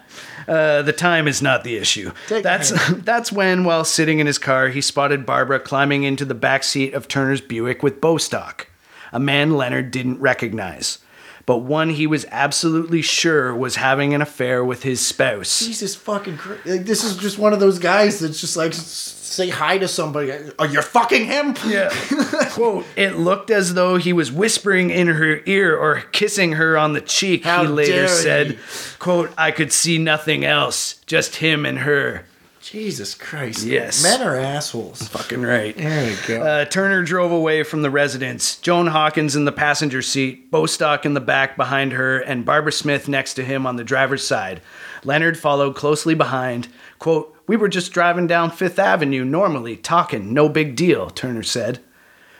uh, 0.47 0.81
the 0.81 0.91
time 0.93 1.27
is 1.29 1.41
not 1.41 1.63
the 1.63 1.77
issue. 1.77 2.11
Take 2.27 2.43
that's 2.43 2.71
that's 3.03 3.31
when, 3.31 3.63
while 3.63 3.85
sitting 3.85 4.19
in 4.19 4.27
his 4.27 4.37
car, 4.37 4.67
he 4.67 4.81
spotted 4.81 5.25
Barbara 5.25 5.59
climbing 5.61 6.03
into 6.03 6.25
the 6.25 6.35
back 6.35 6.63
seat 6.63 6.93
of 6.93 7.07
Turner's 7.07 7.39
Buick 7.41 7.81
with 7.83 8.01
Bostock, 8.01 8.67
a 9.13 9.19
man 9.19 9.51
Leonard 9.55 9.91
didn't 9.91 10.19
recognize, 10.19 10.97
but 11.45 11.57
one 11.57 11.89
he 11.89 12.07
was 12.07 12.25
absolutely 12.31 13.01
sure 13.01 13.53
was 13.55 13.75
having 13.75 14.13
an 14.13 14.21
affair 14.21 14.63
with 14.63 14.83
his 14.83 15.05
spouse. 15.05 15.59
Jesus 15.59 15.95
fucking 15.95 16.37
Christ. 16.37 16.65
Like, 16.65 16.85
this 16.85 17.03
is 17.03 17.17
just 17.17 17.37
one 17.37 17.53
of 17.53 17.59
those 17.59 17.79
guys 17.79 18.19
that's 18.19 18.39
just 18.39 18.55
like, 18.55 18.73
say 18.73 19.49
hi 19.49 19.77
to 19.77 19.87
somebody. 19.87 20.31
Are 20.59 20.67
you 20.67 20.81
fucking 20.81 21.25
him? 21.25 21.55
Yeah. 21.65 21.89
Quote, 22.51 22.85
it 22.95 23.17
looked 23.17 23.49
as 23.49 23.73
though 23.73 23.97
he 23.97 24.13
was 24.13 24.31
whispering 24.31 24.89
in 24.89 25.07
her 25.07 25.41
ear 25.45 25.75
or 25.75 26.01
kissing 26.11 26.53
her 26.53 26.77
on 26.77 26.93
the 26.93 27.01
cheek, 27.01 27.43
How 27.43 27.63
he 27.63 27.67
later 27.69 28.07
said. 28.07 28.51
he. 28.51 28.57
Quote, 28.99 29.31
I 29.37 29.51
could 29.51 29.73
see 29.73 29.97
nothing 29.97 30.45
else, 30.45 30.95
just 31.07 31.37
him 31.37 31.65
and 31.65 31.79
her. 31.79 32.25
Jesus 32.63 33.13
Christ. 33.13 33.65
Yes. 33.65 34.01
Men 34.01 34.21
are 34.21 34.37
assholes. 34.37 35.05
Fucking 35.09 35.41
right. 35.41 35.75
There 35.75 36.09
you 36.09 36.17
go. 36.25 36.41
Uh, 36.41 36.65
Turner 36.65 37.03
drove 37.03 37.31
away 37.31 37.63
from 37.63 37.81
the 37.81 37.89
residence. 37.89 38.55
Joan 38.55 38.87
Hawkins 38.87 39.35
in 39.35 39.43
the 39.43 39.51
passenger 39.51 40.01
seat, 40.01 40.49
Bostock 40.49 41.05
in 41.05 41.13
the 41.13 41.19
back 41.19 41.57
behind 41.57 41.91
her, 41.91 42.19
and 42.19 42.45
Barbara 42.45 42.71
Smith 42.71 43.09
next 43.09 43.33
to 43.33 43.43
him 43.43 43.67
on 43.67 43.75
the 43.75 43.83
driver's 43.83 44.25
side. 44.25 44.61
Leonard 45.03 45.37
followed 45.37 45.75
closely 45.75 46.15
behind. 46.15 46.69
Quote, 46.99 47.35
We 47.47 47.57
were 47.57 47.67
just 47.67 47.91
driving 47.91 48.27
down 48.27 48.49
Fifth 48.49 48.79
Avenue 48.79 49.25
normally, 49.25 49.75
talking, 49.75 50.33
no 50.33 50.47
big 50.47 50.77
deal, 50.77 51.09
Turner 51.09 51.43
said. 51.43 51.81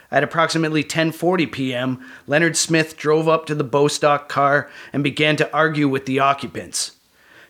At 0.09 0.23
approximately 0.23 0.85
10:40 0.85 1.51
p.m., 1.51 2.05
Leonard 2.27 2.55
Smith 2.55 2.95
drove 2.95 3.27
up 3.27 3.45
to 3.47 3.55
the 3.55 3.63
Bostock 3.65 4.29
car 4.29 4.69
and 4.93 5.03
began 5.03 5.35
to 5.35 5.53
argue 5.53 5.89
with 5.89 6.05
the 6.05 6.19
occupants. 6.19 6.91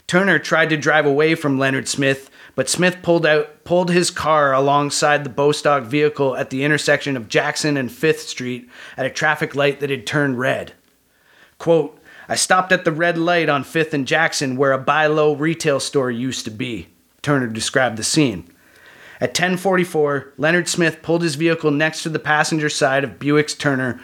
Turner 0.08 0.40
tried 0.40 0.70
to 0.70 0.78
drive 0.78 1.06
away 1.06 1.36
from 1.36 1.60
Leonard 1.60 1.88
Smith, 1.88 2.30
but 2.56 2.70
Smith 2.70 2.98
pulled 3.02 3.26
out 3.26 3.64
pulled 3.64 3.92
his 3.92 4.12
car 4.12 4.54
alongside 4.54 5.24
the 5.24 5.30
Bostock 5.30 5.84
vehicle 5.84 6.36
at 6.36 6.50
the 6.50 6.64
intersection 6.64 7.18
of 7.18 7.30
Jackson 7.30 7.78
and 7.78 7.90
5th 7.90 8.20
Street 8.20 8.70
at 8.98 9.06
a 9.06 9.10
traffic 9.10 9.56
light 9.56 9.80
that 9.80 9.90
had 9.90 10.06
turned 10.06 10.38
red. 10.38 10.74
Quote, 11.58 12.00
I 12.28 12.36
stopped 12.36 12.72
at 12.72 12.86
the 12.86 12.92
red 12.92 13.18
light 13.18 13.50
on 13.50 13.64
5th 13.64 13.94
and 13.94 14.08
Jackson 14.08 14.56
where 14.56 14.72
a 14.72 14.78
buy 14.78 15.08
low 15.08 15.34
retail 15.36 15.80
store 15.80 16.12
used 16.12 16.46
to 16.46 16.52
be. 16.52 16.88
Turner 17.22 17.48
described 17.48 17.98
the 17.98 18.04
scene. 18.04 18.50
At 19.20 19.34
10:44, 19.34 20.34
Leonard 20.38 20.68
Smith 20.68 21.02
pulled 21.02 21.22
his 21.22 21.36
vehicle 21.36 21.72
next 21.72 22.04
to 22.04 22.10
the 22.10 22.20
passenger 22.20 22.70
side 22.70 23.04
of 23.04 23.20
Buick's 23.20 23.54
Turner, 23.54 24.02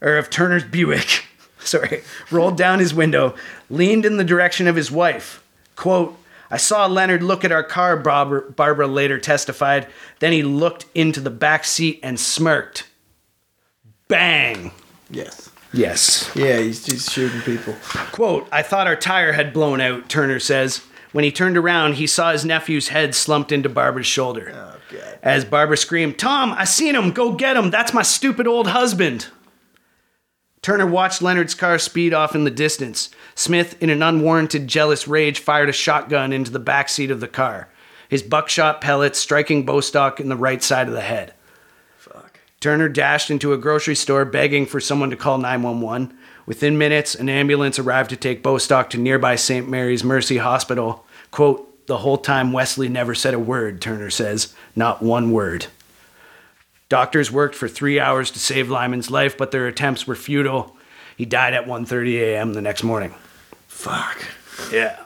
or 0.00 0.16
of 0.16 0.30
Turner's 0.30 0.64
Buick. 0.64 1.26
Sorry, 1.58 2.02
rolled 2.30 2.56
down 2.56 2.78
his 2.78 2.94
window, 2.94 3.34
leaned 3.68 4.06
in 4.06 4.16
the 4.16 4.24
direction 4.24 4.66
of 4.66 4.76
his 4.76 4.90
wife. 4.90 5.42
Quote, 5.76 6.16
I 6.54 6.56
saw 6.56 6.86
Leonard 6.86 7.24
look 7.24 7.44
at 7.44 7.50
our 7.50 7.64
car, 7.64 7.96
Barbara, 7.96 8.48
Barbara 8.52 8.86
later 8.86 9.18
testified. 9.18 9.88
Then 10.20 10.32
he 10.32 10.44
looked 10.44 10.86
into 10.94 11.18
the 11.18 11.28
back 11.28 11.64
seat 11.64 11.98
and 12.00 12.18
smirked. 12.18 12.88
Bang! 14.06 14.70
yes. 15.10 15.50
Yes. 15.72 16.30
Yeah, 16.36 16.58
he's, 16.58 16.86
he's 16.86 17.10
shooting 17.10 17.40
people. 17.40 17.74
Quote, 18.12 18.46
I 18.52 18.62
thought 18.62 18.86
our 18.86 18.94
tire 18.94 19.32
had 19.32 19.52
blown 19.52 19.80
out, 19.80 20.08
Turner 20.08 20.38
says. 20.38 20.80
When 21.10 21.24
he 21.24 21.32
turned 21.32 21.56
around, 21.56 21.94
he 21.94 22.06
saw 22.06 22.30
his 22.30 22.44
nephew's 22.44 22.86
head 22.86 23.16
slumped 23.16 23.50
into 23.50 23.68
Barbara's 23.68 24.06
shoulder. 24.06 24.52
Oh, 24.54 24.76
God. 24.92 25.18
As 25.24 25.44
Barbara 25.44 25.76
screamed, 25.76 26.20
Tom, 26.20 26.52
I 26.52 26.66
seen 26.66 26.94
him. 26.94 27.10
Go 27.10 27.32
get 27.32 27.56
him. 27.56 27.72
That's 27.72 27.92
my 27.92 28.02
stupid 28.02 28.46
old 28.46 28.68
husband. 28.68 29.26
Turner 30.64 30.86
watched 30.86 31.20
Leonard's 31.20 31.54
car 31.54 31.78
speed 31.78 32.14
off 32.14 32.34
in 32.34 32.44
the 32.44 32.50
distance. 32.50 33.10
Smith, 33.34 33.76
in 33.82 33.90
an 33.90 34.02
unwarranted, 34.02 34.66
jealous 34.66 35.06
rage, 35.06 35.38
fired 35.38 35.68
a 35.68 35.72
shotgun 35.72 36.32
into 36.32 36.50
the 36.50 36.58
back 36.58 36.88
seat 36.88 37.10
of 37.10 37.20
the 37.20 37.28
car, 37.28 37.68
his 38.08 38.22
buckshot 38.22 38.80
pellets 38.80 39.18
striking 39.18 39.66
Bostock 39.66 40.20
in 40.20 40.30
the 40.30 40.36
right 40.36 40.62
side 40.62 40.88
of 40.88 40.94
the 40.94 41.02
head. 41.02 41.34
Fuck. 41.98 42.40
Turner 42.60 42.88
dashed 42.88 43.30
into 43.30 43.52
a 43.52 43.58
grocery 43.58 43.94
store 43.94 44.24
begging 44.24 44.64
for 44.64 44.80
someone 44.80 45.10
to 45.10 45.16
call 45.16 45.36
911. 45.36 46.16
Within 46.46 46.78
minutes, 46.78 47.14
an 47.14 47.28
ambulance 47.28 47.78
arrived 47.78 48.08
to 48.08 48.16
take 48.16 48.42
Bostock 48.42 48.88
to 48.88 48.98
nearby 48.98 49.36
St. 49.36 49.68
Mary's 49.68 50.02
Mercy 50.02 50.38
Hospital. 50.38 51.04
Quote, 51.30 51.86
the 51.86 51.98
whole 51.98 52.16
time 52.16 52.54
Wesley 52.54 52.88
never 52.88 53.14
said 53.14 53.34
a 53.34 53.38
word, 53.38 53.82
Turner 53.82 54.08
says. 54.08 54.54
Not 54.74 55.02
one 55.02 55.30
word. 55.30 55.66
Doctors 56.94 57.32
worked 57.32 57.56
for 57.56 57.66
three 57.66 57.98
hours 57.98 58.30
to 58.30 58.38
save 58.38 58.70
Lyman's 58.70 59.10
life, 59.10 59.36
but 59.36 59.50
their 59.50 59.66
attempts 59.66 60.06
were 60.06 60.14
futile. 60.14 60.76
He 61.16 61.24
died 61.24 61.52
at 61.52 61.66
1.30 61.66 62.20
a.m. 62.20 62.52
the 62.54 62.60
next 62.62 62.84
morning. 62.84 63.12
Fuck. 63.66 64.24
Yeah. 64.72 65.00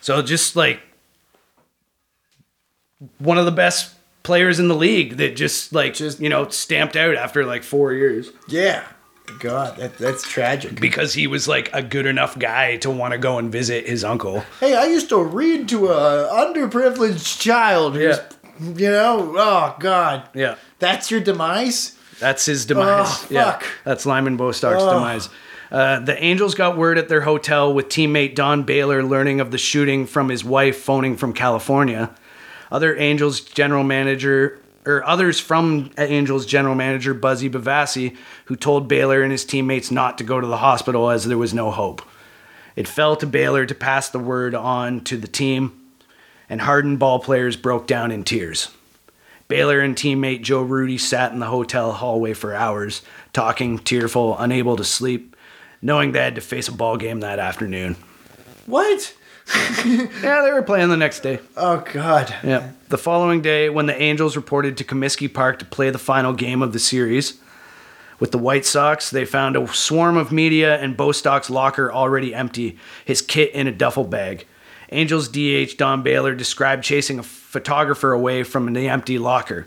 So 0.00 0.22
just 0.22 0.56
like 0.56 0.80
one 3.18 3.36
of 3.36 3.44
the 3.44 3.50
best 3.52 3.92
players 4.22 4.58
in 4.58 4.68
the 4.68 4.74
league 4.74 5.18
that 5.18 5.36
just 5.36 5.74
like 5.74 5.92
Just- 5.92 6.18
you 6.18 6.30
know 6.30 6.48
stamped 6.48 6.96
out 6.96 7.14
after 7.16 7.44
like 7.44 7.62
four 7.62 7.92
years 7.92 8.30
Yeah. 8.48 8.82
God, 9.38 9.76
that, 9.76 9.98
that's 9.98 10.22
tragic. 10.26 10.80
because 10.80 11.12
he 11.12 11.26
was 11.26 11.46
like 11.46 11.68
a 11.74 11.82
good 11.82 12.06
enough 12.06 12.38
guy 12.38 12.76
to 12.78 12.88
want 12.90 13.12
to 13.12 13.18
go 13.18 13.36
and 13.38 13.52
visit 13.52 13.86
his 13.86 14.02
uncle. 14.02 14.44
Hey, 14.60 14.74
I 14.74 14.86
used 14.86 15.10
to 15.10 15.22
read 15.22 15.68
to 15.70 15.88
a 15.88 16.28
underprivileged 16.32 17.38
child. 17.38 17.96
who's- 17.96 18.18
You 18.60 18.90
know, 18.90 19.34
oh 19.36 19.76
God. 19.80 20.28
Yeah. 20.34 20.56
That's 20.78 21.10
your 21.10 21.20
demise? 21.20 21.96
That's 22.20 22.46
his 22.46 22.66
demise. 22.66 23.06
Oh, 23.08 23.26
Yeah, 23.30 23.52
fuck. 23.52 23.64
that's 23.84 24.06
Lyman 24.06 24.36
Bostock's 24.36 24.82
Oh. 24.82 24.94
demise. 24.94 25.28
Uh, 25.70 26.00
the 26.00 26.22
Angels 26.22 26.54
got 26.54 26.76
word 26.76 26.98
at 26.98 27.08
their 27.08 27.22
hotel 27.22 27.72
with 27.72 27.88
teammate 27.88 28.34
Don 28.34 28.62
Baylor 28.62 29.02
learning 29.02 29.40
of 29.40 29.50
the 29.50 29.58
shooting 29.58 30.06
from 30.06 30.28
his 30.28 30.44
wife 30.44 30.76
phoning 30.82 31.16
from 31.16 31.32
California. 31.32 32.10
Other 32.70 32.96
Angels 32.96 33.40
general 33.40 33.82
manager 33.82 34.60
or 34.84 35.02
others 35.06 35.40
from 35.40 35.90
Angels 35.96 36.44
general 36.44 36.74
manager 36.74 37.14
Buzzie 37.14 37.48
Bavasi, 37.48 38.16
who 38.46 38.56
told 38.56 38.86
Baylor 38.88 39.22
and 39.22 39.32
his 39.32 39.44
teammates 39.44 39.90
not 39.90 40.18
to 40.18 40.24
go 40.24 40.40
to 40.40 40.46
the 40.46 40.58
hospital 40.58 41.08
as 41.08 41.24
there 41.24 41.38
was 41.38 41.54
no 41.54 41.70
hope. 41.70 42.02
It 42.76 42.86
fell 42.88 43.16
to 43.16 43.26
Baylor 43.26 43.64
to 43.66 43.74
pass 43.74 44.08
the 44.08 44.18
word 44.18 44.54
on 44.54 45.00
to 45.04 45.16
the 45.16 45.28
team, 45.28 45.72
and 46.48 46.60
hardened 46.60 46.98
ball 46.98 47.18
players 47.18 47.56
broke 47.56 47.86
down 47.86 48.10
in 48.10 48.24
tears. 48.24 48.68
Baylor 49.48 49.80
and 49.80 49.94
teammate 49.94 50.42
Joe 50.42 50.62
Rudi 50.62 50.96
sat 50.96 51.32
in 51.32 51.38
the 51.38 51.46
hotel 51.46 51.92
hallway 51.92 52.32
for 52.32 52.54
hours, 52.54 53.02
talking, 53.32 53.78
tearful, 53.78 54.38
unable 54.38 54.76
to 54.76 54.84
sleep, 54.84 55.36
knowing 55.82 56.12
they 56.12 56.20
had 56.20 56.36
to 56.36 56.40
face 56.40 56.68
a 56.68 56.72
ball 56.72 56.96
game 56.96 57.20
that 57.20 57.38
afternoon. 57.38 57.96
What? 58.66 59.14
Yeah, 59.84 60.42
they 60.42 60.52
were 60.52 60.62
playing 60.62 60.88
the 60.88 60.96
next 60.96 61.20
day. 61.20 61.40
Oh 61.56 61.84
God. 61.92 62.34
Yeah. 62.44 62.70
The 62.88 62.96
following 62.96 63.42
day, 63.42 63.68
when 63.68 63.86
the 63.86 64.00
Angels 64.00 64.36
reported 64.36 64.76
to 64.76 64.84
Comiskey 64.84 65.32
Park 65.32 65.58
to 65.58 65.64
play 65.64 65.90
the 65.90 65.98
final 65.98 66.32
game 66.32 66.62
of 66.62 66.72
the 66.72 66.78
series 66.78 67.40
with 68.20 68.30
the 68.30 68.38
White 68.38 68.64
Sox, 68.64 69.10
they 69.10 69.24
found 69.24 69.56
a 69.56 69.66
swarm 69.68 70.16
of 70.16 70.30
media 70.30 70.78
and 70.78 70.96
Bostock's 70.96 71.50
locker 71.50 71.92
already 71.92 72.32
empty, 72.32 72.78
his 73.04 73.20
kit 73.20 73.52
in 73.52 73.66
a 73.66 73.72
duffel 73.72 74.04
bag. 74.04 74.46
Angels 74.92 75.28
DH 75.28 75.76
Don 75.76 76.02
Baylor 76.02 76.34
described 76.34 76.84
chasing 76.84 77.18
a 77.18 77.22
photographer 77.22 78.12
away 78.12 78.42
from 78.42 78.68
an 78.68 78.76
empty 78.76 79.18
locker. 79.18 79.66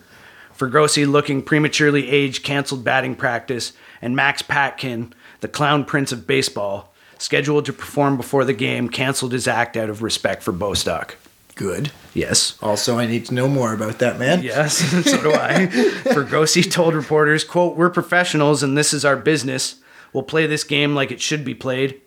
Fregosi 0.57 1.05
looking 1.09 1.41
prematurely 1.41 2.09
aged 2.09 2.43
canceled 2.43 2.83
batting 2.83 3.15
practice, 3.15 3.73
and 4.01 4.15
Max 4.15 4.41
Patkin, 4.41 5.13
the 5.41 5.47
clown 5.47 5.83
prince 5.83 6.11
of 6.11 6.25
baseball, 6.25 6.93
scheduled 7.17 7.65
to 7.65 7.73
perform 7.73 8.17
before 8.17 8.45
the 8.45 8.53
game, 8.53 8.87
canceled 8.87 9.33
his 9.33 9.47
act 9.47 9.75
out 9.75 9.89
of 9.89 10.01
respect 10.01 10.43
for 10.43 10.51
Bostock. 10.51 11.17
Good. 11.55 11.91
Yes. 12.13 12.57
Also, 12.61 12.97
I 12.97 13.05
need 13.05 13.25
to 13.27 13.33
know 13.33 13.47
more 13.47 13.73
about 13.73 13.99
that 13.99 14.19
man. 14.19 14.43
Yes, 14.43 14.77
so 15.09 15.21
do 15.21 15.33
I. 15.33 15.67
Fregosi 16.03 16.69
told 16.69 16.93
reporters, 16.93 17.43
quote, 17.43 17.77
We're 17.77 17.89
professionals 17.89 18.61
and 18.61 18.77
this 18.77 18.93
is 18.93 19.05
our 19.05 19.15
business. 19.15 19.75
We'll 20.13 20.23
play 20.23 20.47
this 20.47 20.63
game 20.63 20.95
like 20.95 21.11
it 21.11 21.21
should 21.21 21.43
be 21.43 21.55
played. 21.55 22.01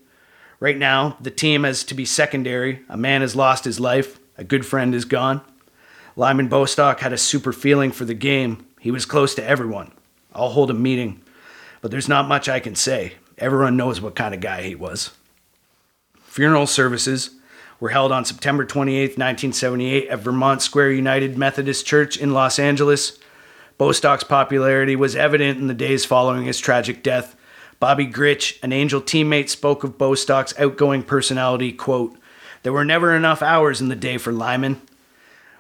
Right 0.61 0.77
now, 0.77 1.17
the 1.21 1.31
team 1.31 1.65
has 1.65 1.85
to 1.85 1.95
be 1.95 2.05
secondary. 2.05 2.81
A 2.89 2.97
man 2.97 3.21
has 3.21 3.37
lost 3.37 3.65
his 3.65 3.79
life. 3.79 4.19
A 4.37 4.45
good 4.45 4.67
friend 4.67 4.95
is 4.95 5.05
gone. 5.05 5.41
Lyman 6.17 6.49
Bostock 6.49 7.01
had 7.01 7.13
a 7.13 7.19
super 7.19 7.53
feeling 7.53 7.93
for 7.93 8.05
the 8.05 8.15
game. 8.15 8.67
He 8.81 8.91
was 8.91 9.07
close 9.07 9.35
to 9.37 9.45
everyone. 9.45 9.93
I'll 10.35 10.51
hold 10.51 10.71
a 10.71 10.75
meeting. 10.75 11.23
But 11.81 11.91
there's 11.91 12.09
not 12.09 12.29
much 12.29 12.49
I 12.49 12.59
can 12.59 12.75
say. 12.75 13.15
Everyone 13.39 13.77
knows 13.77 14.01
what 14.01 14.17
kind 14.17 14.35
of 14.35 14.41
guy 14.41 14.63
he 14.63 14.75
was. 14.75 15.13
Funeral 16.21 16.67
services 16.67 17.31
were 17.79 17.91
held 17.91 18.11
on 18.11 18.25
September 18.25 18.65
28, 18.65 19.11
1978, 19.11 20.09
at 20.09 20.19
Vermont 20.19 20.61
Square 20.61 20.93
United 20.93 21.39
Methodist 21.39 21.87
Church 21.87 22.17
in 22.17 22.33
Los 22.33 22.59
Angeles. 22.59 23.19
Bostock's 23.77 24.25
popularity 24.25 24.97
was 24.97 25.15
evident 25.15 25.61
in 25.61 25.69
the 25.69 25.75
days 25.75 26.05
following 26.05 26.45
his 26.45 26.59
tragic 26.59 27.05
death. 27.05 27.37
Bobby 27.81 28.07
Grich, 28.07 28.59
an 28.63 28.73
Angel 28.73 29.01
teammate, 29.01 29.49
spoke 29.49 29.85
of 29.85 29.99
Bostock's 29.99 30.59
outgoing 30.59 31.03
personality, 31.03 31.73
quote, 31.73 32.17
There 32.63 32.73
were 32.73 32.85
never 32.85 33.15
enough 33.15 33.41
hours 33.41 33.81
in 33.81 33.89
the 33.89 33.97
day 33.97 34.19
for 34.19 34.33
Lyman. 34.33 34.81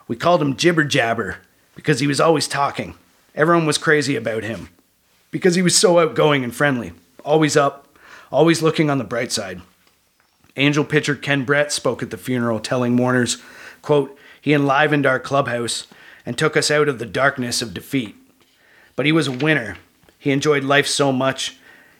We 0.09 0.17
called 0.17 0.43
him 0.43 0.57
Jibber 0.57 0.85
Jabber 0.85 1.39
because 1.77 2.01
he 2.01 2.09
was 2.09 2.21
always 2.21 2.49
talking. 2.49 2.95
Everyone 3.35 3.67
was 3.67 3.79
crazy 3.79 4.17
about 4.17 4.43
him 4.43 4.69
because 5.31 5.55
he 5.55 5.63
was 5.63 5.79
so 5.79 6.01
outgoing 6.01 6.43
and 6.43 6.55
friendly, 6.55 6.93
always 7.25 7.57
up, 7.57 7.87
always 8.33 8.63
looking 8.63 8.91
on 8.91 8.99
the 8.99 9.05
bright 9.05 9.31
side. 9.31 9.61
Angel 10.57 10.85
pitcher 10.85 11.15
Ken 11.15 11.45
Brett 11.45 11.71
spoke 11.71 12.03
at 12.03 12.11
the 12.11 12.17
funeral, 12.17 12.59
telling 12.59 12.97
mourners, 12.97 13.39
quote, 13.81 14.19
He 14.41 14.53
enlivened 14.53 15.07
our 15.07 15.21
clubhouse 15.21 15.87
and 16.27 16.37
took 16.37 16.57
us 16.57 16.69
out 16.69 16.89
of 16.89 16.99
the 16.99 17.07
darkness 17.07 17.63
of 17.63 17.73
defeat. 17.73 18.17
But 18.97 19.07
he 19.07 19.13
was 19.13 19.29
a 19.29 19.33
winner. 19.33 19.77
He 20.19 20.33
enjoyed 20.33 20.65
life 20.65 20.89
so 20.89 21.13
much. 21.13 21.57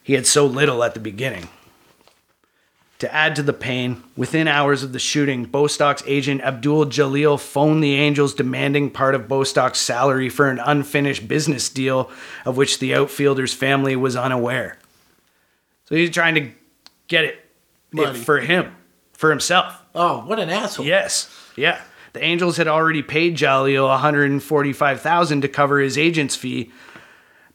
He 0.09 0.15
had 0.15 0.27
so 0.27 0.47
little 0.47 0.83
at 0.85 0.95
the 0.95 1.01
beginning. 1.01 1.51
To 3.01 3.15
add 3.15 3.37
to 3.37 3.43
the 3.43 3.53
pain, 3.53 4.03
within 4.17 4.49
hours 4.49 4.83
of 4.83 4.95
the 4.95 4.99
shooting, 4.99 5.45
Bostock's 5.45 6.03
agent 6.07 6.41
Abdul 6.41 6.87
Jalil 6.87 7.39
phoned 7.39 7.85
the 7.85 7.97
Angels 7.97 8.33
demanding 8.33 8.91
part 8.91 9.15
of 9.15 9.29
Bostock's 9.29 9.81
salary 9.81 10.31
for 10.31 10.49
an 10.49 10.61
unfinished 10.61 11.29
business 11.29 11.69
deal 11.69 12.11
of 12.47 12.57
which 12.57 12.79
the 12.79 12.95
outfielder's 12.95 13.53
family 13.53 13.97
was 13.97 14.17
unaware. 14.17 14.79
So 15.85 15.95
he's 15.95 16.09
trying 16.09 16.37
to 16.37 16.53
get 17.07 17.27
it, 17.27 17.45
it 17.93 18.17
for 18.17 18.41
him, 18.41 18.75
for 19.13 19.29
himself. 19.29 19.85
Oh, 19.95 20.21
what 20.21 20.39
an 20.39 20.49
asshole. 20.49 20.87
Yes. 20.87 21.31
Yeah. 21.55 21.83
The 22.15 22.25
Angels 22.25 22.57
had 22.57 22.67
already 22.67 23.03
paid 23.03 23.37
Jalil 23.37 23.87
145,000 23.87 25.43
to 25.43 25.49
cover 25.49 25.81
his 25.81 25.99
agent's 25.99 26.35
fee. 26.35 26.73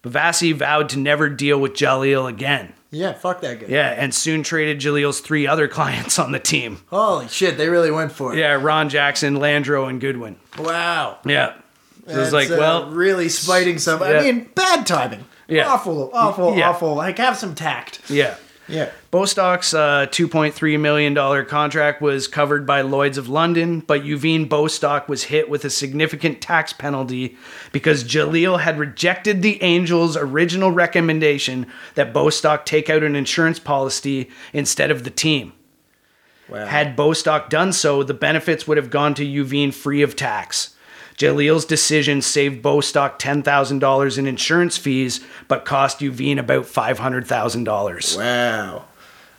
Bavasi 0.03 0.53
vowed 0.53 0.89
to 0.89 0.99
never 0.99 1.29
deal 1.29 1.57
with 1.59 1.73
Jalil 1.73 2.27
again. 2.29 2.73
Yeah, 2.91 3.13
fuck 3.13 3.41
that 3.41 3.59
guy. 3.61 3.67
Yeah, 3.69 3.89
and 3.89 4.13
soon 4.13 4.43
traded 4.43 4.79
Jalil's 4.79 5.19
three 5.21 5.47
other 5.47 5.67
clients 5.69 6.19
on 6.19 6.31
the 6.31 6.39
team. 6.39 6.79
Holy 6.87 7.27
shit, 7.27 7.57
they 7.57 7.69
really 7.69 7.89
went 7.91 8.11
for 8.11 8.33
it. 8.33 8.39
Yeah, 8.39 8.51
Ron 8.53 8.89
Jackson, 8.89 9.37
Landro, 9.37 9.89
and 9.89 9.99
Goodwin. 10.01 10.35
Wow. 10.59 11.17
Yeah. 11.25 11.55
It 12.05 12.17
was 12.17 12.33
like, 12.33 12.51
uh, 12.51 12.57
well, 12.59 12.91
really 12.91 13.29
spiting 13.29 13.79
some. 13.79 14.01
yeah. 14.01 14.07
I 14.07 14.21
mean, 14.21 14.49
bad 14.53 14.85
timing. 14.85 15.23
Yeah. 15.47 15.67
Awful, 15.69 16.11
awful, 16.13 16.55
Yeah. 16.57 16.69
awful. 16.69 16.95
Like, 16.95 17.17
have 17.17 17.37
some 17.37 17.55
tact. 17.55 18.01
yeah. 18.09 18.35
Yeah. 18.73 18.89
Bostock's 19.11 19.73
uh, 19.73 20.07
$2.3 20.09 20.79
million 20.79 21.45
contract 21.45 22.01
was 22.01 22.27
covered 22.27 22.65
by 22.65 22.81
Lloyds 22.81 23.19
of 23.19 23.29
London, 23.29 23.81
but 23.81 24.01
Uveen 24.01 24.49
Bostock 24.49 25.07
was 25.07 25.25
hit 25.25 25.47
with 25.47 25.63
a 25.63 25.69
significant 25.69 26.41
tax 26.41 26.73
penalty 26.73 27.37
because 27.71 28.03
Jalil 28.03 28.61
had 28.61 28.79
rejected 28.79 29.43
the 29.43 29.61
Angels' 29.61 30.17
original 30.17 30.71
recommendation 30.71 31.67
that 31.93 32.13
Bostock 32.13 32.65
take 32.65 32.89
out 32.89 33.03
an 33.03 33.15
insurance 33.15 33.59
policy 33.59 34.31
instead 34.53 34.89
of 34.89 35.03
the 35.03 35.11
team. 35.11 35.53
Wow. 36.49 36.65
Had 36.65 36.95
Bostock 36.95 37.49
done 37.49 37.73
so, 37.73 38.03
the 38.03 38.13
benefits 38.13 38.67
would 38.67 38.77
have 38.77 38.89
gone 38.89 39.13
to 39.15 39.25
Uveen 39.25 39.73
free 39.73 40.01
of 40.01 40.15
tax. 40.15 40.72
Jalil's 41.23 41.65
decision 41.65 42.21
saved 42.21 42.61
Bostock 42.61 43.17
$10,000 43.19 44.17
in 44.17 44.27
insurance 44.27 44.77
fees, 44.77 45.21
but 45.47 45.63
cost 45.65 45.99
Uveen 45.99 46.37
about 46.37 46.65
$500,000. 46.65 48.17
wow. 48.17 48.85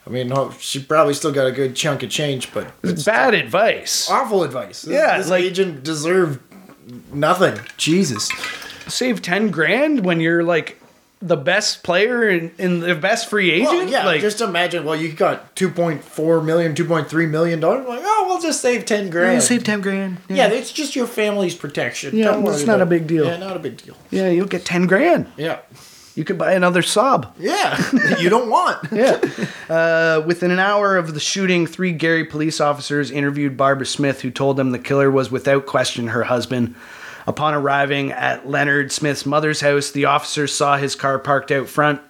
I 0.06 0.10
mean, 0.10 0.32
she 0.58 0.80
probably 0.82 1.14
still 1.14 1.32
got 1.32 1.46
a 1.46 1.52
good 1.52 1.74
chunk 1.74 2.02
of 2.02 2.10
change, 2.10 2.52
but 2.52 2.70
it's 2.82 3.04
Bad 3.04 3.32
advice. 3.34 4.08
awful 4.10 4.42
advice. 4.44 4.82
This, 4.82 4.92
Yeah, 4.94 5.16
this 5.16 5.30
like- 5.30 5.42
agent 5.44 5.82
deserved 5.82 6.40
nothing. 7.12 7.58
Jesus. 7.78 8.28
Save 8.86 9.22
10 9.22 9.50
grand 9.50 10.04
when 10.04 10.20
you're 10.20 10.42
like 10.44 10.78
the 11.24 11.36
best 11.36 11.82
player 11.82 12.28
and, 12.28 12.52
in 12.58 12.80
the 12.80 12.94
best 12.94 13.30
free 13.30 13.50
agent. 13.50 13.70
Well, 13.72 13.88
yeah, 13.88 14.04
like, 14.04 14.20
just 14.20 14.42
imagine. 14.42 14.84
Well, 14.84 14.94
you 14.94 15.10
got 15.12 15.56
2.4 15.56 16.44
million, 16.44 16.74
2.3 16.74 17.30
million 17.30 17.60
dollars. 17.60 17.88
Like, 17.88 18.02
oh, 18.02 18.26
we'll 18.28 18.42
just 18.42 18.60
save 18.60 18.84
10 18.84 19.08
grand. 19.08 19.42
save 19.42 19.64
ten 19.64 19.80
grand. 19.80 20.18
yeah, 20.28 20.48
it's 20.48 20.70
just 20.70 20.94
your 20.94 21.06
family's 21.06 21.54
protection. 21.54 22.14
Yeah, 22.16 22.26
Don't 22.32 22.46
it's 22.46 22.66
not 22.66 22.82
a 22.82 22.86
big 22.86 23.06
deal. 23.06 23.24
Yeah, 23.24 23.38
not 23.38 23.56
a 23.56 23.58
big 23.58 23.78
deal. 23.78 23.96
yeah, 24.10 24.28
you'll 24.28 24.46
get 24.46 24.64
ten 24.64 24.86
grand. 24.86 25.26
Yeah. 25.36 25.60
You 26.14 26.22
could 26.24 26.38
buy 26.38 26.52
another 26.52 26.80
Saab. 26.82 27.32
Yeah. 27.40 27.76
you 28.20 28.28
don't 28.28 28.48
want. 28.48 28.78
Yeah. 28.92 29.18
Uh, 29.68 30.22
within 30.24 30.52
an 30.52 30.60
hour 30.60 30.96
of 30.96 31.14
the 31.14 31.18
shooting, 31.20 31.66
three 31.66 31.90
Gary 31.90 32.24
police 32.24 32.60
officers 32.60 33.10
interviewed 33.10 33.56
Barbara 33.56 33.86
Smith, 33.86 34.20
who 34.20 34.30
told 34.30 34.56
them 34.56 34.70
the 34.70 34.78
killer 34.78 35.10
was 35.10 35.32
without 35.32 35.66
question 35.66 36.08
her 36.08 36.22
husband. 36.22 36.76
Upon 37.26 37.54
arriving 37.54 38.12
at 38.12 38.48
Leonard 38.48 38.92
Smith's 38.92 39.24
mother's 39.24 39.60
house, 39.60 39.90
the 39.90 40.04
officers 40.04 40.52
saw 40.54 40.76
his 40.76 40.94
car 40.94 41.18
parked 41.18 41.50
out 41.50 41.68
front. 41.68 42.00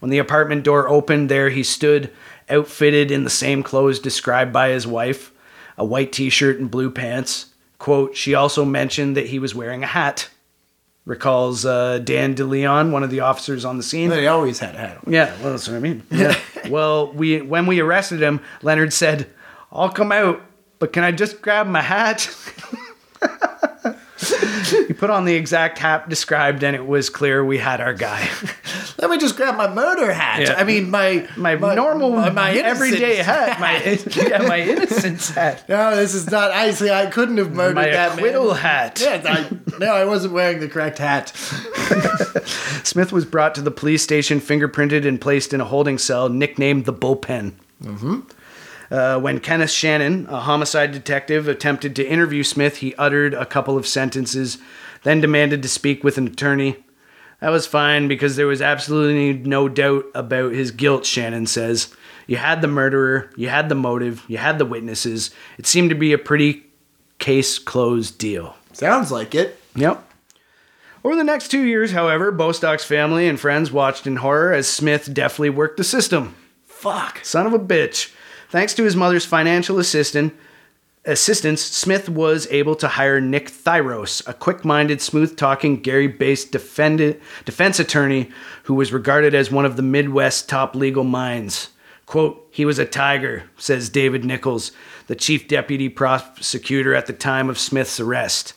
When 0.00 0.10
the 0.10 0.18
apartment 0.18 0.64
door 0.64 0.88
opened, 0.88 1.28
there 1.28 1.50
he 1.50 1.62
stood, 1.62 2.10
outfitted 2.48 3.10
in 3.10 3.24
the 3.24 3.30
same 3.30 3.62
clothes 3.62 4.00
described 4.00 4.52
by 4.52 4.70
his 4.70 4.86
wife 4.86 5.32
a 5.78 5.84
white 5.84 6.12
t 6.12 6.28
shirt 6.30 6.58
and 6.58 6.70
blue 6.70 6.90
pants. 6.90 7.46
Quote, 7.78 8.16
she 8.16 8.34
also 8.34 8.64
mentioned 8.64 9.16
that 9.16 9.26
he 9.26 9.38
was 9.38 9.54
wearing 9.54 9.82
a 9.82 9.86
hat. 9.86 10.28
Recalls 11.04 11.66
uh, 11.66 11.98
Dan 11.98 12.34
DeLeon, 12.36 12.92
one 12.92 13.02
of 13.02 13.10
the 13.10 13.20
officers 13.20 13.64
on 13.64 13.76
the 13.76 13.82
scene. 13.82 14.08
They 14.08 14.28
always 14.28 14.60
had 14.60 14.76
had 14.76 15.02
them. 15.02 15.12
Yeah, 15.12 15.34
well, 15.42 15.50
that's 15.50 15.66
what 15.66 15.76
I 15.76 15.80
mean. 15.80 16.02
Yeah. 16.10 16.38
well, 16.68 17.12
we 17.12 17.40
when 17.40 17.66
we 17.66 17.80
arrested 17.80 18.22
him, 18.22 18.40
Leonard 18.62 18.92
said, 18.92 19.28
"I'll 19.72 19.88
come 19.88 20.12
out, 20.12 20.40
but 20.78 20.92
can 20.92 21.02
I 21.02 21.10
just 21.10 21.42
grab 21.42 21.66
my 21.66 21.82
hat?" 21.82 22.28
he 24.86 24.92
put 24.92 25.10
on 25.10 25.24
the 25.24 25.34
exact 25.34 25.78
hat 25.78 26.08
described, 26.08 26.62
and 26.62 26.76
it 26.76 26.86
was 26.86 27.10
clear 27.10 27.44
we 27.44 27.58
had 27.58 27.80
our 27.80 27.94
guy. 27.94 28.28
Let 28.98 29.10
me 29.10 29.18
just 29.18 29.36
grab 29.36 29.56
my 29.56 29.72
murder 29.72 30.12
hat. 30.12 30.42
Yeah. 30.42 30.54
I 30.54 30.64
mean, 30.64 30.90
my 30.90 31.26
My, 31.36 31.54
normal, 31.54 32.10
my, 32.10 32.30
my 32.30 32.52
everyday 32.52 33.18
innocence 33.20 33.26
hat. 33.26 33.60
My 33.60 34.26
yeah, 34.28 34.46
my 34.46 34.60
innocence 34.60 35.30
hat. 35.30 35.68
No, 35.68 35.96
this 35.96 36.14
is 36.14 36.30
not. 36.30 36.50
I 36.50 36.70
see. 36.70 36.90
I 36.90 37.06
couldn't 37.06 37.38
have 37.38 37.52
murdered 37.52 37.74
My 37.76 37.88
that 37.90 38.12
acquittal 38.12 38.48
man. 38.48 38.56
hat. 38.56 39.00
Yes, 39.00 39.26
I, 39.26 39.48
no, 39.78 39.92
I 39.92 40.04
wasn't 40.04 40.34
wearing 40.34 40.60
the 40.60 40.68
correct 40.68 40.98
hat. 40.98 41.28
Smith 42.84 43.12
was 43.12 43.24
brought 43.24 43.54
to 43.56 43.62
the 43.62 43.70
police 43.70 44.02
station, 44.02 44.40
fingerprinted, 44.40 45.06
and 45.06 45.20
placed 45.20 45.52
in 45.52 45.60
a 45.60 45.64
holding 45.64 45.98
cell, 45.98 46.28
nicknamed 46.28 46.84
the 46.84 46.92
Bullpen. 46.92 47.52
Mm-hmm. 47.82 48.20
Uh, 48.92 49.18
when 49.18 49.40
Kenneth 49.40 49.70
Shannon, 49.70 50.26
a 50.28 50.40
homicide 50.40 50.92
detective, 50.92 51.48
attempted 51.48 51.96
to 51.96 52.06
interview 52.06 52.42
Smith, 52.42 52.76
he 52.76 52.94
uttered 52.96 53.32
a 53.32 53.46
couple 53.46 53.78
of 53.78 53.86
sentences, 53.86 54.58
then 55.02 55.22
demanded 55.22 55.62
to 55.62 55.68
speak 55.68 56.04
with 56.04 56.18
an 56.18 56.26
attorney. 56.26 56.76
That 57.40 57.48
was 57.48 57.66
fine 57.66 58.06
because 58.06 58.36
there 58.36 58.46
was 58.46 58.60
absolutely 58.60 59.32
no 59.32 59.66
doubt 59.66 60.04
about 60.14 60.52
his 60.52 60.72
guilt, 60.72 61.06
Shannon 61.06 61.46
says. 61.46 61.94
You 62.26 62.36
had 62.36 62.60
the 62.60 62.68
murderer, 62.68 63.30
you 63.34 63.48
had 63.48 63.70
the 63.70 63.74
motive, 63.74 64.24
you 64.28 64.36
had 64.36 64.58
the 64.58 64.66
witnesses. 64.66 65.30
It 65.56 65.66
seemed 65.66 65.88
to 65.88 65.96
be 65.96 66.12
a 66.12 66.18
pretty 66.18 66.62
case 67.18 67.58
closed 67.58 68.18
deal. 68.18 68.56
Sounds 68.74 69.10
like 69.10 69.34
it. 69.34 69.58
Yep. 69.74 70.06
Over 71.02 71.16
the 71.16 71.24
next 71.24 71.48
two 71.48 71.62
years, 71.62 71.92
however, 71.92 72.30
Bostock's 72.30 72.84
family 72.84 73.26
and 73.26 73.40
friends 73.40 73.72
watched 73.72 74.06
in 74.06 74.16
horror 74.16 74.52
as 74.52 74.68
Smith 74.68 75.14
deftly 75.14 75.48
worked 75.48 75.78
the 75.78 75.84
system. 75.84 76.34
Fuck. 76.66 77.24
Son 77.24 77.46
of 77.46 77.54
a 77.54 77.58
bitch. 77.58 78.12
Thanks 78.52 78.74
to 78.74 78.84
his 78.84 78.94
mother's 78.94 79.24
financial 79.24 79.78
assistant, 79.78 80.34
assistance, 81.06 81.62
Smith 81.62 82.10
was 82.10 82.46
able 82.50 82.74
to 82.76 82.86
hire 82.86 83.18
Nick 83.18 83.50
Thiros, 83.50 84.28
a 84.28 84.34
quick 84.34 84.62
minded, 84.62 85.00
smooth 85.00 85.38
talking, 85.38 85.80
Gary 85.80 86.06
based 86.06 86.52
defense 86.52 87.80
attorney 87.80 88.30
who 88.64 88.74
was 88.74 88.92
regarded 88.92 89.34
as 89.34 89.50
one 89.50 89.64
of 89.64 89.76
the 89.76 89.82
Midwest's 89.82 90.42
top 90.42 90.74
legal 90.76 91.02
minds. 91.02 91.70
Quote, 92.04 92.46
he 92.50 92.66
was 92.66 92.78
a 92.78 92.84
tiger, 92.84 93.44
says 93.56 93.88
David 93.88 94.22
Nichols, 94.22 94.72
the 95.06 95.16
chief 95.16 95.48
deputy 95.48 95.88
prosecutor 95.88 96.94
at 96.94 97.06
the 97.06 97.14
time 97.14 97.48
of 97.48 97.58
Smith's 97.58 97.98
arrest. 98.00 98.52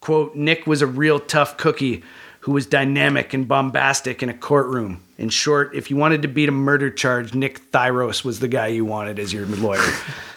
Quote, 0.00 0.34
Nick 0.34 0.66
was 0.66 0.80
a 0.80 0.86
real 0.86 1.20
tough 1.20 1.58
cookie 1.58 2.02
who 2.40 2.52
was 2.52 2.64
dynamic 2.64 3.34
and 3.34 3.46
bombastic 3.46 4.22
in 4.22 4.30
a 4.30 4.34
courtroom. 4.34 5.02
In 5.18 5.30
short, 5.30 5.74
if 5.74 5.90
you 5.90 5.96
wanted 5.96 6.20
to 6.22 6.28
beat 6.28 6.48
a 6.48 6.52
murder 6.52 6.90
charge, 6.90 7.32
Nick 7.32 7.70
Thiros 7.72 8.22
was 8.22 8.40
the 8.40 8.48
guy 8.48 8.66
you 8.66 8.84
wanted 8.84 9.18
as 9.18 9.32
your 9.32 9.46
lawyer. 9.46 9.82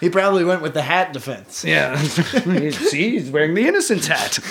He 0.00 0.08
probably 0.08 0.42
went 0.42 0.62
with 0.62 0.72
the 0.72 0.80
hat 0.80 1.12
defense. 1.12 1.62
yeah. 1.64 1.98
See, 2.02 3.10
he's 3.10 3.30
wearing 3.30 3.54
the 3.54 3.66
innocence 3.68 4.06
hat. 4.06 4.38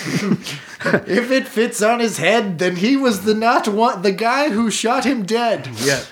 If 0.82 1.30
it 1.30 1.46
fits 1.46 1.82
on 1.82 2.00
his 2.00 2.16
head, 2.16 2.58
then 2.58 2.76
he 2.76 2.96
was 2.96 3.24
the 3.26 3.34
not 3.34 3.68
one, 3.68 4.00
the 4.00 4.12
guy 4.12 4.48
who 4.48 4.70
shot 4.70 5.04
him 5.04 5.26
dead. 5.26 5.68
Yeah. 5.82 6.02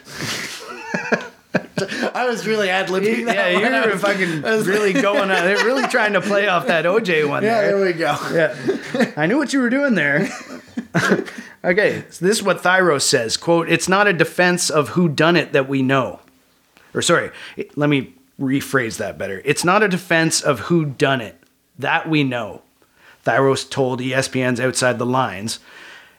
I 2.14 2.26
was 2.26 2.46
really 2.46 2.70
ad 2.70 2.88
libbing 2.88 3.26
that. 3.26 3.34
Yeah, 3.34 3.48
you 3.80 3.84
were 3.86 3.92
was- 3.92 4.00
fucking 4.02 4.42
was- 4.42 4.66
really 4.66 4.92
going 4.92 5.22
on. 5.22 5.28
They're 5.28 5.56
really 5.64 5.86
trying 5.88 6.12
to 6.14 6.20
play 6.20 6.48
off 6.48 6.66
that 6.66 6.84
OJ 6.84 7.28
one 7.28 7.42
Yeah, 7.42 7.60
there. 7.60 7.76
there 7.76 7.86
we 7.86 7.92
go. 7.92 8.16
Yeah. 8.32 9.12
I 9.16 9.26
knew 9.26 9.38
what 9.38 9.52
you 9.52 9.60
were 9.60 9.70
doing 9.70 9.94
there. 9.94 10.28
okay, 11.64 12.04
so 12.10 12.24
this 12.24 12.38
is 12.38 12.42
what 12.42 12.62
Thiros 12.62 13.02
says. 13.02 13.36
Quote, 13.36 13.68
it's 13.68 13.88
not 13.88 14.06
a 14.06 14.12
defense 14.12 14.70
of 14.70 14.90
who 14.90 15.08
done 15.08 15.36
it 15.36 15.52
that 15.52 15.68
we 15.68 15.82
know. 15.82 16.20
Or 16.94 17.02
sorry, 17.02 17.30
let 17.76 17.88
me 17.90 18.14
rephrase 18.40 18.96
that 18.98 19.18
better. 19.18 19.42
It's 19.44 19.64
not 19.64 19.82
a 19.82 19.88
defense 19.88 20.40
of 20.40 20.60
who 20.60 20.84
done 20.84 21.20
it. 21.20 21.36
That 21.78 22.08
we 22.08 22.24
know. 22.24 22.62
Thiros 23.24 23.68
told 23.68 24.00
ESPN's 24.00 24.60
Outside 24.60 24.98
the 24.98 25.06
Lines. 25.06 25.58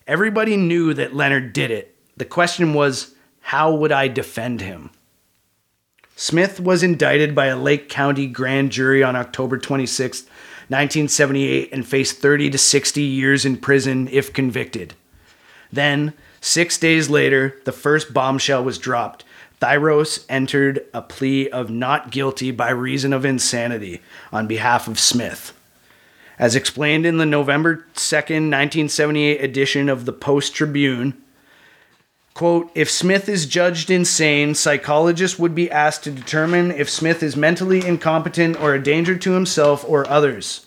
Everybody 0.08 0.58
knew 0.58 0.94
that 0.94 1.16
Leonard 1.16 1.54
did 1.54 1.72
it. 1.72 1.96
The 2.18 2.26
question 2.26 2.74
was, 2.74 3.16
how 3.42 3.74
would 3.74 3.92
I 3.92 4.08
defend 4.08 4.62
him? 4.62 4.92
Smith 6.22 6.60
was 6.60 6.84
indicted 6.84 7.34
by 7.34 7.46
a 7.46 7.56
Lake 7.56 7.88
County 7.88 8.28
grand 8.28 8.74
jury 8.74 9.02
on 9.02 9.16
October 9.16 9.58
26, 9.58 10.24
1978, 10.68 11.70
and 11.72 11.88
faced 11.88 12.18
30 12.18 12.50
to 12.50 12.58
60 12.58 13.02
years 13.02 13.46
in 13.46 13.56
prison 13.56 14.10
if 14.12 14.34
convicted. 14.34 14.94
Then, 15.72 16.14
six 16.42 16.78
days 16.78 17.10
later, 17.10 17.56
the 17.64 17.72
first 17.72 18.14
bombshell 18.14 18.66
was 18.66 18.78
dropped. 18.78 19.24
Thiros 19.62 20.26
entered 20.28 20.86
a 20.94 21.02
plea 21.02 21.48
of 21.52 21.70
not 21.70 22.12
guilty 22.12 22.52
by 22.52 22.72
reason 22.72 23.14
of 23.14 23.24
insanity 23.24 24.02
on 24.34 24.46
behalf 24.46 24.90
of 24.90 25.00
Smith. 25.00 25.58
As 26.38 26.54
explained 26.54 27.06
in 27.06 27.18
the 27.18 27.26
November 27.26 27.86
2nd, 27.96 28.52
1978 28.52 29.42
edition 29.42 29.88
of 29.88 30.04
the 30.04 30.12
Post 30.12 30.54
Tribune, 30.54 31.14
Quote, 32.40 32.72
if 32.74 32.90
Smith 32.90 33.28
is 33.28 33.46
judged 33.46 33.92
insane, 33.92 34.56
psychologists 34.56 35.38
would 35.38 35.54
be 35.54 35.70
asked 35.70 36.06
to 36.06 36.10
determine 36.10 36.72
if 36.72 36.90
Smith 36.90 37.22
is 37.22 37.36
mentally 37.36 37.86
incompetent 37.86 38.58
or 38.62 38.74
a 38.74 38.82
danger 38.82 39.18
to 39.18 39.34
himself 39.34 39.84
or 39.86 40.08
others. 40.08 40.66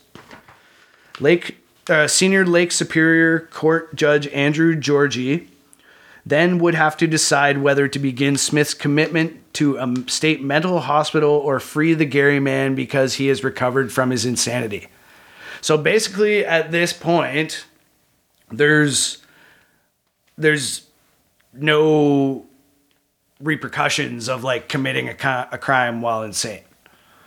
Lake, 1.19 1.57
uh, 1.89 2.07
Senior 2.07 2.45
Lake 2.45 2.71
Superior 2.71 3.39
Court 3.39 3.95
Judge 3.95 4.27
Andrew 4.27 4.75
Georgie 4.75 5.49
then 6.23 6.59
would 6.59 6.75
have 6.75 6.95
to 6.97 7.07
decide 7.07 7.57
whether 7.57 7.87
to 7.87 7.97
begin 7.97 8.37
Smith's 8.37 8.75
commitment 8.75 9.41
to 9.55 9.77
a 9.77 9.95
state 10.07 10.43
mental 10.43 10.81
hospital 10.81 11.31
or 11.31 11.59
free 11.59 11.95
the 11.95 12.05
Gary 12.05 12.39
man 12.39 12.75
because 12.75 13.15
he 13.15 13.29
has 13.29 13.43
recovered 13.43 13.91
from 13.91 14.11
his 14.11 14.27
insanity. 14.27 14.89
So 15.59 15.75
basically, 15.79 16.45
at 16.45 16.69
this 16.69 16.93
point, 16.93 17.65
there's 18.51 19.23
there's 20.37 20.85
no 21.53 22.45
repercussions 23.39 24.29
of 24.29 24.43
like 24.43 24.69
committing 24.69 25.09
a, 25.09 25.47
a 25.51 25.57
crime 25.57 26.01
while 26.01 26.23
insane. 26.23 26.61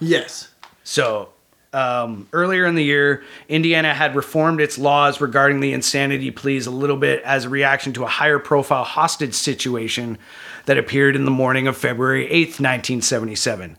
Yes. 0.00 0.48
So, 0.84 1.30
um, 1.72 2.28
earlier 2.32 2.64
in 2.64 2.74
the 2.74 2.84
year, 2.84 3.22
Indiana 3.48 3.92
had 3.92 4.16
reformed 4.16 4.60
its 4.60 4.78
laws 4.78 5.20
regarding 5.20 5.60
the 5.60 5.72
insanity 5.72 6.30
pleas 6.30 6.66
a 6.66 6.70
little 6.70 6.96
bit 6.96 7.22
as 7.22 7.44
a 7.44 7.48
reaction 7.50 7.92
to 7.94 8.04
a 8.04 8.08
higher 8.08 8.38
profile 8.38 8.84
hostage 8.84 9.34
situation 9.34 10.16
that 10.64 10.78
appeared 10.78 11.16
in 11.16 11.26
the 11.26 11.30
morning 11.30 11.66
of 11.66 11.76
February 11.76 12.26
8th, 12.28 12.60
1977. 12.60 13.76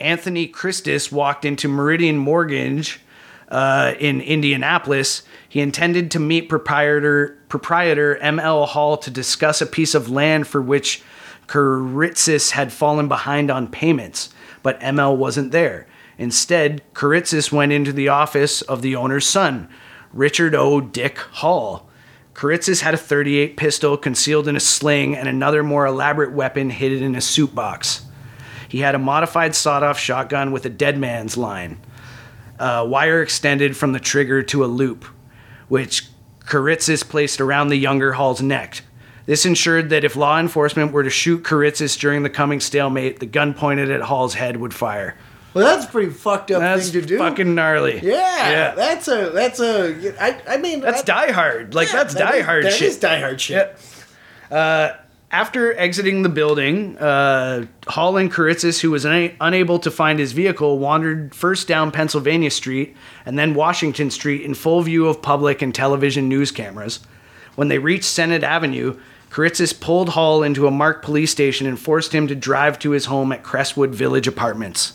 Anthony 0.00 0.48
Kiritsis 0.48 1.12
walked 1.12 1.44
into 1.44 1.68
Meridian 1.68 2.18
Mortgage 2.18 3.00
uh, 3.48 3.94
in 3.98 4.20
Indianapolis. 4.20 5.22
He 5.48 5.60
intended 5.60 6.10
to 6.12 6.18
meet 6.18 6.48
proprietor 6.48 7.38
proprietor 7.48 8.16
M.L. 8.18 8.66
Hall 8.66 8.96
to 8.98 9.10
discuss 9.10 9.60
a 9.60 9.66
piece 9.66 9.94
of 9.94 10.10
land 10.10 10.46
for 10.46 10.60
which 10.60 11.02
Kiritsis 11.46 12.50
had 12.50 12.72
fallen 12.72 13.08
behind 13.08 13.50
on 13.50 13.68
payments, 13.68 14.30
but 14.62 14.80
ML 14.80 15.16
wasn't 15.16 15.52
there. 15.52 15.86
Instead, 16.18 16.82
Kiritsis 16.94 17.52
went 17.52 17.72
into 17.72 17.92
the 17.92 18.08
office 18.08 18.62
of 18.62 18.82
the 18.82 18.96
owner's 18.96 19.26
son, 19.26 19.68
Richard 20.12 20.54
O. 20.54 20.80
Dick 20.80 21.18
Hall. 21.18 21.88
Kiritsis 22.34 22.80
had 22.80 22.94
a 22.94 22.98
38 22.98 23.56
pistol 23.56 23.96
concealed 23.96 24.48
in 24.48 24.56
a 24.56 24.60
sling 24.60 25.16
and 25.16 25.28
another 25.28 25.62
more 25.62 25.86
elaborate 25.86 26.32
weapon 26.32 26.70
hidden 26.70 27.02
in 27.02 27.14
a 27.14 27.20
suit 27.20 27.54
box. 27.54 28.02
He 28.68 28.80
had 28.80 28.94
a 28.94 28.98
modified 28.98 29.54
sawed 29.54 29.82
off 29.82 29.98
shotgun 29.98 30.52
with 30.52 30.66
a 30.66 30.70
dead 30.70 30.98
man's 30.98 31.36
line, 31.36 31.78
a 32.58 32.86
wire 32.86 33.22
extended 33.22 33.76
from 33.76 33.92
the 33.92 34.00
trigger 34.00 34.42
to 34.44 34.64
a 34.64 34.66
loop, 34.66 35.04
which 35.68 36.04
Kiritsis 36.40 37.06
placed 37.08 37.40
around 37.40 37.68
the 37.68 37.76
younger 37.76 38.12
Hall's 38.12 38.40
neck. 38.42 38.82
This 39.26 39.44
ensured 39.44 39.90
that 39.90 40.04
if 40.04 40.14
law 40.14 40.38
enforcement 40.38 40.92
were 40.92 41.02
to 41.02 41.10
shoot 41.10 41.42
Kiritsis 41.42 41.98
during 41.98 42.22
the 42.22 42.30
coming 42.30 42.60
stalemate, 42.60 43.18
the 43.18 43.26
gun 43.26 43.54
pointed 43.54 43.90
at 43.90 44.02
Hall's 44.02 44.34
head 44.34 44.56
would 44.58 44.72
fire. 44.72 45.16
Well, 45.52 45.64
that's 45.64 45.86
a 45.86 45.88
pretty 45.90 46.12
fucked 46.12 46.50
up 46.50 46.60
That's 46.60 46.90
thing 46.90 47.00
to 47.00 47.06
do. 47.08 47.18
fucking 47.18 47.54
gnarly. 47.54 47.94
yeah, 48.02 48.50
Yeah. 48.50 48.74
that's 48.74 49.08
a 49.08 49.30
that's 49.30 49.58
a. 49.58 50.14
I, 50.22 50.54
I 50.54 50.56
mean 50.58 50.80
That's 50.80 51.02
that, 51.02 51.06
Die 51.26 51.32
Hard. 51.32 51.74
Like, 51.74 51.88
yeah, 51.88 51.94
that's 51.94 52.14
that 52.14 52.30
Die 52.30 52.36
is- 52.36 52.44
Hard 52.44 52.64
that 52.66 52.72
shit. 52.74 52.88
is 52.88 52.98
Die 52.98 53.18
Hard 53.20 53.40
shit. 53.40 53.76
Yeah. 54.50 54.56
Uh, 54.56 54.96
after 55.30 55.76
exiting 55.76 56.22
the 56.22 56.28
building, 56.28 56.96
uh, 56.98 57.66
Hall 57.88 58.16
and 58.16 58.32
Kiritsis, 58.32 58.80
who 58.80 58.90
was 58.90 59.04
una- 59.04 59.32
unable 59.40 59.78
to 59.80 59.90
find 59.90 60.18
his 60.18 60.32
vehicle, 60.32 60.78
wandered 60.78 61.34
first 61.34 61.66
down 61.66 61.90
Pennsylvania 61.90 62.50
Street 62.50 62.96
and 63.24 63.38
then 63.38 63.54
Washington 63.54 64.10
Street 64.10 64.42
in 64.42 64.54
full 64.54 64.82
view 64.82 65.08
of 65.08 65.22
public 65.22 65.62
and 65.62 65.74
television 65.74 66.28
news 66.28 66.50
cameras. 66.50 67.00
When 67.56 67.68
they 67.68 67.78
reached 67.78 68.04
Senate 68.04 68.44
Avenue, 68.44 68.98
Kiritsis 69.30 69.78
pulled 69.78 70.10
Hall 70.10 70.42
into 70.42 70.66
a 70.66 70.70
marked 70.70 71.04
police 71.04 71.32
station 71.32 71.66
and 71.66 71.78
forced 71.78 72.14
him 72.14 72.28
to 72.28 72.34
drive 72.34 72.78
to 72.78 72.90
his 72.90 73.06
home 73.06 73.32
at 73.32 73.42
Crestwood 73.42 73.94
Village 73.94 74.28
Apartments. 74.28 74.94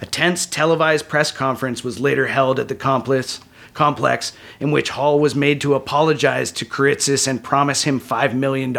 A 0.00 0.06
tense 0.06 0.46
televised 0.46 1.08
press 1.08 1.30
conference 1.30 1.84
was 1.84 2.00
later 2.00 2.28
held 2.28 2.58
at 2.58 2.68
the 2.68 2.74
complex, 2.74 3.40
complex 3.74 4.32
in 4.60 4.70
which 4.70 4.90
Hall 4.90 5.18
was 5.18 5.34
made 5.34 5.60
to 5.60 5.74
apologize 5.74 6.50
to 6.52 6.64
Kiritsis 6.64 7.26
and 7.26 7.42
promise 7.44 7.82
him 7.82 8.00
$5 8.00 8.34
million. 8.34 8.72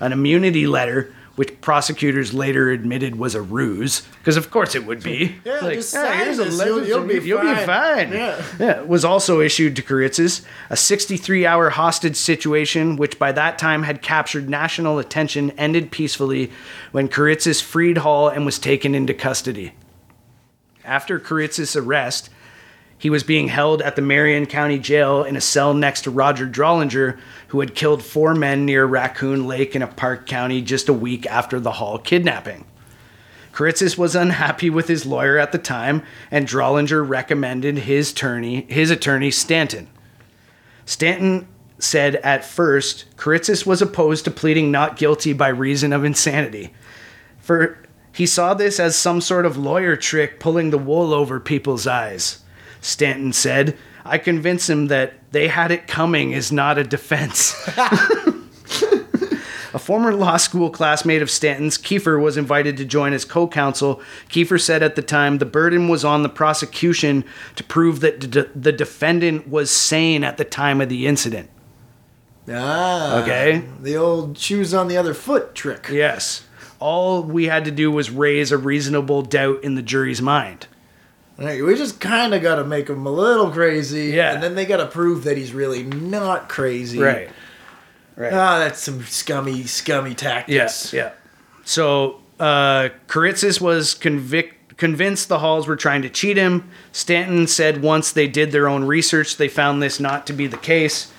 An 0.00 0.12
immunity 0.12 0.66
letter, 0.66 1.12
which 1.36 1.60
prosecutors 1.60 2.32
later 2.32 2.70
admitted 2.70 3.16
was 3.16 3.34
a 3.34 3.42
ruse, 3.42 4.00
because 4.18 4.36
of 4.38 4.50
course 4.50 4.74
it 4.74 4.86
would 4.86 5.02
be. 5.02 5.36
Yeah, 5.44 5.60
just 5.74 5.94
"Ah, 5.94 6.10
here's 6.12 6.38
a 6.38 6.44
this, 6.44 6.56
letter 6.58 6.70
you'll- 6.70 6.86
you'll 6.86 7.04
be 7.04 7.14
you'll 7.28 7.40
be 7.42 7.54
fine." 7.66 8.10
Yeah. 8.12 8.42
Yeah, 8.58 8.80
was 8.82 9.04
also 9.04 9.40
issued 9.40 9.76
to 9.76 9.82
Kiritsis, 9.82 10.40
a 10.70 10.76
63 10.76 11.44
hour 11.46 11.70
hostage 11.70 12.16
situation, 12.16 12.96
which 12.96 13.18
by 13.18 13.32
that 13.32 13.58
time 13.58 13.82
had 13.82 14.00
captured 14.00 14.48
national 14.48 14.98
attention, 14.98 15.50
ended 15.58 15.90
peacefully 15.90 16.50
when 16.92 17.08
Kiritsis 17.08 17.62
freed 17.62 17.98
Hall 17.98 18.28
and 18.28 18.46
was 18.46 18.58
taken 18.58 18.94
into 18.94 19.12
custody. 19.12 19.74
After 20.84 21.18
Kiritsis' 21.18 21.76
arrest, 21.76 22.30
he 22.98 23.10
was 23.10 23.22
being 23.22 23.48
held 23.48 23.82
at 23.82 23.96
the 23.96 24.02
Marion 24.02 24.46
County 24.46 24.78
Jail 24.78 25.22
in 25.22 25.36
a 25.36 25.40
cell 25.40 25.74
next 25.74 26.02
to 26.02 26.10
Roger 26.10 26.46
Drollinger, 26.46 27.18
who 27.48 27.60
had 27.60 27.74
killed 27.74 28.02
four 28.02 28.34
men 28.34 28.64
near 28.64 28.86
Raccoon 28.86 29.46
Lake 29.46 29.76
in 29.76 29.82
a 29.82 29.86
Parke 29.86 30.26
County 30.26 30.62
just 30.62 30.88
a 30.88 30.94
week 30.94 31.26
after 31.26 31.60
the 31.60 31.72
Hall 31.72 31.98
kidnapping. 31.98 32.64
Kiritsis 33.52 33.96
was 33.96 34.14
unhappy 34.14 34.68
with 34.68 34.88
his 34.88 35.06
lawyer 35.06 35.38
at 35.38 35.52
the 35.52 35.58
time, 35.58 36.02
and 36.30 36.46
Drollinger 36.46 37.06
recommended 37.06 37.78
his 37.78 38.12
attorney, 38.12 38.66
his 38.68 38.90
attorney 38.90 39.30
Stanton. 39.30 39.88
Stanton 40.84 41.48
said 41.78 42.16
at 42.16 42.44
first 42.44 43.04
Kiritsis 43.16 43.66
was 43.66 43.82
opposed 43.82 44.24
to 44.24 44.30
pleading 44.30 44.70
not 44.70 44.96
guilty 44.96 45.32
by 45.32 45.48
reason 45.48 45.92
of 45.92 46.04
insanity. 46.04 46.72
For 47.38 47.78
he 48.12 48.24
saw 48.26 48.54
this 48.54 48.80
as 48.80 48.96
some 48.96 49.20
sort 49.20 49.44
of 49.44 49.58
lawyer 49.58 49.96
trick 49.96 50.40
pulling 50.40 50.70
the 50.70 50.78
wool 50.78 51.12
over 51.12 51.38
people's 51.38 51.86
eyes. 51.86 52.42
Stanton 52.80 53.32
said, 53.32 53.76
I 54.04 54.18
convinced 54.18 54.70
him 54.70 54.86
that 54.86 55.14
they 55.32 55.48
had 55.48 55.70
it 55.70 55.86
coming 55.86 56.32
is 56.32 56.52
not 56.52 56.78
a 56.78 56.84
defense. 56.84 57.54
A 59.74 59.78
former 59.78 60.14
law 60.14 60.38
school 60.38 60.70
classmate 60.70 61.20
of 61.20 61.30
Stanton's, 61.30 61.76
Kiefer, 61.76 62.18
was 62.22 62.38
invited 62.38 62.78
to 62.78 62.86
join 62.86 63.12
as 63.12 63.26
co 63.26 63.46
counsel. 63.46 64.00
Kiefer 64.30 64.58
said 64.58 64.82
at 64.82 64.96
the 64.96 65.02
time 65.02 65.36
the 65.36 65.44
burden 65.44 65.88
was 65.88 66.02
on 66.02 66.22
the 66.22 66.30
prosecution 66.30 67.24
to 67.56 67.64
prove 67.64 68.00
that 68.00 68.18
d- 68.30 68.44
the 68.54 68.72
defendant 68.72 69.46
was 69.48 69.70
sane 69.70 70.24
at 70.24 70.38
the 70.38 70.46
time 70.46 70.80
of 70.80 70.88
the 70.88 71.06
incident. 71.06 71.50
Ah, 72.50 73.20
Okay. 73.20 73.64
The 73.82 73.96
old 73.98 74.38
shoes 74.38 74.72
on 74.72 74.88
the 74.88 74.96
other 74.96 75.12
foot 75.12 75.54
trick. 75.54 75.88
Yes. 75.92 76.44
All 76.78 77.22
we 77.22 77.44
had 77.44 77.66
to 77.66 77.70
do 77.70 77.90
was 77.90 78.10
raise 78.10 78.52
a 78.52 78.56
reasonable 78.58 79.20
doubt 79.20 79.62
in 79.62 79.74
the 79.74 79.82
jury's 79.82 80.22
mind. 80.22 80.68
Right, 81.38 81.62
we 81.62 81.74
just 81.74 82.00
kind 82.00 82.32
of 82.32 82.40
got 82.40 82.56
to 82.56 82.64
make 82.64 82.88
him 82.88 83.06
a 83.06 83.10
little 83.10 83.50
crazy. 83.50 84.06
Yeah. 84.06 84.32
And 84.32 84.42
then 84.42 84.54
they 84.54 84.64
got 84.64 84.78
to 84.78 84.86
prove 84.86 85.24
that 85.24 85.36
he's 85.36 85.52
really 85.52 85.82
not 85.82 86.48
crazy. 86.48 86.98
Right. 86.98 87.28
Right. 88.16 88.32
Ah, 88.32 88.58
that's 88.58 88.80
some 88.80 89.02
scummy, 89.04 89.64
scummy 89.64 90.14
tactics. 90.14 90.54
Yes, 90.54 90.92
yeah. 90.94 91.12
So 91.66 92.22
uh, 92.40 92.88
Kiritsis 93.08 93.60
was 93.60 93.94
convic- 93.94 94.54
convinced 94.78 95.28
the 95.28 95.40
Halls 95.40 95.66
were 95.66 95.76
trying 95.76 96.00
to 96.00 96.08
cheat 96.08 96.38
him. 96.38 96.70
Stanton 96.92 97.46
said 97.46 97.82
once 97.82 98.12
they 98.12 98.26
did 98.26 98.52
their 98.52 98.68
own 98.70 98.84
research, 98.84 99.36
they 99.36 99.48
found 99.48 99.82
this 99.82 100.00
not 100.00 100.26
to 100.28 100.32
be 100.32 100.46
the 100.46 100.56
case. 100.56 101.12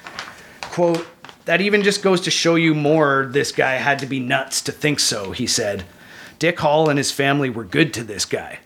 Quote, 0.61 1.05
that 1.45 1.61
even 1.61 1.83
just 1.83 2.01
goes 2.01 2.21
to 2.21 2.31
show 2.31 2.55
you 2.55 2.73
more 2.73 3.29
this 3.31 3.51
guy 3.51 3.73
had 3.73 3.99
to 3.99 4.07
be 4.07 4.19
nuts 4.19 4.61
to 4.63 4.71
think 4.71 4.99
so, 4.99 5.31
he 5.31 5.45
said. 5.45 5.85
Dick 6.39 6.59
Hall 6.59 6.89
and 6.89 6.97
his 6.97 7.11
family 7.11 7.49
were 7.49 7.63
good 7.63 7.93
to 7.93 8.03
this 8.03 8.25
guy. 8.25 8.59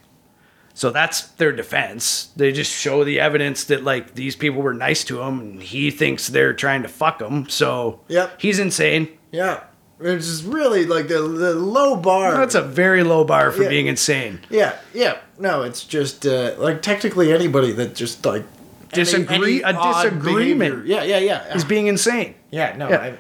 So 0.73 0.89
that's 0.89 1.21
their 1.31 1.51
defense. 1.51 2.29
They 2.35 2.51
just 2.51 2.71
show 2.71 3.03
the 3.03 3.19
evidence 3.19 3.65
that 3.65 3.83
like 3.83 4.15
these 4.15 4.35
people 4.35 4.61
were 4.61 4.73
nice 4.73 5.03
to 5.05 5.21
him 5.21 5.39
and 5.39 5.61
he 5.61 5.91
thinks 5.91 6.27
they're 6.27 6.53
trying 6.53 6.81
to 6.83 6.87
fuck 6.87 7.21
him. 7.21 7.49
So 7.49 7.99
Yep. 8.07 8.41
he's 8.41 8.59
insane. 8.59 9.09
Yeah. 9.31 9.61
It's 9.99 10.25
just 10.25 10.45
really 10.45 10.85
like 10.85 11.07
the, 11.09 11.19
the 11.21 11.53
low 11.53 11.95
bar. 11.95 12.35
That's 12.35 12.55
a 12.55 12.61
very 12.61 13.03
low 13.03 13.23
bar 13.23 13.51
for 13.51 13.63
Yeah. 13.63 13.69
being 13.69 13.85
insane. 13.87 14.39
Yeah, 14.49 14.75
yeah. 14.95 15.17
No, 15.37 15.61
it's 15.61 15.83
just 15.83 16.25
uh, 16.25 16.55
like 16.57 16.81
technically 16.81 17.31
anybody 17.31 17.71
that 17.73 17.93
just 17.93 18.25
like 18.25 18.43
Disagree- 18.93 19.61
a 19.61 19.73
disagreement. 19.73 20.83
behavior- 20.83 20.83
Yeah, 20.85 21.03
yeah, 21.03 21.19
yeah. 21.19 21.53
Is 21.55 21.63
being 21.63 21.87
insane. 21.87 22.33
yeah, 22.49 22.75
no. 22.77 22.89
Yeah. 22.89 23.11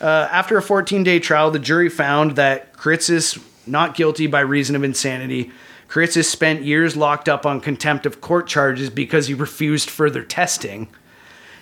Uh, 0.00 0.28
after 0.30 0.58
a 0.58 0.62
14 0.62 1.02
day 1.04 1.18
trial, 1.20 1.50
the 1.50 1.58
jury 1.58 1.88
found 1.88 2.36
that 2.36 2.74
Kiritsis 2.76 3.42
not 3.66 3.94
guilty 3.96 4.26
by 4.26 4.40
reason 4.40 4.76
of 4.76 4.84
insanity. 4.84 5.50
Kiritsis 5.88 6.24
spent 6.24 6.62
years 6.62 6.96
locked 6.96 7.28
up 7.28 7.46
on 7.46 7.60
contempt 7.60 8.06
of 8.06 8.20
court 8.20 8.46
charges 8.46 8.90
because 8.90 9.28
he 9.28 9.34
refused 9.34 9.88
further 9.88 10.22
testing. 10.22 10.88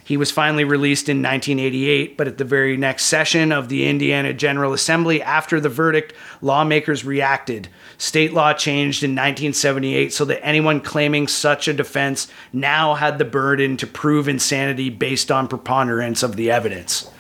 He 0.05 0.18
was 0.18 0.31
finally 0.31 0.64
released 0.64 1.09
in 1.09 1.22
1988, 1.22 2.18
but 2.18 2.29
at 2.29 2.37
the 2.37 2.45
very 2.45 2.77
next 2.77 3.07
session 3.07 3.53
of 3.53 3.70
the 3.70 3.87
Indiana 3.87 4.35
General 4.35 4.75
Assembly, 4.75 5.22
after 5.22 5.61
the 5.61 5.70
verdict, 5.70 6.12
lawmakers 6.43 7.07
reacted. 7.07 7.68
State 7.97 8.35
law 8.35 8.53
changed 8.53 9.03
in 9.03 9.12
1978 9.12 10.12
so 10.12 10.27
that 10.27 10.45
anyone 10.45 10.83
claiming 10.83 11.27
such 11.27 11.68
a 11.68 11.72
defense 11.72 12.29
now 12.53 12.93
had 12.95 13.16
the 13.16 13.25
burden 13.25 13.79
to 13.79 13.87
prove 13.87 14.29
insanity 14.29 14.91
based 14.91 15.31
on 15.31 15.49
preponderance 15.49 16.22
of 16.22 16.37
the 16.37 16.51
evidence. 16.51 17.11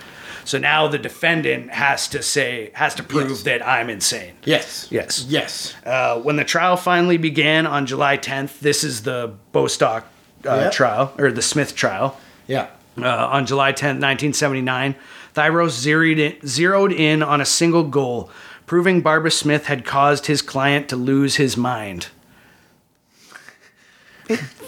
So 0.44 0.58
now 0.58 0.88
the 0.88 0.98
defendant 0.98 1.70
has 1.70 2.06
to 2.08 2.22
say, 2.22 2.70
has 2.74 2.94
to 2.96 3.02
prove 3.02 3.30
Yes. 3.30 3.42
that 3.44 3.66
I'm 3.66 3.88
insane. 3.90 4.34
yes. 4.44 4.88
Yes. 4.90 5.24
Yes. 5.28 5.74
Uh, 5.84 6.20
when 6.20 6.36
the 6.36 6.44
trial 6.44 6.76
finally 6.76 7.16
began 7.16 7.66
on 7.66 7.86
July 7.86 8.18
10th, 8.18 8.60
this 8.60 8.84
is 8.84 9.02
the 9.02 9.32
Bostock 9.52 10.06
uh, 10.46 10.70
trial, 10.70 11.12
or 11.18 11.32
the 11.32 11.40
Smith 11.42 11.74
trial 11.74 12.18
Yeah. 12.46 12.66
uh, 12.98 13.08
on 13.08 13.46
July 13.46 13.72
10th, 13.72 14.00
1979, 14.00 14.94
Thiros 15.34 15.70
zeroed 15.70 16.18
in, 16.18 16.36
zeroed 16.46 16.92
in 16.92 17.22
on 17.22 17.40
a 17.40 17.46
single 17.46 17.84
goal, 17.84 18.30
proving 18.66 19.00
Barbara 19.00 19.30
Smith 19.30 19.66
had 19.66 19.84
caused 19.86 20.26
his 20.26 20.42
client 20.42 20.88
to 20.90 20.96
lose 20.96 21.36
his 21.36 21.56
mind. 21.56 22.08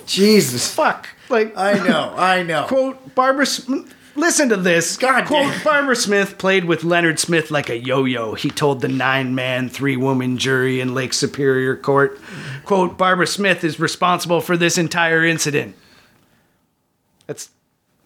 Jesus. 0.06 0.72
Fuck. 0.74 1.08
Like, 1.28 1.56
I 1.56 1.74
know. 1.86 2.14
I 2.16 2.42
know. 2.42 2.64
quote, 2.68 3.14
Barbara 3.14 3.46
Smith. 3.46 3.92
Listen 4.16 4.48
to 4.48 4.56
this. 4.56 4.96
God 4.96 5.26
quote, 5.26 5.52
damn. 5.52 5.62
Barbara 5.64 5.96
Smith 5.96 6.38
played 6.38 6.64
with 6.64 6.84
Leonard 6.84 7.18
Smith 7.18 7.50
like 7.50 7.68
a 7.68 7.78
yo 7.78 8.04
yo, 8.04 8.34
he 8.34 8.50
told 8.50 8.80
the 8.80 8.88
nine 8.88 9.34
man, 9.34 9.68
three 9.68 9.96
woman 9.96 10.38
jury 10.38 10.80
in 10.80 10.94
Lake 10.94 11.12
Superior 11.12 11.76
Court. 11.76 12.18
Quote, 12.64 12.96
Barbara 12.96 13.26
Smith 13.26 13.62
is 13.62 13.78
responsible 13.78 14.40
for 14.40 14.56
this 14.56 14.78
entire 14.78 15.24
incident. 15.24 15.76
That's 17.26 17.50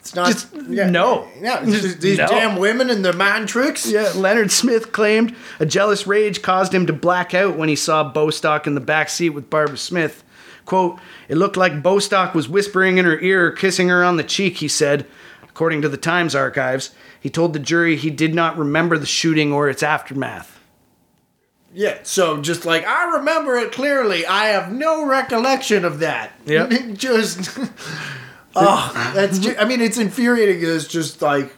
It's 0.01 0.15
not. 0.15 0.33
Just 0.33 0.55
no. 0.55 1.29
Yeah. 1.41 1.63
it's 1.63 1.83
just 1.83 2.01
these 2.01 2.19
No. 2.19 2.27
damn 2.27 2.57
women 2.57 2.91
and 2.91 3.05
their 3.05 3.13
mind 3.13 3.49
tricks. 3.49 3.87
Yeah, 3.91 4.13
Leonard 4.17 4.51
Smith 4.51 4.93
claimed 4.93 5.35
a 5.61 5.67
jealous 5.67 6.07
rage 6.07 6.43
caused 6.43 6.75
him 6.75 6.87
to 6.87 6.93
black 6.93 7.35
out 7.35 7.57
when 7.57 7.69
he 7.69 7.77
saw 7.77 8.03
Bostock 8.03 8.67
in 8.67 8.75
the 8.75 8.81
back 8.81 9.09
seat 9.11 9.31
with 9.31 9.49
Barbara 9.51 9.77
Smith. 9.77 10.25
Quote, 10.67 10.99
it 11.29 11.37
looked 11.37 11.57
like 11.57 11.83
Bostock 11.83 12.35
was 12.35 12.49
whispering 12.49 12.99
in 12.99 13.05
her 13.05 13.19
ear 13.21 13.47
or 13.47 13.51
kissing 13.51 13.89
her 13.89 14.05
on 14.05 14.17
the 14.17 14.23
cheek, 14.25 14.59
he 14.59 14.69
said. 14.69 15.05
According 15.61 15.83
to 15.83 15.91
the 15.91 15.99
Times 15.99 16.35
archives, 16.35 16.91
he 17.21 17.29
told 17.29 17.53
the 17.53 17.59
jury 17.59 17.95
he 17.95 18.09
did 18.09 18.35
not 18.35 18.57
remember 18.57 18.97
the 18.97 19.05
shooting 19.05 19.53
or 19.53 19.69
its 19.69 19.83
aftermath. 19.83 20.59
Yeah. 21.75 21.99
So 22.03 22.41
just 22.41 22.65
like 22.65 22.87
I 22.87 23.19
remember 23.19 23.57
it 23.57 23.71
clearly, 23.71 24.25
I 24.25 24.47
have 24.47 24.73
no 24.73 25.05
recollection 25.05 25.85
of 25.85 25.99
that. 25.99 26.33
Yep. 26.47 26.71
just. 26.95 27.59
oh, 28.57 29.13
that's. 29.15 29.39
Ju- 29.39 29.55
I 29.59 29.67
mean, 29.67 29.83
it's 29.83 29.99
infuriating. 29.99 30.67
It's 30.67 30.89
just 30.89 31.21
like. 31.21 31.55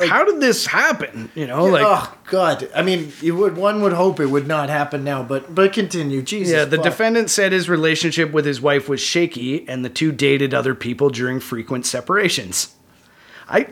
How 0.00 0.24
did 0.24 0.40
this 0.40 0.64
happen? 0.64 1.30
You 1.34 1.46
know, 1.46 1.66
like 1.66 1.84
oh 1.86 2.16
God! 2.30 2.70
I 2.74 2.80
mean, 2.80 3.12
you 3.20 3.36
would 3.36 3.58
one 3.58 3.82
would 3.82 3.92
hope 3.92 4.20
it 4.20 4.26
would 4.26 4.46
not 4.46 4.70
happen 4.70 5.04
now, 5.04 5.22
but 5.22 5.54
but 5.54 5.74
continue. 5.74 6.22
Jesus. 6.22 6.54
Yeah, 6.54 6.64
the 6.64 6.78
fuck. 6.78 6.84
defendant 6.86 7.28
said 7.28 7.52
his 7.52 7.68
relationship 7.68 8.32
with 8.32 8.46
his 8.46 8.62
wife 8.62 8.88
was 8.88 9.02
shaky 9.02 9.68
and 9.68 9.84
the 9.84 9.90
two 9.90 10.12
dated 10.12 10.54
other 10.54 10.74
people 10.74 11.10
during 11.10 11.40
frequent 11.40 11.84
separations. 11.84 12.74
I 13.48 13.66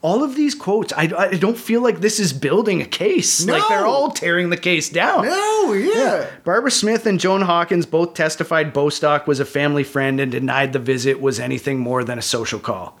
all 0.00 0.22
of 0.22 0.36
these 0.36 0.54
quotes, 0.54 0.92
I, 0.92 1.12
I 1.16 1.36
don't 1.36 1.58
feel 1.58 1.82
like 1.82 2.00
this 2.00 2.18
is 2.18 2.32
building 2.32 2.80
a 2.80 2.86
case. 2.86 3.46
Like 3.46 3.68
they're 3.68 3.86
all 3.86 4.10
tearing 4.10 4.50
the 4.50 4.56
case 4.56 4.88
down. 4.88 5.26
No, 5.26 5.72
yeah. 5.72 6.26
Barbara 6.44 6.70
Smith 6.70 7.06
and 7.06 7.20
Joan 7.20 7.42
Hawkins 7.42 7.86
both 7.86 8.14
testified 8.14 8.72
Bostock 8.72 9.26
was 9.26 9.40
a 9.40 9.44
family 9.44 9.84
friend 9.84 10.18
and 10.18 10.32
denied 10.32 10.72
the 10.72 10.78
visit 10.78 11.20
was 11.20 11.38
anything 11.38 11.78
more 11.78 12.04
than 12.04 12.18
a 12.18 12.22
social 12.22 12.58
call. 12.58 12.98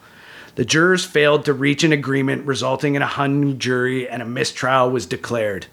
The 0.56 0.64
jurors 0.64 1.04
failed 1.04 1.44
to 1.44 1.52
reach 1.52 1.84
an 1.84 1.92
agreement, 1.92 2.44
resulting 2.44 2.96
in 2.96 3.02
a 3.02 3.06
hung 3.06 3.60
jury, 3.60 4.08
and 4.08 4.20
a 4.20 4.24
mistrial 4.24 4.90
was 4.90 5.06
declared. 5.06 5.68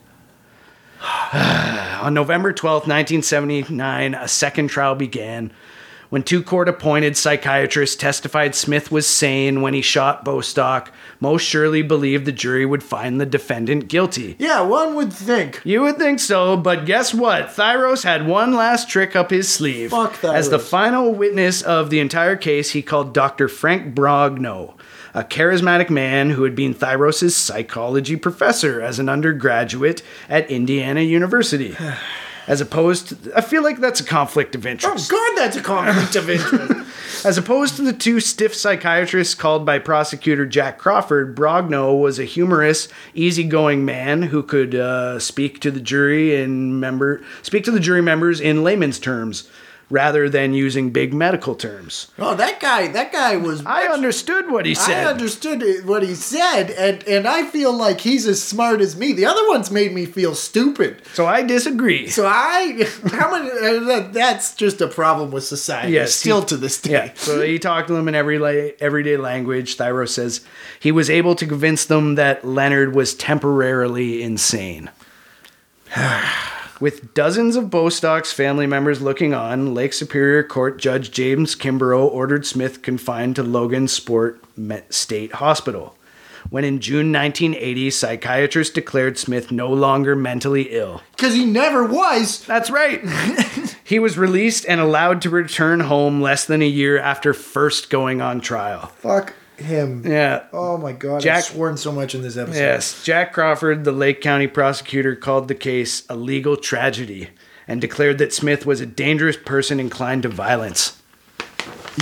On 1.34 2.14
November 2.14 2.54
12, 2.54 2.82
1979, 2.82 4.14
a 4.14 4.28
second 4.28 4.68
trial 4.68 4.94
began. 4.94 5.52
When 6.10 6.24
two 6.24 6.44
court 6.44 6.70
appointed 6.70 7.18
psychiatrists 7.18 7.96
testified 7.96 8.54
Smith 8.56 8.92
was 8.92 9.08
sane 9.08 9.62
when 9.62 9.74
he 9.74 9.82
shot 9.82 10.24
Bostock, 10.24 10.92
most 11.20 11.44
surely 11.44 11.82
believed 11.82 12.26
the 12.26 12.32
jury 12.32 12.66
would 12.66 12.84
find 12.84 13.20
the 13.20 13.26
defendant 13.26 13.88
guilty. 13.88 14.36
Yeah, 14.38 14.62
one 14.62 14.96
would 14.96 15.12
think. 15.12 15.62
You 15.64 15.82
would 15.82 15.98
think 15.98 16.20
so, 16.20 16.58
but 16.58 16.86
guess 16.86 17.14
what? 17.14 17.48
Thiros 17.48 18.04
had 18.04 18.28
one 18.28 18.54
last 18.54 18.90
trick 18.90 19.16
up 19.16 19.32
his 19.32 19.50
sleeve. 19.50 19.92
Fuck 19.92 20.24
As 20.24 20.50
the 20.50 20.60
final 20.60 21.14
witness 21.14 21.62
of 21.62 21.90
the 21.90 22.00
entire 22.00 22.36
case, 22.36 22.72
he 22.72 22.82
called 22.82 23.14
Dr. 23.14 23.48
Frank 23.48 23.96
Brogno, 23.96 24.76
a 25.14 25.24
charismatic 25.24 25.90
man 25.90 26.32
who 26.32 26.44
had 26.44 26.56
been 26.56 26.76
Thiros' 26.76 27.32
psychology 27.32 28.16
professor 28.16 28.82
as 28.82 29.00
an 29.00 29.10
undergraduate 29.10 30.04
at 30.30 30.50
Indiana 30.52 31.02
University. 31.02 31.76
As 32.48 32.62
opposed 32.62 33.10
to, 33.10 33.38
I 33.38 33.42
feel 33.42 33.64
like 33.64 33.80
that's 33.80 34.00
a 34.00 34.04
conflict 34.04 34.54
of 34.56 34.66
interest. 34.66 34.86
Oh, 34.86 34.92
interest. 34.92 35.12
God, 35.12 35.38
that's 35.38 35.58
a 35.58 35.62
conflict 35.62 36.16
of 36.16 36.30
interest. 36.30 37.26
As 37.26 37.40
opposed 37.40 37.76
to 37.78 37.82
the 37.82 37.94
two 37.94 38.20
stiff 38.20 38.54
psychiatrists 38.54 39.34
called 39.34 39.66
by 39.66 39.80
prosecutor 39.80 40.46
Jack 40.46 40.78
Crawford, 40.78 41.36
Brogno 41.36 42.00
was 42.00 42.20
a 42.20 42.24
humorous, 42.24 42.88
easygoing 43.16 43.84
man 43.84 44.24
who 44.24 44.44
could 44.44 44.76
uh, 44.76 45.18
speak 45.18 45.60
to 45.62 45.72
the 45.72 45.80
jury 45.80 46.40
and 46.40 46.80
member 46.80 47.24
speak 47.42 47.64
to 47.64 47.72
the 47.72 47.80
jury 47.80 48.02
members 48.02 48.40
in 48.40 48.64
layman's 48.64 49.00
terms, 49.00 49.50
rather 49.90 50.28
than 50.30 50.54
using 50.54 50.90
big 50.90 51.14
medical 51.14 51.54
terms. 51.56 52.12
oh, 52.18 52.36
that 52.36 52.60
guy, 52.60 52.88
that 52.88 53.12
guy 53.12 53.38
was. 53.38 53.66
I 53.66 53.84
understood 53.88 54.50
what 54.50 54.66
he 54.66 54.74
said. 54.76 55.06
I 55.06 55.12
understood 55.12 55.86
what 55.86 56.04
he 56.04 56.16
said, 56.16 56.72
and 56.72 57.04
and 57.08 57.28
I 57.28 57.46
feel 57.46 57.72
like 57.74 58.02
he's 58.02 58.26
as 58.28 58.42
smart 58.42 58.82
as 58.82 58.96
me. 58.96 59.14
The 59.14 59.26
other 59.26 59.48
ones 59.48 59.70
made 59.72 59.94
me 59.94 60.06
feel 60.06 60.34
stupid. 60.36 61.02
so 61.14 61.26
I 61.26 61.44
disagree. 61.44 62.08
So 62.08 62.26
I, 62.26 62.88
how 63.12 63.32
many? 63.32 63.50
Uh, 63.52 64.08
that's 64.12 64.56
just 64.56 64.82
a 64.82 64.88
problem 64.88 65.32
with 65.32 65.44
society. 65.44 65.94
Yes, 65.94 66.16
still 66.16 66.42
he- 66.42 66.48
to 66.48 66.58
this 66.58 66.82
day. 66.82 66.92
Yeah. 66.92 67.12
So 67.16 67.42
he 67.42 67.60
talked 67.60 67.88
to 67.90 67.94
them 67.94 68.08
in 68.08 68.16
every 68.16 68.74
everyday 68.80 69.18
language. 69.18 69.78
Thyro 69.78 70.08
says 70.08 70.42
he 70.80 70.92
was 70.92 71.10
able 71.10 71.36
to 71.36 71.46
convince 71.46 71.86
them 71.86 72.16
that 72.16 72.44
Leonard 72.46 72.96
was 72.96 73.14
temporarily 73.14 74.24
insane. 74.24 74.90
With 76.82 77.14
dozens 77.14 77.56
of 77.56 77.70
Bostock's 77.70 78.34
family 78.34 78.68
members 78.68 79.02
looking 79.02 79.34
on, 79.34 79.74
Lake 79.74 79.94
Superior 79.94 80.44
Court 80.44 80.78
Judge 80.78 81.10
James 81.10 81.56
Kimbrough 81.56 82.12
ordered 82.12 82.46
Smith 82.46 82.82
confined 82.82 83.38
to 83.38 83.44
Logansport 83.44 84.40
State 84.92 85.34
Hospital. 85.36 85.96
When 86.50 86.66
in 86.66 86.82
June 86.82 87.12
1980, 87.14 87.90
psychiatrists 87.92 88.74
declared 88.74 89.18
Smith 89.18 89.52
no 89.52 89.72
longer 89.72 90.16
mentally 90.16 90.64
ill. 90.72 91.02
Because 91.16 91.34
he 91.34 91.46
never 91.46 91.86
was. 91.86 92.46
That's 92.46 92.70
right. 92.70 93.02
he 93.84 93.98
was 93.98 94.18
released 94.18 94.66
and 94.68 94.82
allowed 94.82 95.22
to 95.22 95.30
return 95.30 95.80
home 95.80 96.22
less 96.22 96.46
than 96.46 96.62
a 96.62 96.68
year 96.68 97.00
after 97.00 97.34
first 97.34 97.90
going 97.90 98.22
on 98.22 98.42
trial. 98.42 98.88
Fuck 98.98 99.34
him. 99.60 100.04
Yeah. 100.06 100.44
Oh 100.54 100.78
my 100.78 100.92
god, 100.94 101.22
Jack- 101.22 101.38
I've 101.38 101.44
sworn 101.46 101.78
so 101.78 101.92
much 101.92 102.14
in 102.16 102.22
this 102.22 102.38
episode. 102.38 102.60
Yes. 102.60 103.04
Jack 103.04 103.34
Crawford, 103.34 103.84
the 103.84 103.92
Lake 103.92 104.22
County 104.22 104.48
prosecutor, 104.48 105.16
called 105.16 105.48
the 105.48 105.56
case 105.56 106.04
a 106.10 106.16
legal 106.16 106.58
tragedy 106.58 107.30
and 107.68 107.82
declared 107.82 108.18
that 108.20 108.34
Smith 108.34 108.66
was 108.66 108.82
a 108.82 108.86
dangerous 108.86 109.38
person 109.38 109.80
inclined 109.80 110.24
to 110.24 110.30
violence. 110.30 111.02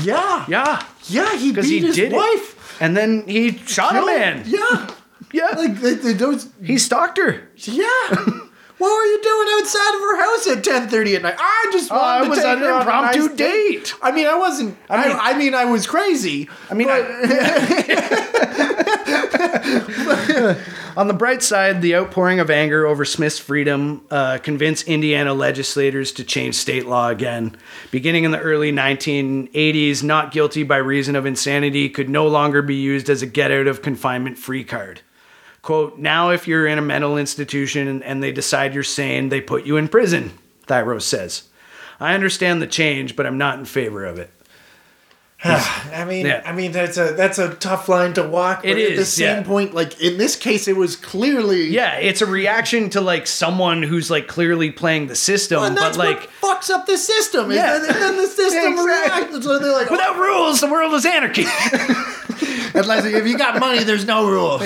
Yeah. 0.03 0.45
Yeah. 0.47 0.85
Yeah, 1.05 1.35
he 1.37 1.51
beat 1.51 1.65
he 1.65 1.79
his 1.79 1.95
did 1.95 2.11
wife. 2.13 2.75
it. 2.79 2.83
And 2.83 2.97
then 2.97 3.23
he 3.27 3.57
shot 3.59 3.95
a 3.95 4.05
man. 4.05 4.43
Yeah. 4.45 4.89
Yeah. 5.31 5.47
Like 5.55 5.75
they, 5.79 5.93
they, 5.95 6.13
those. 6.13 6.47
he 6.63 6.77
stalked 6.77 7.17
her. 7.17 7.47
Yeah. 7.55 8.39
What 8.83 8.97
were 8.97 9.05
you 9.05 9.21
doing 9.23 9.47
outside 9.59 9.95
of 9.95 10.01
her 10.01 10.17
house 10.21 10.47
at 10.47 10.63
ten 10.63 10.89
thirty 10.89 11.15
at 11.15 11.21
night? 11.21 11.35
I 11.39 11.69
just 11.71 11.89
Oh, 11.91 11.95
wanted 11.95 12.19
I 12.19 12.23
to 12.25 12.29
was 12.29 12.39
take 12.39 12.47
on 12.47 12.57
her 12.59 12.65
an 12.65 12.71
on 12.71 12.77
a 12.77 12.81
impromptu 12.81 13.27
nice 13.29 13.37
date. 13.37 13.95
I 14.01 14.11
mean, 14.11 14.27
I 14.27 14.35
wasn't. 14.35 14.77
I 14.89 14.97
mean- 14.97 15.07
mean, 15.09 15.17
I, 15.21 15.37
mean, 15.37 15.55
I 15.55 15.65
was 15.65 15.87
crazy. 15.87 16.49
I 16.69 16.73
mean, 16.73 16.89
On 20.95 21.07
the 21.07 21.13
bright 21.13 21.41
side, 21.41 21.81
the 21.81 21.95
outpouring 21.95 22.39
of 22.39 22.51
anger 22.51 22.85
over 22.85 23.03
Smith's 23.03 23.39
freedom 23.39 24.05
uh, 24.11 24.37
convinced 24.37 24.87
Indiana 24.87 25.33
legislators 25.33 26.11
to 26.13 26.23
change 26.23 26.53
state 26.53 26.85
law 26.85 27.09
again. 27.09 27.55
Beginning 27.89 28.25
in 28.25 28.31
the 28.31 28.39
early 28.39 28.71
1980s, 28.71 30.03
not 30.03 30.31
guilty 30.31 30.61
by 30.61 30.77
reason 30.77 31.15
of 31.15 31.25
insanity 31.25 31.89
could 31.89 32.09
no 32.09 32.27
longer 32.27 32.61
be 32.61 32.75
used 32.75 33.09
as 33.09 33.23
a 33.23 33.25
get 33.25 33.49
out 33.49 33.65
of 33.65 33.81
confinement 33.81 34.37
free 34.37 34.63
card. 34.63 35.01
Quote, 35.63 35.97
now 35.97 36.29
if 36.29 36.47
you're 36.47 36.67
in 36.67 36.77
a 36.77 36.81
mental 36.81 37.17
institution 37.17 37.87
and, 37.87 38.03
and 38.03 38.21
they 38.21 38.31
decide 38.31 38.73
you're 38.75 38.83
sane, 38.83 39.29
they 39.29 39.41
put 39.41 39.65
you 39.65 39.77
in 39.77 39.87
prison, 39.87 40.31
Thiros 40.67 41.01
says. 41.03 41.43
I 42.01 42.13
understand 42.13 42.61
the 42.61 42.67
change, 42.67 43.15
but 43.15 43.25
I'm 43.25 43.37
not 43.37 43.57
in 43.59 43.65
favor 43.65 44.03
of 44.05 44.19
it. 44.19 44.29
I 45.45 46.05
mean, 46.07 46.25
Yeah. 46.25 46.41
I 46.45 46.53
mean 46.53 46.71
that's 46.71 46.97
a 46.97 47.13
that's 47.13 47.37
a 47.37 47.53
tough 47.55 47.89
line 47.89 48.13
to 48.13 48.23
walk. 48.27 48.63
But 48.63 48.77
It 48.77 48.91
at 48.91 48.97
the 48.97 49.05
same 49.05 49.37
yeah. 49.39 49.43
point, 49.43 49.73
like 49.73 49.99
in 50.01 50.17
this 50.17 50.35
case, 50.37 50.67
it 50.69 50.75
was 50.77 50.95
clearly 50.95 51.67
Yeah, 51.67 51.95
it's 51.95 52.21
a 52.21 52.25
reaction 52.25 52.89
to 52.91 53.01
like 53.01 53.27
someone 53.27 53.83
who's 53.83 54.09
like 54.09 54.27
clearly 54.27 54.71
playing 54.71 55.07
the 55.07 55.15
system, 55.15 55.61
And 55.63 55.75
that's 55.77 55.97
but 55.97 56.05
like 56.07 56.29
what 56.41 56.61
fucks 56.61 56.69
up 56.69 56.85
the 56.85 56.97
system. 56.97 57.51
is 57.51 57.57
Yeah. 57.57 57.77
that- 57.77 57.89
And 57.89 58.01
then 58.01 58.17
the 58.17 58.27
system 58.41 58.73
Exactly. 58.73 58.85
reacts. 58.85 59.45
So 59.45 59.59
they're 59.59 59.71
like, 59.73 59.89
without 59.89 60.15
oh. 60.15 60.21
rules, 60.21 60.61
the 60.61 60.67
world 60.67 60.93
is 60.93 61.05
anarchy. 61.05 61.43
And 62.75 62.87
like, 62.87 63.05
if 63.05 63.27
you 63.27 63.37
got 63.37 63.59
money, 63.59 63.83
there's 63.83 64.05
no 64.05 64.27
rules. 64.27 64.63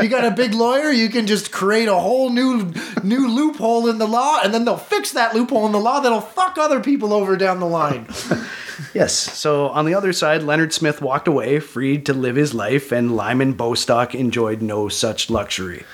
You 0.00 0.08
got 0.08 0.24
a 0.24 0.30
big 0.30 0.54
lawyer, 0.54 0.90
you 0.90 1.08
can 1.08 1.26
just 1.26 1.50
create 1.50 1.88
a 1.88 1.94
whole 1.96 2.30
new 2.30 2.72
new 3.02 3.28
loophole 3.28 3.88
in 3.88 3.98
the 3.98 4.06
law, 4.06 4.40
and 4.44 4.54
then 4.54 4.64
they'll 4.64 4.76
fix 4.76 5.12
that 5.12 5.34
loophole 5.34 5.66
in 5.66 5.72
the 5.72 5.80
law 5.80 5.98
that'll 5.98 6.20
fuck 6.20 6.56
other 6.56 6.78
people 6.78 7.12
over 7.12 7.36
down 7.36 7.58
the 7.58 7.66
line. 7.66 8.06
yes. 8.94 9.12
So 9.12 9.68
on 9.70 9.86
the 9.86 9.94
other 9.94 10.12
side, 10.12 10.44
Leonard 10.44 10.72
Smith 10.72 11.02
walked 11.02 11.26
away, 11.26 11.58
freed 11.58 12.06
to 12.06 12.14
live 12.14 12.36
his 12.36 12.54
life, 12.54 12.92
and 12.92 13.16
Lyman 13.16 13.54
Bostock 13.54 14.14
enjoyed 14.14 14.62
no 14.62 14.88
such 14.88 15.28
luxury. 15.28 15.84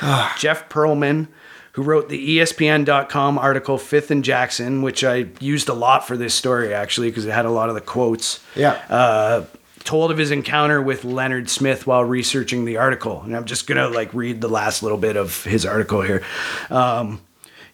Jeff 0.38 0.68
Pearlman, 0.68 1.26
who 1.72 1.82
wrote 1.82 2.08
the 2.08 2.38
ESPN.com 2.38 3.38
article 3.38 3.78
Fifth 3.78 4.10
and 4.12 4.24
Jackson, 4.24 4.82
which 4.82 5.02
I 5.02 5.26
used 5.40 5.68
a 5.68 5.74
lot 5.74 6.06
for 6.06 6.16
this 6.16 6.34
story 6.34 6.72
actually 6.72 7.08
because 7.10 7.24
it 7.24 7.32
had 7.32 7.44
a 7.46 7.50
lot 7.50 7.68
of 7.68 7.74
the 7.74 7.80
quotes. 7.80 8.40
Yeah. 8.54 8.80
uh, 8.88 9.44
told 9.84 10.10
of 10.10 10.18
his 10.18 10.30
encounter 10.30 10.80
with 10.82 11.04
Leonard 11.04 11.48
Smith 11.48 11.86
while 11.86 12.04
researching 12.04 12.64
the 12.64 12.76
article. 12.76 13.22
And 13.22 13.36
I'm 13.36 13.44
just 13.44 13.66
gonna 13.66 13.88
like 13.88 14.12
read 14.14 14.40
the 14.40 14.48
last 14.48 14.82
little 14.82 14.98
bit 14.98 15.16
of 15.16 15.44
his 15.44 15.64
article 15.64 16.02
here. 16.02 16.22
Um, 16.70 17.20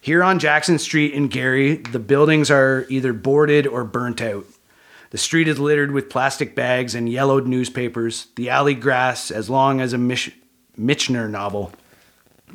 here 0.00 0.22
on 0.22 0.38
Jackson 0.38 0.78
Street 0.78 1.14
in 1.14 1.28
Gary, 1.28 1.76
the 1.76 1.98
buildings 1.98 2.50
are 2.50 2.84
either 2.90 3.12
boarded 3.12 3.66
or 3.66 3.84
burnt 3.84 4.20
out. 4.20 4.44
The 5.10 5.18
street 5.18 5.48
is 5.48 5.58
littered 5.58 5.92
with 5.92 6.10
plastic 6.10 6.54
bags 6.54 6.94
and 6.94 7.08
yellowed 7.08 7.46
newspapers, 7.46 8.26
the 8.36 8.50
alley 8.50 8.74
grass 8.74 9.30
as 9.30 9.48
long 9.48 9.80
as 9.80 9.92
a 9.92 9.98
Mich- 9.98 10.32
Michener 10.78 11.30
novel. 11.30 11.72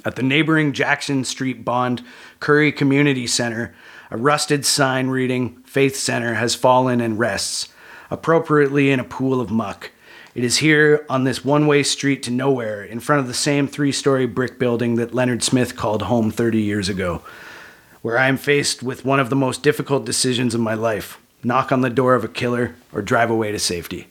At 0.06 0.16
the 0.16 0.24
neighboring 0.24 0.74
Jackson 0.74 1.24
Street 1.24 1.66
Bond 1.66 2.04
Curry 2.39 2.72
Community 2.72 3.28
Center, 3.28 3.74
a 4.12 4.18
rusted 4.18 4.66
sign 4.66 5.08
reading 5.08 5.58
Faith 5.66 5.95
Center 5.95 6.36
has 6.36 6.54
fallen 6.54 7.02
and 7.02 7.18
rests, 7.18 7.70
appropriately 8.10 8.91
in 8.91 8.99
a 8.99 9.03
pool 9.03 9.41
of 9.41 9.51
muck. 9.51 9.91
It 10.36 10.43
is 10.43 10.57
here 10.57 11.05
on 11.10 11.24
this 11.24 11.43
one 11.43 11.68
way 11.68 11.84
street 11.84 12.24
to 12.24 12.32
nowhere, 12.32 12.84
in 12.84 12.99
front 12.99 13.22
of 13.22 13.28
the 13.28 13.34
same 13.34 13.68
three 13.68 13.91
story 13.91 14.26
brick 14.26 14.60
building 14.60 14.95
that 14.95 15.14
Leonard 15.14 15.43
Smith 15.43 15.76
called 15.76 16.03
home 16.03 16.32
30 16.32 16.62
years 16.62 16.89
ago, 16.89 17.22
where 18.01 18.18
I 18.18 18.28
am 18.28 18.38
faced 18.38 18.84
with 18.84 19.05
one 19.05 19.20
of 19.20 19.30
the 19.30 19.36
most 19.36 19.64
difficult 19.64 20.05
decisions 20.05 20.53
of 20.53 20.62
my 20.62 20.74
life 20.74 21.20
knock 21.43 21.72
on 21.72 21.82
the 21.82 21.89
door 21.89 22.16
of 22.16 22.24
a 22.24 22.30
killer 22.30 22.76
or 22.91 23.01
drive 23.01 23.30
away 23.30 23.51
to 23.51 23.60
safety. 23.60 24.07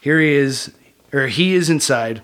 Here 0.00 0.20
he 0.20 0.32
is, 0.32 0.72
or 1.12 1.28
he 1.28 1.54
is 1.54 1.70
inside, 1.70 2.22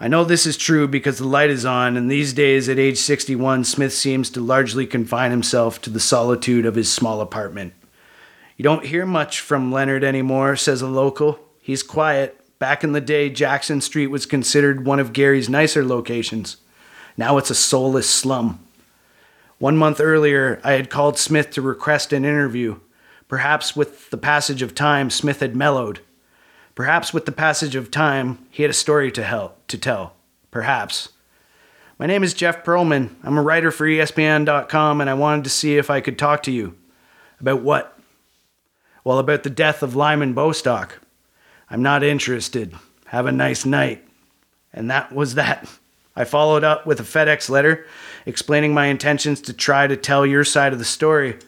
I 0.00 0.08
know 0.08 0.24
this 0.24 0.44
is 0.44 0.56
true 0.56 0.88
because 0.88 1.18
the 1.18 1.26
light 1.26 1.50
is 1.50 1.64
on, 1.64 1.96
and 1.96 2.10
these 2.10 2.32
days 2.32 2.68
at 2.68 2.78
age 2.78 2.98
61, 2.98 3.64
Smith 3.64 3.92
seems 3.92 4.28
to 4.30 4.40
largely 4.40 4.86
confine 4.86 5.30
himself 5.30 5.80
to 5.82 5.90
the 5.90 6.00
solitude 6.00 6.66
of 6.66 6.74
his 6.74 6.92
small 6.92 7.20
apartment. 7.20 7.72
You 8.56 8.62
don't 8.62 8.86
hear 8.86 9.04
much 9.04 9.40
from 9.40 9.72
Leonard 9.72 10.04
anymore, 10.04 10.56
says 10.56 10.80
a 10.80 10.86
local. 10.86 11.40
He's 11.60 11.82
quiet. 11.82 12.40
Back 12.58 12.84
in 12.84 12.92
the 12.92 13.00
day, 13.00 13.28
Jackson 13.28 13.80
Street 13.80 14.06
was 14.06 14.26
considered 14.26 14.86
one 14.86 15.00
of 15.00 15.12
Gary's 15.12 15.48
nicer 15.48 15.84
locations. 15.84 16.58
Now 17.16 17.36
it's 17.36 17.50
a 17.50 17.54
soulless 17.54 18.08
slum. 18.08 18.64
One 19.58 19.76
month 19.76 20.00
earlier, 20.00 20.60
I 20.62 20.72
had 20.72 20.90
called 20.90 21.18
Smith 21.18 21.50
to 21.50 21.62
request 21.62 22.12
an 22.12 22.24
interview. 22.24 22.78
Perhaps 23.28 23.74
with 23.74 24.10
the 24.10 24.16
passage 24.16 24.62
of 24.62 24.74
time, 24.74 25.10
Smith 25.10 25.40
had 25.40 25.56
mellowed. 25.56 26.00
Perhaps 26.74 27.12
with 27.12 27.24
the 27.24 27.32
passage 27.32 27.74
of 27.74 27.90
time, 27.90 28.46
he 28.50 28.62
had 28.62 28.70
a 28.70 28.74
story 28.74 29.10
to, 29.12 29.24
hell, 29.24 29.56
to 29.68 29.78
tell. 29.78 30.14
Perhaps. 30.50 31.10
My 31.98 32.06
name 32.06 32.22
is 32.22 32.34
Jeff 32.34 32.64
Pearlman. 32.64 33.14
I'm 33.22 33.38
a 33.38 33.42
writer 33.42 33.70
for 33.70 33.86
ESPN.com, 33.86 35.00
and 35.00 35.08
I 35.08 35.14
wanted 35.14 35.44
to 35.44 35.50
see 35.50 35.76
if 35.76 35.90
I 35.90 36.00
could 36.00 36.18
talk 36.18 36.42
to 36.44 36.52
you. 36.52 36.76
About 37.40 37.62
what? 37.62 37.93
Well, 39.04 39.18
about 39.18 39.42
the 39.42 39.50
death 39.50 39.82
of 39.82 39.94
Lyman 39.94 40.32
Bostock. 40.32 40.98
I'm 41.68 41.82
not 41.82 42.02
interested. 42.02 42.74
Have 43.08 43.26
a 43.26 43.32
nice 43.32 43.66
night. 43.66 44.02
And 44.72 44.90
that 44.90 45.12
was 45.12 45.34
that. 45.34 45.68
I 46.16 46.24
followed 46.24 46.64
up 46.64 46.86
with 46.86 47.00
a 47.00 47.02
FedEx 47.02 47.50
letter 47.50 47.86
explaining 48.24 48.72
my 48.72 48.86
intentions 48.86 49.42
to 49.42 49.52
try 49.52 49.86
to 49.86 49.96
tell 49.96 50.24
your 50.24 50.42
side 50.42 50.72
of 50.72 50.78
the 50.78 50.86
story, 50.86 51.38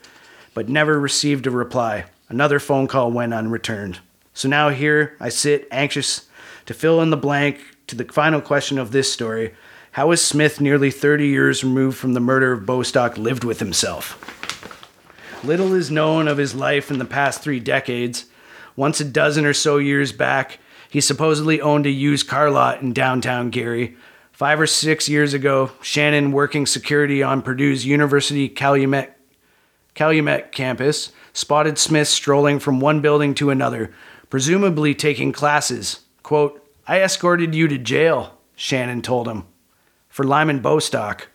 but 0.52 0.68
never 0.68 1.00
received 1.00 1.46
a 1.46 1.50
reply. 1.50 2.04
Another 2.28 2.60
phone 2.60 2.86
call 2.86 3.10
went 3.10 3.32
unreturned. 3.32 4.00
So 4.34 4.48
now 4.48 4.68
here 4.68 5.16
I 5.18 5.30
sit, 5.30 5.66
anxious 5.70 6.28
to 6.66 6.74
fill 6.74 7.00
in 7.00 7.08
the 7.08 7.16
blank 7.16 7.58
to 7.86 7.96
the 7.96 8.04
final 8.04 8.42
question 8.42 8.76
of 8.76 8.90
this 8.90 9.10
story. 9.10 9.54
How 9.92 10.10
has 10.10 10.20
Smith, 10.20 10.60
nearly 10.60 10.90
30 10.90 11.26
years 11.26 11.64
removed 11.64 11.96
from 11.96 12.12
the 12.12 12.20
murder 12.20 12.52
of 12.52 12.66
Bostock, 12.66 13.16
lived 13.16 13.44
with 13.44 13.60
himself? 13.60 14.45
Little 15.46 15.74
is 15.74 15.92
known 15.92 16.26
of 16.26 16.38
his 16.38 16.56
life 16.56 16.90
in 16.90 16.98
the 16.98 17.04
past 17.04 17.40
three 17.40 17.60
decades. 17.60 18.24
Once 18.74 19.00
a 19.00 19.04
dozen 19.04 19.46
or 19.46 19.54
so 19.54 19.76
years 19.76 20.10
back, 20.10 20.58
he 20.90 21.00
supposedly 21.00 21.60
owned 21.60 21.86
a 21.86 21.90
used 21.90 22.26
car 22.26 22.50
lot 22.50 22.82
in 22.82 22.92
downtown 22.92 23.50
Gary. 23.50 23.96
Five 24.32 24.58
or 24.58 24.66
six 24.66 25.08
years 25.08 25.34
ago, 25.34 25.70
Shannon, 25.80 26.32
working 26.32 26.66
security 26.66 27.22
on 27.22 27.42
Purdue's 27.42 27.86
University 27.86 28.48
Calumet, 28.48 29.16
Calumet 29.94 30.50
campus, 30.50 31.12
spotted 31.32 31.78
Smith 31.78 32.08
strolling 32.08 32.58
from 32.58 32.80
one 32.80 33.00
building 33.00 33.32
to 33.36 33.50
another, 33.50 33.92
presumably 34.28 34.96
taking 34.96 35.30
classes. 35.30 36.00
Quote, 36.24 36.60
I 36.88 37.00
escorted 37.00 37.54
you 37.54 37.68
to 37.68 37.78
jail, 37.78 38.36
Shannon 38.56 39.00
told 39.00 39.28
him, 39.28 39.44
for 40.08 40.24
Lyman 40.24 40.58
Bostock. 40.58 41.28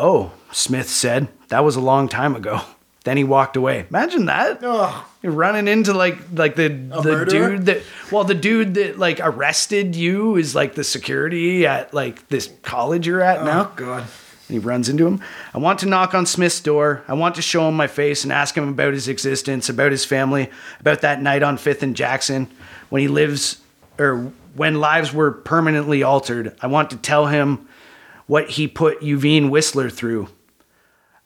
Oh, 0.00 0.32
Smith 0.50 0.88
said. 0.88 1.28
That 1.48 1.62
was 1.62 1.76
a 1.76 1.80
long 1.80 2.08
time 2.08 2.34
ago. 2.34 2.60
Then 3.02 3.16
he 3.16 3.24
walked 3.24 3.56
away. 3.56 3.86
Imagine 3.88 4.26
that. 4.26 4.62
Ugh. 4.62 5.04
You're 5.22 5.32
running 5.32 5.68
into 5.68 5.94
like 5.94 6.18
like 6.34 6.54
the 6.54 6.68
the 6.68 7.02
murderer? 7.02 7.56
dude 7.56 7.64
that 7.64 7.82
well 8.12 8.24
the 8.24 8.34
dude 8.34 8.74
that 8.74 8.98
like 8.98 9.20
arrested 9.22 9.96
you 9.96 10.36
is 10.36 10.54
like 10.54 10.74
the 10.74 10.84
security 10.84 11.66
at 11.66 11.94
like 11.94 12.28
this 12.28 12.50
college 12.60 13.06
you're 13.06 13.22
at 13.22 13.38
oh, 13.38 13.44
now. 13.44 13.60
Oh 13.62 13.72
God. 13.74 14.02
And 14.02 14.52
he 14.52 14.58
runs 14.58 14.90
into 14.90 15.06
him. 15.06 15.22
I 15.54 15.58
want 15.58 15.78
to 15.78 15.86
knock 15.86 16.12
on 16.12 16.26
Smith's 16.26 16.60
door. 16.60 17.02
I 17.08 17.14
want 17.14 17.36
to 17.36 17.42
show 17.42 17.66
him 17.66 17.74
my 17.74 17.86
face 17.86 18.22
and 18.22 18.34
ask 18.34 18.54
him 18.54 18.68
about 18.68 18.92
his 18.92 19.08
existence, 19.08 19.70
about 19.70 19.92
his 19.92 20.04
family, 20.04 20.50
about 20.80 21.00
that 21.00 21.22
night 21.22 21.42
on 21.42 21.56
5th 21.56 21.80
and 21.80 21.96
Jackson 21.96 22.50
when 22.90 23.00
he 23.00 23.08
lives 23.08 23.62
or 23.98 24.30
when 24.54 24.78
lives 24.78 25.14
were 25.14 25.30
permanently 25.30 26.02
altered. 26.02 26.54
I 26.60 26.66
want 26.66 26.90
to 26.90 26.98
tell 26.98 27.28
him 27.28 27.66
what 28.30 28.50
he 28.50 28.68
put 28.68 29.00
Uvine 29.00 29.50
Whistler 29.50 29.90
through, 29.90 30.28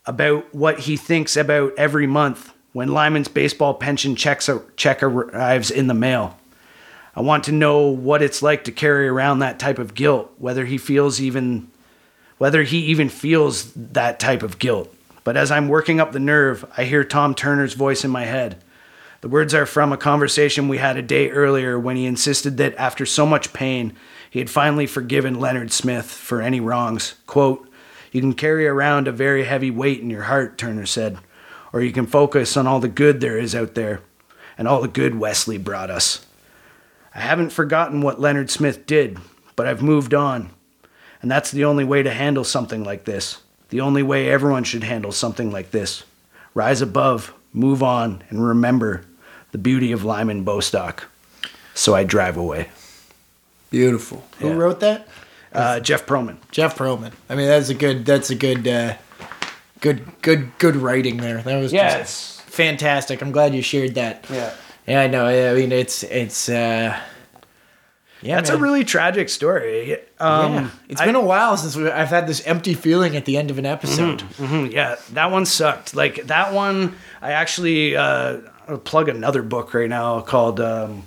about 0.07 0.55
what 0.55 0.79
he 0.79 0.97
thinks 0.97 1.37
about 1.37 1.75
every 1.77 2.07
month 2.07 2.51
when 2.73 2.89
Lyman's 2.89 3.29
baseball 3.29 3.75
pension 3.75 4.17
checks 4.17 4.49
check 4.77 5.03
arrives 5.03 5.71
in 5.71 5.87
the 5.87 5.93
mail. 5.93 6.39
I 7.15 7.21
want 7.21 7.45
to 7.45 7.53
know 7.53 7.89
what 7.89 8.23
it's 8.23 8.41
like 8.41 8.65
to 8.65 8.73
carry 8.73 9.07
around 9.07 9.41
that 9.41 9.59
type 9.59 9.79
of 9.79 9.93
guilt, 9.93 10.33
whether 10.39 10.65
he 10.65 10.79
feels 10.79 11.21
even 11.21 11.71
whether 12.39 12.63
he 12.63 12.79
even 12.79 13.11
feels 13.11 13.75
that 13.75 14.19
type 14.19 14.43
of 14.43 14.59
guilt. 14.59 14.91
But 15.25 15.37
as 15.37 15.51
I'm 15.51 15.69
working 15.69 16.01
up 16.01 16.13
the 16.13 16.19
nerve, 16.19 16.65
I 16.75 16.85
hear 16.85 17.05
Tom 17.05 17.35
Turner's 17.35 17.75
voice 17.75 18.03
in 18.03 18.11
my 18.11 18.25
head. 18.25 18.65
The 19.21 19.29
words 19.29 19.53
are 19.53 19.67
from 19.67 19.93
a 19.93 19.99
conversation 19.99 20.69
we 20.69 20.79
had 20.79 20.97
a 20.97 21.03
day 21.03 21.29
earlier 21.29 21.79
when 21.79 21.97
he 21.97 22.07
insisted 22.07 22.57
that 22.57 22.75
after 22.77 23.05
so 23.05 23.27
much 23.27 23.53
pain, 23.53 23.95
he 24.35 24.41
had 24.41 24.51
finally 24.51 24.89
forgiven 24.89 25.39
Leonard 25.39 25.71
Smith 25.71 26.07
for 26.07 26.43
any 26.43 26.59
wrongs. 26.59 27.15
Quote, 27.25 27.69
You 28.11 28.21
can 28.21 28.33
carry 28.33 28.67
around 28.67 29.07
a 29.07 29.13
very 29.13 29.45
heavy 29.45 29.71
weight 29.71 30.01
in 30.01 30.11
your 30.11 30.25
heart, 30.25 30.59
Turner 30.59 30.87
said, 30.87 31.19
or 31.73 31.81
you 31.81 31.93
can 31.93 32.09
focus 32.09 32.57
on 32.57 32.67
all 32.67 32.81
the 32.81 32.89
good 32.89 33.21
there 33.21 33.39
is 33.39 33.55
out 33.55 33.77
there 33.77 34.01
and 34.59 34.67
all 34.67 34.83
the 34.83 34.89
good 34.89 35.21
Wesley 35.21 35.57
brought 35.57 35.89
us. 35.89 36.27
I 37.15 37.21
haven't 37.21 37.51
forgotten 37.51 38.01
what 38.01 38.21
Leonard 38.21 38.51
Smith 38.51 38.87
did, 38.87 39.19
but 39.55 39.69
I've 39.69 39.83
moved 39.83 40.15
on. 40.15 40.51
And 41.23 41.31
that's 41.31 41.53
the 41.53 41.65
only 41.65 41.85
way 41.85 42.03
to 42.03 42.11
handle 42.11 42.43
something 42.43 42.83
like 42.83 43.05
this. 43.05 43.41
The 43.69 43.83
only 43.83 44.03
way 44.03 44.29
everyone 44.29 44.65
should 44.65 44.83
handle 44.83 45.13
something 45.13 45.53
like 45.53 45.71
this. 45.71 46.03
Rise 46.55 46.83
above, 46.83 47.33
move 47.53 47.85
on, 47.85 48.25
and 48.31 48.45
remember 48.45 49.05
the 49.53 49.59
beauty 49.59 49.93
of 49.93 50.05
Lyman 50.05 50.43
Bostock. 50.43 51.05
So 51.73 51.95
I 51.95 52.03
drive 52.03 52.37
away. 52.37 52.71
Beautiful. 53.75 54.23
Who 54.39 54.49
Yeah. 54.51 54.55
wrote 54.55 54.81
that? 54.81 55.09
Uh, 55.53 55.81
Jeff 55.81 56.07
Pearlman. 56.07 56.37
Jeff 56.53 56.77
Pearlman. 56.79 57.11
I 57.29 57.35
mean, 57.35 57.49
that's 57.49 57.69
a 57.71 57.75
good. 57.75 58.07
That's 58.07 58.31
a 58.31 58.35
good. 58.37 58.67
Uh, 58.69 58.95
good. 59.81 60.07
Good. 60.23 60.57
Good 60.59 60.77
writing 60.77 61.17
there. 61.17 61.39
That 61.43 61.61
was 61.61 61.73
Yeah, 61.73 61.99
just 61.99 62.43
fantastic. 62.43 63.21
I'm 63.21 63.33
glad 63.33 63.53
you 63.55 63.63
shared 63.63 63.95
that. 63.97 64.27
Yeah. 64.31 64.51
Yeah, 64.87 65.01
I 65.01 65.07
know. 65.09 65.27
I 65.27 65.55
mean, 65.55 65.73
it's 65.73 66.03
it's. 66.05 66.49
uh 66.49 66.97
Yeah, 68.23 68.37
That's 68.37 68.51
a 68.51 68.57
really 68.57 68.85
tragic 68.85 69.29
story. 69.29 69.97
Um, 70.19 70.55
yeah. 70.55 70.69
It's 70.89 71.01
I- 71.01 71.07
been 71.07 71.15
a 71.17 71.21
while 71.21 71.57
since 71.57 71.75
we, 71.77 71.91
I've 71.91 72.09
had 72.09 72.27
this 72.27 72.41
empty 72.47 72.73
feeling 72.75 73.17
at 73.17 73.25
the 73.27 73.37
end 73.37 73.51
of 73.51 73.59
an 73.59 73.67
episode. 73.67 74.21
Mhm, 74.39 74.73
yeah, 74.73 74.97
that 75.13 75.31
one 75.31 75.45
sucked. 75.47 75.95
Like 75.95 76.27
that 76.29 76.53
one, 76.55 76.95
I 77.21 77.33
actually 77.33 77.97
uh, 77.97 78.37
plug 78.85 79.09
another 79.11 79.43
book 79.43 79.75
right 79.75 79.89
now 79.91 80.21
called 80.21 80.59
um, 80.61 81.03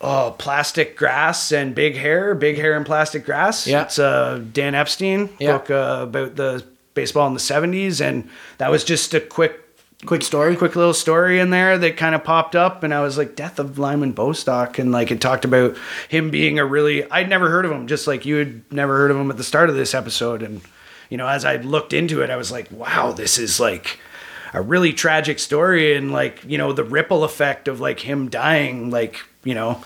oh, 0.00 0.34
"Plastic 0.38 0.96
Grass 0.96 1.52
and 1.52 1.74
Big 1.74 1.96
Hair." 1.96 2.34
Big 2.34 2.56
Hair 2.56 2.74
and 2.76 2.84
Plastic 2.86 3.24
Grass. 3.24 3.66
Yeah. 3.66 3.82
it's 3.82 3.98
a 3.98 4.44
Dan 4.52 4.74
Epstein 4.74 5.30
Yeah. 5.38 5.58
book 5.58 5.70
uh, 5.70 6.00
about 6.02 6.36
the 6.36 6.64
baseball 6.94 7.26
in 7.28 7.34
the 7.34 7.40
'70s, 7.40 8.00
and 8.00 8.28
that 8.58 8.70
was 8.70 8.84
just 8.84 9.14
a 9.14 9.20
quick. 9.20 9.60
Quick 10.04 10.22
story. 10.22 10.54
Quick 10.56 10.76
little 10.76 10.92
story 10.92 11.40
in 11.40 11.48
there 11.48 11.78
that 11.78 11.96
kind 11.96 12.14
of 12.14 12.22
popped 12.22 12.54
up, 12.54 12.82
and 12.82 12.92
I 12.92 13.00
was 13.00 13.16
like, 13.16 13.34
"Death 13.34 13.58
of 13.58 13.78
Lyman 13.78 14.12
Bostock," 14.12 14.78
and 14.78 14.92
like 14.92 15.10
it 15.10 15.22
talked 15.22 15.46
about 15.46 15.74
him 16.10 16.28
being 16.28 16.58
a 16.58 16.66
really 16.66 17.10
I'd 17.10 17.30
never 17.30 17.48
heard 17.48 17.64
of 17.64 17.72
him, 17.72 17.86
just 17.86 18.06
like 18.06 18.26
you 18.26 18.36
had 18.36 18.60
never 18.70 18.98
heard 18.98 19.10
of 19.10 19.16
him 19.16 19.30
at 19.30 19.38
the 19.38 19.42
start 19.42 19.70
of 19.70 19.74
this 19.74 19.94
episode, 19.94 20.42
and 20.42 20.60
you 21.08 21.16
know, 21.16 21.26
as 21.26 21.46
I 21.46 21.56
looked 21.56 21.94
into 21.94 22.20
it, 22.20 22.28
I 22.28 22.36
was 22.36 22.52
like, 22.52 22.70
wow, 22.70 23.12
this 23.12 23.38
is 23.38 23.58
like 23.58 23.98
a 24.52 24.60
really 24.60 24.92
tragic 24.92 25.38
story 25.38 25.96
and 25.96 26.12
like, 26.12 26.44
you 26.46 26.58
know, 26.58 26.72
the 26.74 26.84
ripple 26.84 27.24
effect 27.24 27.66
of 27.66 27.80
like 27.80 28.00
him 28.00 28.28
dying, 28.28 28.90
like, 28.90 29.20
you 29.46 29.54
know, 29.54 29.80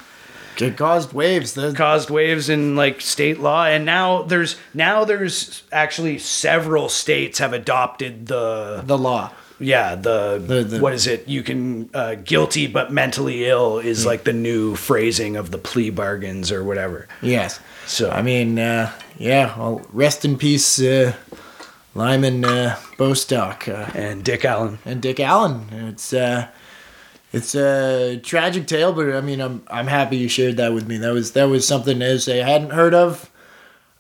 It 0.59 0.77
caused 0.77 1.13
waves. 1.13 1.53
The, 1.55 1.73
caused 1.73 2.11
waves 2.11 2.49
in 2.49 2.75
like 2.77 3.01
state 3.01 3.39
law. 3.41 3.65
And 3.65 3.85
now 3.85 4.23
there's 4.23 4.57
now 4.75 5.05
there's 5.05 5.63
actually 5.73 6.19
several 6.19 6.89
states 6.89 7.39
have 7.39 7.53
adopted 7.55 8.27
the 8.27 8.83
the 8.85 8.99
law. 8.99 9.31
yeah, 9.63 9.95
the, 9.95 10.43
The- 10.45 10.65
the- 10.65 10.81
what 10.81 10.93
is 10.95 11.07
it? 11.07 11.29
You 11.29 11.43
can 11.43 11.89
uh, 11.95 12.15
guilty 12.25 12.67
but 12.67 12.91
mentally 12.93 13.45
ill 13.49 13.79
is 13.79 14.05
like 14.05 14.25
the 14.25 14.33
new 14.35 14.75
phrasing 14.77 15.37
of 15.37 15.51
the 15.51 15.59
plea 15.59 15.91
bargains 15.91 16.51
or 16.53 16.63
whatever. 16.65 17.07
Yes. 17.23 17.61
So 17.87 18.11
I 18.11 18.23
mean, 18.23 18.59
uh, 18.59 18.91
yeah. 19.19 19.57
Well, 19.59 19.81
rest 19.93 20.25
in 20.25 20.37
peace, 20.37 20.81
uh, 20.81 21.13
Lyman 21.95 22.45
uh, 22.45 22.77
Bostock 22.99 23.67
uh, 23.69 23.91
and 23.95 24.23
Dick 24.25 24.45
Allen. 24.45 24.79
and 24.85 25.01
Dick 25.03 25.19
Allen. 25.21 25.69
It's 25.93 26.13
uh, 26.13 26.47
it's 27.33 27.55
a 27.55 28.19
tragic 28.23 28.67
tale, 28.67 28.93
but 28.93 29.13
I 29.15 29.21
mean, 29.21 29.41
I'm 29.41 29.63
I'm 29.69 29.87
happy 29.87 30.17
you 30.17 30.29
shared 30.29 30.57
that 30.59 30.73
with 30.73 30.87
me. 30.89 30.99
That 30.99 31.13
was 31.13 31.33
that 31.33 31.45
was 31.45 31.67
something 31.67 32.03
as 32.03 32.29
I 32.29 32.37
hadn't 32.37 32.71
heard 32.71 32.95
of. 32.95 33.31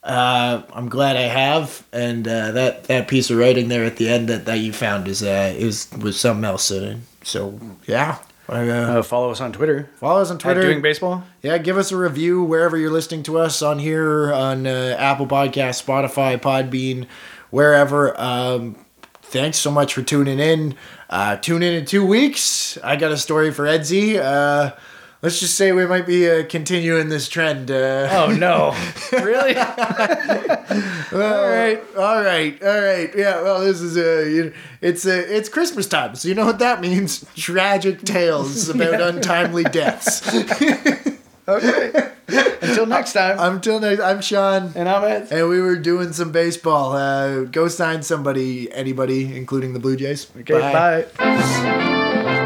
Uh, 0.03 0.63
I'm 0.73 0.89
glad 0.89 1.17
I 1.17 1.23
have, 1.29 1.85
and 1.93 2.27
uh, 2.27 2.53
that 2.53 2.85
that 2.85 3.07
piece 3.09 3.31
of 3.31 3.37
writing 3.37 3.69
there 3.69 3.85
at 3.85 3.97
the 3.97 4.09
end 4.09 4.29
that, 4.31 4.47
that 4.47 4.59
you 4.59 4.73
found 4.73 5.07
is 5.09 5.23
uh, 5.23 5.53
is 5.57 5.89
was 6.01 6.19
something 6.19 6.45
else. 6.45 6.73
So 7.23 7.61
yeah, 7.87 8.17
uh, 8.49 8.53
Uh, 8.55 9.03
follow 9.03 9.31
us 9.31 9.43
on 9.43 9.53
Twitter. 9.53 9.91
follow 9.97 10.23
us 10.23 10.31
on 10.31 10.37
At 10.37 10.41
Twitter. 10.41 10.63
Doing 10.63 10.81
baseball. 10.81 11.25
Yeah, 11.43 11.59
give 11.59 11.77
us 11.77 11.93
a 11.93 11.99
review 11.99 12.43
wherever 12.43 12.79
you're 12.79 12.91
listening 12.91 13.23
to 13.25 13.39
us 13.39 13.61
on 13.61 13.79
here 13.79 14.33
on 14.33 14.67
uh, 14.67 14.97
Apple 14.99 15.27
Podcast, 15.27 15.85
Spotify, 15.85 16.41
Podbean, 16.41 17.07
wherever. 17.51 18.19
Um, 18.19 18.77
thanks 19.21 19.59
so 19.59 19.71
much 19.71 19.93
for 19.93 20.03
tuning 20.03 20.39
in. 20.41 20.77
Uh, 21.11 21.37
tune 21.37 21.63
in 21.65 21.75
in 21.75 21.85
two 21.85 22.07
weeks. 22.07 22.79
I 22.85 22.95
got 22.95 23.11
a 23.11 23.17
story 23.17 23.51
for 23.51 23.65
Edsy. 23.65 24.17
Uh, 24.17 24.77
let's 25.23 25.41
just 25.41 25.57
say 25.57 25.73
we 25.73 25.85
might 25.85 26.07
be 26.07 26.31
uh, 26.31 26.45
continuing 26.49 27.09
this 27.09 27.29
trend. 27.29 27.69
Uh, 27.69 28.09
Oh 28.13 28.31
no! 28.33 28.77
really? 29.13 29.57
all 29.57 29.67
right, 31.19 31.81
all 31.99 32.23
right, 32.23 32.63
all 32.63 32.81
right. 32.81 33.11
Yeah, 33.17 33.43
well, 33.43 33.61
this 33.61 33.81
is 33.81 33.97
uh, 33.97 34.29
you 34.31 34.53
it's 34.81 35.05
uh, 35.05 35.25
it's 35.27 35.49
Christmas 35.49 35.89
time, 35.89 36.15
so 36.15 36.29
you 36.29 36.35
know 36.37 36.47
what 36.47 36.61
that 36.61 36.81
means. 36.81 37.25
Tragic 37.35 38.03
tales 38.03 38.69
about 38.75 39.01
untimely 39.01 39.65
deaths. 39.65 40.21
Okay. 41.51 42.13
Until 42.63 42.87
next 42.87 43.13
time. 43.13 43.37
Until 43.41 43.81
next, 43.81 44.01
I'm 44.01 44.21
Sean. 44.21 44.73
and 44.77 44.89
I'm 44.89 45.03
Ed. 45.05 45.29
And 45.33 45.49
we 45.49 45.61
were 45.61 45.77
doing 45.77 46.13
some 46.13 46.31
baseball. 46.31 46.93
Uh, 46.93 47.43
go 47.45 47.67
sign 47.69 48.03
somebody, 48.03 48.71
anybody, 48.73 49.37
including 49.37 49.73
the 49.73 49.81
Blue 49.81 49.97
Jays. 49.97 50.31
Okay, 50.39 50.55
bye. 51.19 52.37